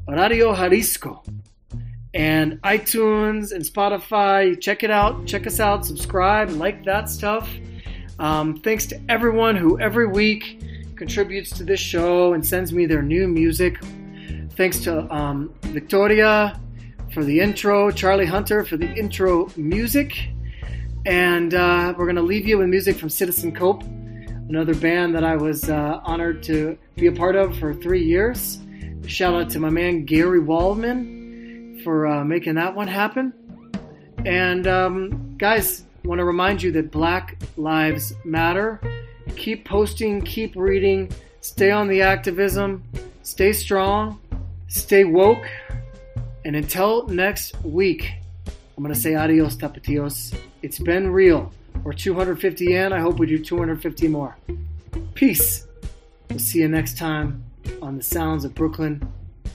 Radio 0.08 0.54
Jalisco 0.54 1.24
and 2.14 2.62
iTunes 2.62 3.52
and 3.52 3.64
Spotify. 3.64 4.60
Check 4.60 4.84
it 4.84 4.92
out. 4.92 5.26
Check 5.26 5.48
us 5.48 5.60
out. 5.60 5.86
Subscribe. 5.86 6.50
Like 6.52 6.84
that 6.86 7.10
stuff. 7.10 7.50
Um, 8.20 8.60
thanks 8.60 8.86
to 8.88 9.02
everyone 9.10 9.56
who 9.56 9.80
every 9.80 10.08
week 10.08 10.62
contributes 10.96 11.52
to 11.58 11.64
this 11.64 11.80
show 11.80 12.34
and 12.34 12.46
sends 12.46 12.72
me 12.72 12.86
their 12.86 13.02
new 13.02 13.28
music. 13.28 13.78
Thanks 14.56 14.80
to 14.82 15.12
um, 15.14 15.54
Victoria 15.62 16.60
for 17.14 17.24
the 17.24 17.40
intro, 17.40 17.92
Charlie 17.92 18.26
Hunter 18.26 18.64
for 18.64 18.78
the 18.78 18.92
intro 18.94 19.50
music. 19.56 20.30
And 21.06 21.54
uh, 21.54 21.94
we're 21.98 22.06
going 22.06 22.16
to 22.16 22.22
leave 22.22 22.48
you 22.48 22.60
with 22.60 22.68
music 22.68 22.98
from 22.98 23.10
Citizen 23.10 23.54
Cope, 23.54 23.84
another 23.84 24.74
band 24.76 25.16
that 25.16 25.24
I 25.24 25.36
was 25.36 25.70
uh, 25.70 26.00
honored 26.04 26.44
to 26.44 26.78
be 26.96 27.08
a 27.08 27.12
part 27.12 27.36
of 27.36 27.58
for 27.58 27.74
three 27.74 28.04
years. 28.04 28.60
Shout 29.06 29.34
out 29.34 29.50
to 29.52 29.60
my 29.60 29.70
man 29.70 30.06
Gary 30.06 30.40
Waldman 30.40 31.82
for 31.84 32.08
uh, 32.08 32.24
making 32.24 32.56
that 32.56 32.74
one 32.74 32.88
happen. 32.88 33.34
And 34.26 34.66
um, 34.68 35.36
guys, 35.38 35.84
want 36.04 36.20
to 36.20 36.26
remind 36.26 36.62
you 36.62 36.72
that 36.74 36.92
Black 36.92 37.38
Lives 37.58 38.14
Matter. 38.24 38.82
Keep 39.36 39.66
posting, 39.66 40.22
keep 40.22 40.56
reading, 40.56 41.12
stay 41.42 41.72
on 41.72 41.88
the 41.88 42.02
activism, 42.02 42.84
stay 43.24 43.54
strong, 43.54 44.20
stay 44.68 45.06
woke, 45.06 45.50
and 46.46 46.56
until 46.56 47.08
next 47.08 47.56
week, 47.64 48.12
I'm 48.76 48.84
going 48.84 48.94
to 48.94 49.00
say 49.00 49.16
adios, 49.16 49.56
tapatíos. 49.56 50.38
It's 50.62 50.80
been 50.80 51.10
real. 51.10 51.52
We're 51.84 51.94
250 51.94 52.76
in. 52.76 52.94
I 52.94 53.00
hope 53.00 53.20
we 53.20 53.28
do 53.28 53.44
250 53.44 54.08
more. 54.08 54.38
Peace. 55.14 55.68
We'll 56.30 56.40
see 56.40 56.60
you 56.60 56.68
next 56.68 56.98
time 56.98 57.44
on 57.82 57.98
the 57.98 58.04
sounds 58.04 58.46
of 58.46 58.56
Brooklyn 58.56 59.08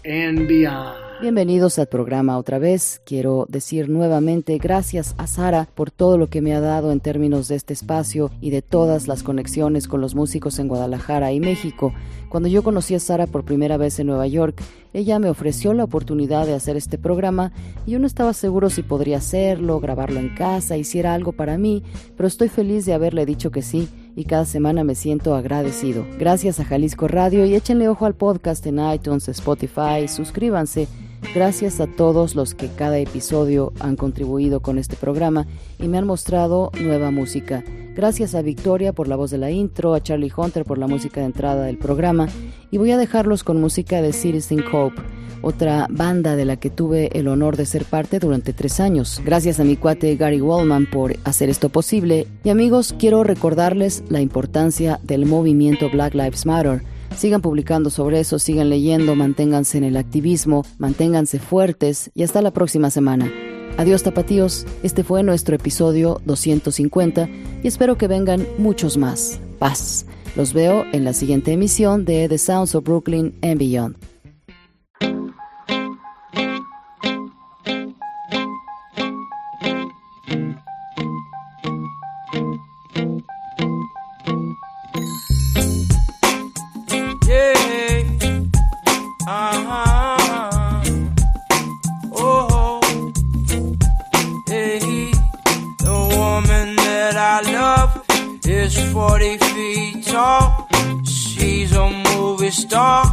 and 0.05 0.47
beyond. 0.49 1.07
Bienvenidos 1.20 1.81
al 1.81 1.89
programa 1.89 2.39
otra 2.39 2.61
vez. 2.61 3.03
Quiero 3.05 3.47
decir 3.49 3.89
nuevamente 3.89 4.57
gracias 4.59 5.16
a 5.19 5.27
Sara 5.27 5.69
por 5.74 5.90
todo 5.90 6.16
lo 6.16 6.28
que 6.28 6.40
me 6.40 6.55
ha 6.55 6.61
dado 6.61 6.93
en 6.93 7.01
términos 7.01 7.49
de 7.49 7.57
este 7.57 7.73
espacio 7.73 8.31
y 8.40 8.51
de 8.51 8.62
todas 8.62 9.09
las 9.09 9.24
conexiones 9.24 9.89
con 9.89 10.01
los 10.01 10.15
músicos 10.15 10.61
en 10.61 10.69
Guadalajara 10.69 11.32
y 11.32 11.40
México. 11.40 11.93
Cuando 12.28 12.49
yo 12.49 12.62
conocí 12.62 12.95
a 12.95 13.01
Sara 13.01 13.27
por 13.27 13.45
primera 13.45 13.77
vez 13.77 13.99
en 13.99 14.07
Nueva 14.07 14.28
York, 14.28 14.62
ella 14.93 15.19
me 15.19 15.28
ofreció 15.28 15.74
la 15.74 15.82
oportunidad 15.82 16.47
de 16.47 16.55
hacer 16.55 16.77
este 16.77 16.99
programa 16.99 17.51
y 17.85 17.93
yo 17.93 17.99
no 17.99 18.07
estaba 18.07 18.32
seguro 18.32 18.70
si 18.70 18.82
podría 18.85 19.16
hacerlo, 19.16 19.81
grabarlo 19.81 20.20
en 20.20 20.36
casa, 20.36 20.77
hiciera 20.77 21.15
algo 21.15 21.32
para 21.32 21.59
mí, 21.59 21.82
pero 22.16 22.28
estoy 22.28 22.49
feliz 22.49 22.86
de 22.86 22.95
haberle 22.95 23.27
dicho 23.27 23.51
que 23.51 23.62
sí 23.62 23.89
y 24.15 24.24
cada 24.24 24.45
semana 24.45 24.85
me 24.85 24.95
siento 24.95 25.35
agradecido. 25.35 26.07
Gracias 26.16 26.61
a 26.61 26.65
Jalisco 26.65 27.09
Radio 27.09 27.45
y 27.45 27.57
échenle 27.57 27.89
ojo 27.89 28.07
al 28.07 28.15
podcast 28.15 28.65
en 28.66 28.78
iTunes, 28.78 29.27
Spotify, 29.28 30.07
suscríbanse 30.07 30.86
Gracias 31.35 31.81
a 31.81 31.86
todos 31.86 32.35
los 32.35 32.55
que 32.55 32.69
cada 32.69 32.99
episodio 32.99 33.73
han 33.81 33.97
contribuido 33.97 34.61
con 34.61 34.78
este 34.78 34.97
programa 34.97 35.47
y 35.78 35.89
me 35.89 35.99
han 35.99 36.07
mostrado 36.07 36.70
nueva 36.81 37.11
música. 37.11 37.62
Gracias 37.95 38.35
a 38.35 38.43
Victoria 38.43 38.93
por 38.93 39.09
la 39.09 39.16
voz 39.16 39.31
de 39.31 39.39
la 39.39 39.51
intro, 39.51 39.95
a 39.95 40.03
Charlie 40.03 40.32
Hunter 40.35 40.65
por 40.65 40.78
la 40.78 40.86
música 40.86 41.20
de 41.20 41.27
entrada 41.27 41.65
del 41.65 41.78
programa 41.78 42.28
y 42.70 42.78
voy 42.78 42.93
a 42.93 42.97
dejarlos 42.97 43.45
con 43.45 43.61
música 43.61 44.01
de 44.01 44.12
Citizen 44.12 44.62
Cope, 44.62 45.03
otra 45.43 45.86
banda 45.90 46.36
de 46.36 46.45
la 46.45 46.57
que 46.57 46.70
tuve 46.70 47.11
el 47.19 47.28
honor 47.28 47.57
de 47.57 47.66
ser 47.66 47.85
parte 47.85 48.20
durante 48.20 48.53
tres 48.53 48.78
años. 48.81 49.20
Gracias 49.24 49.61
a 49.61 49.65
mi 49.65 49.77
cuate 49.77 50.15
Gary 50.16 50.40
Wallman 50.40 50.86
por 50.86 51.16
hacer 51.24 51.51
esto 51.51 51.69
posible 51.69 52.27
y 52.45 52.51
amigos 52.51 52.95
quiero 52.99 53.24
recordarles 53.24 54.05
la 54.09 54.20
importancia 54.20 55.01
del 55.03 55.27
movimiento 55.27 55.90
Black 55.90 56.15
Lives 56.15 56.47
Matter 56.47 56.82
Sigan 57.16 57.40
publicando 57.40 57.90
sobre 57.90 58.20
eso, 58.20 58.39
sigan 58.39 58.70
leyendo, 58.70 59.14
manténganse 59.14 59.78
en 59.78 59.85
el 59.85 59.97
activismo, 59.97 60.64
manténganse 60.78 61.39
fuertes 61.39 62.10
y 62.14 62.22
hasta 62.22 62.43
la 62.43 62.52
próxima 62.52 62.90
semana. 62.90 63.30
Adiós 63.76 64.02
tapatíos, 64.02 64.66
este 64.82 65.05
fue 65.05 65.22
nuestro 65.22 65.55
episodio 65.55 66.20
250 66.24 67.28
y 67.62 67.68
espero 67.68 67.97
que 67.97 68.09
vengan 68.09 68.47
muchos 68.59 68.97
más. 68.97 69.40
Paz. 69.59 70.06
Los 70.36 70.52
veo 70.52 70.85
en 70.93 71.05
la 71.05 71.12
siguiente 71.12 71.52
emisión 71.52 72.05
de 72.05 72.28
The 72.28 72.39
Sounds 72.39 72.74
of 72.74 72.85
Brooklyn 72.85 73.35
and 73.43 73.59
Beyond. 73.59 73.97
star. 102.51 103.05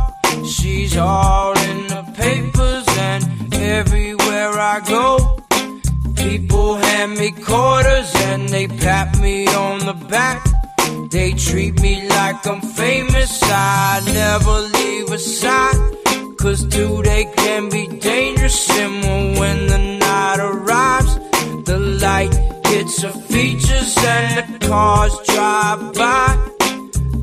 She's 0.46 0.96
all 0.98 1.58
in 1.58 1.88
the 1.88 2.04
papers 2.16 2.86
and 2.98 3.54
everywhere 3.54 4.52
I 4.52 4.82
go. 4.88 5.44
People 6.16 6.76
hand 6.76 7.18
me 7.18 7.32
quarters 7.32 8.12
and 8.16 8.50
they 8.50 8.68
pat 8.68 9.18
me 9.20 9.48
on 9.48 9.80
the 9.80 9.94
back. 10.10 10.46
They 11.12 11.34
treat 11.34 11.82
me 11.82 12.08
like 12.08 12.46
I'm 12.48 12.62
famous. 12.62 13.40
I 13.44 14.02
never 14.06 14.56
leave 14.78 15.12
a 15.12 15.20
side. 15.20 16.38
Cause 16.38 16.66
today 16.68 17.26
can 17.36 17.70
be 17.70 17.88
dangerous. 17.88 18.70
And 18.70 19.38
when 19.40 19.68
the 19.68 19.98
night 20.00 20.40
arrives, 20.40 21.16
the 21.66 21.80
light 21.80 22.34
hits 22.68 23.02
her 23.02 23.12
features 23.12 23.96
and 23.98 24.62
the 24.62 24.68
cars 24.68 25.18
drive 25.26 25.94
by. 25.94 26.55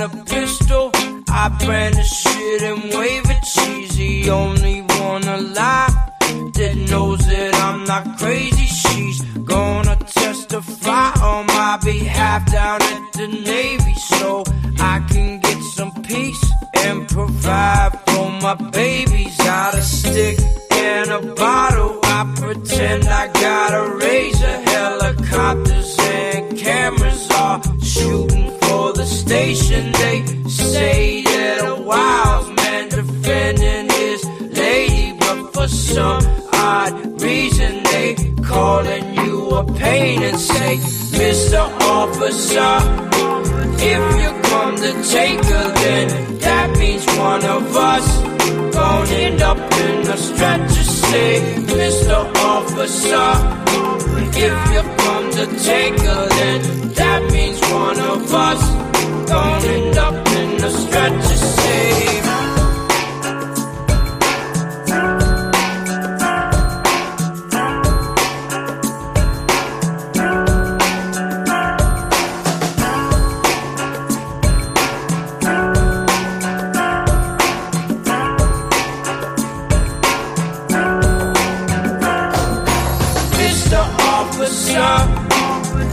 got 0.00 0.14
a 0.14 0.24
pistol. 0.24 0.90
I 1.28 1.48
brandish 1.64 2.10
shit 2.10 2.62
and 2.62 2.82
wave 2.94 3.22
it 3.26 3.42
cheesy. 3.42 4.30
Only 4.30 4.82
one 4.82 5.24
alive 5.24 5.54
lie 5.54 6.50
that 6.54 6.76
knows 6.90 7.18
that 7.26 7.54
I'm 7.54 7.84
not 7.84 8.18
crazy. 8.18 8.66
She's 8.66 9.20
gonna 9.44 9.96
testify 9.96 11.10
on 11.22 11.46
my 11.46 11.78
behalf 11.84 12.50
down 12.50 12.82
at 12.82 13.12
the 13.12 13.28
Navy 13.28 13.94
so 13.94 14.44
I 14.78 15.04
can 15.10 15.40
get 15.40 15.62
some 15.76 15.92
peace 16.02 16.44
and 16.76 17.08
provide 17.08 17.92
for 18.06 18.30
my 18.42 18.54
babies. 18.54 19.36
Got 19.38 19.74
a 19.74 19.82
stick 19.82 20.38
and 20.72 21.10
a 21.10 21.34
bottle. 21.34 22.00
I 22.04 22.32
pretend 22.36 23.04
I 23.04 23.26
got. 23.32 23.59
Calling 38.70 39.06
you 39.20 39.36
a 39.60 39.64
pain 39.84 40.22
and 40.22 40.38
say, 40.38 40.76
Mr. 41.22 41.60
Officer, 41.98 42.72
if 43.92 44.02
you 44.22 44.30
come 44.50 44.74
to 44.84 44.92
take 45.16 45.42
her, 45.52 45.66
then 45.84 46.06
that 46.46 46.68
means 46.78 47.04
one 47.30 47.44
of 47.56 47.64
us 47.92 48.06
gonna 48.76 49.16
end 49.26 49.42
up 49.42 49.60
in 49.84 49.96
a 50.14 50.16
stretcher. 50.26 50.86
Say, 51.08 51.30
Mr. 51.78 52.16
Officer, 52.54 53.28
if 54.46 54.56
you 54.74 54.82
come 55.04 55.26
to 55.38 55.44
take 55.70 55.98
her, 56.08 56.24
then 56.40 56.60
that 57.00 57.20
means 57.34 57.58
one 57.84 57.98
of 58.14 58.22
us 58.48 58.62
gonna 59.32 59.66
end 59.78 59.96
up 60.06 60.16
in 60.40 60.64
a 60.68 60.70
stretcher. 60.82 61.38
Say. 61.58 62.29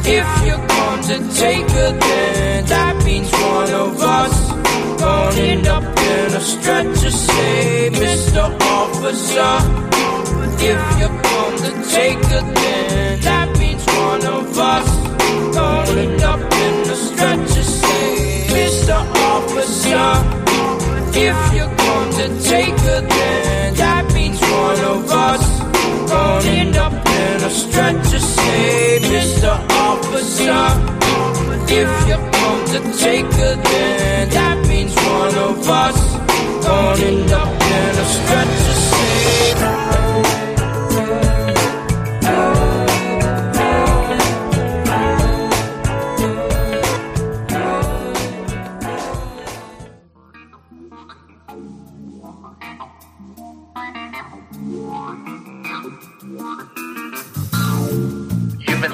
If 0.09 0.29
you're 0.45 0.67
going 0.67 1.01
to 1.03 1.17
take 1.35 1.69
her, 1.69 1.91
then 1.99 2.65
that 2.65 3.03
means 3.03 3.29
one 3.31 3.71
of 3.73 4.01
us 4.01 4.35
gonna 4.99 5.41
end 5.41 5.67
up 5.67 5.83
in 5.83 6.33
a 6.33 6.39
stretcher. 6.39 7.11
Say, 7.11 7.89
Mr. 7.93 8.43
Officer, 8.61 9.53
if 10.71 10.81
you're 10.99 11.21
going 11.29 11.57
to 11.65 11.71
take 11.91 12.23
her, 12.31 12.41
then 12.53 13.19
that 13.21 13.59
means 13.59 13.83
one 13.85 14.25
of 14.25 14.57
us 14.57 14.89
gonna 15.55 16.01
end 16.01 16.23
up 16.23 16.39
in 16.39 16.89
a 16.89 16.95
stretcher. 16.95 17.63
Say, 17.63 18.47
Mr. 18.47 18.95
Officer, 19.33 20.07
if 21.19 21.39
you're 21.53 21.75
going 21.85 22.11
to 22.19 22.49
take 22.49 22.79
her, 22.87 23.01
then 23.01 23.73
that 23.75 24.13
means 24.13 24.39
one 24.39 24.79
of 24.95 25.11
us 25.11 25.43
gonna 26.09 26.49
end 26.49 26.77
up 26.77 27.06
a 27.47 27.49
stretcher. 27.49 28.19
Say, 28.19 28.99
Mr. 29.03 29.51
Officer, 29.87 30.65
if 31.81 31.91
you're 32.07 32.31
going 32.39 32.65
to 32.73 32.79
take 33.03 33.31
her, 33.39 33.55
then 33.55 34.29
that 34.29 34.67
means 34.67 34.93
one 34.95 35.35
of 35.49 35.69
us 35.69 35.99
gonna 36.65 37.05
end 37.05 37.31
up 37.31 37.51
in 37.77 37.93
a 38.03 38.07
stretcher. 38.15 38.56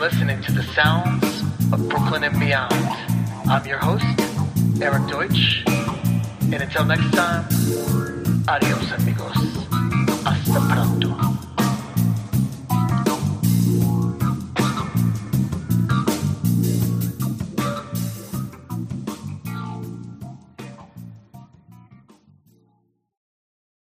listening 0.04 0.42
to 0.42 0.52
the 0.52 0.64
sounds 0.76 1.24
of 1.72 1.88
Brooklyn 1.88 2.26
and 2.26 2.38
beyond. 2.38 2.74
I'm 3.50 3.66
your 3.66 3.78
host, 3.78 4.04
Erik 4.82 5.08
Deutsch. 5.08 5.64
And 6.42 6.56
until 6.56 6.84
next 6.84 7.10
time, 7.14 7.46
adios 8.46 8.92
amigos. 8.92 9.38
Hasta 10.26 10.60
pronto. 10.60 11.13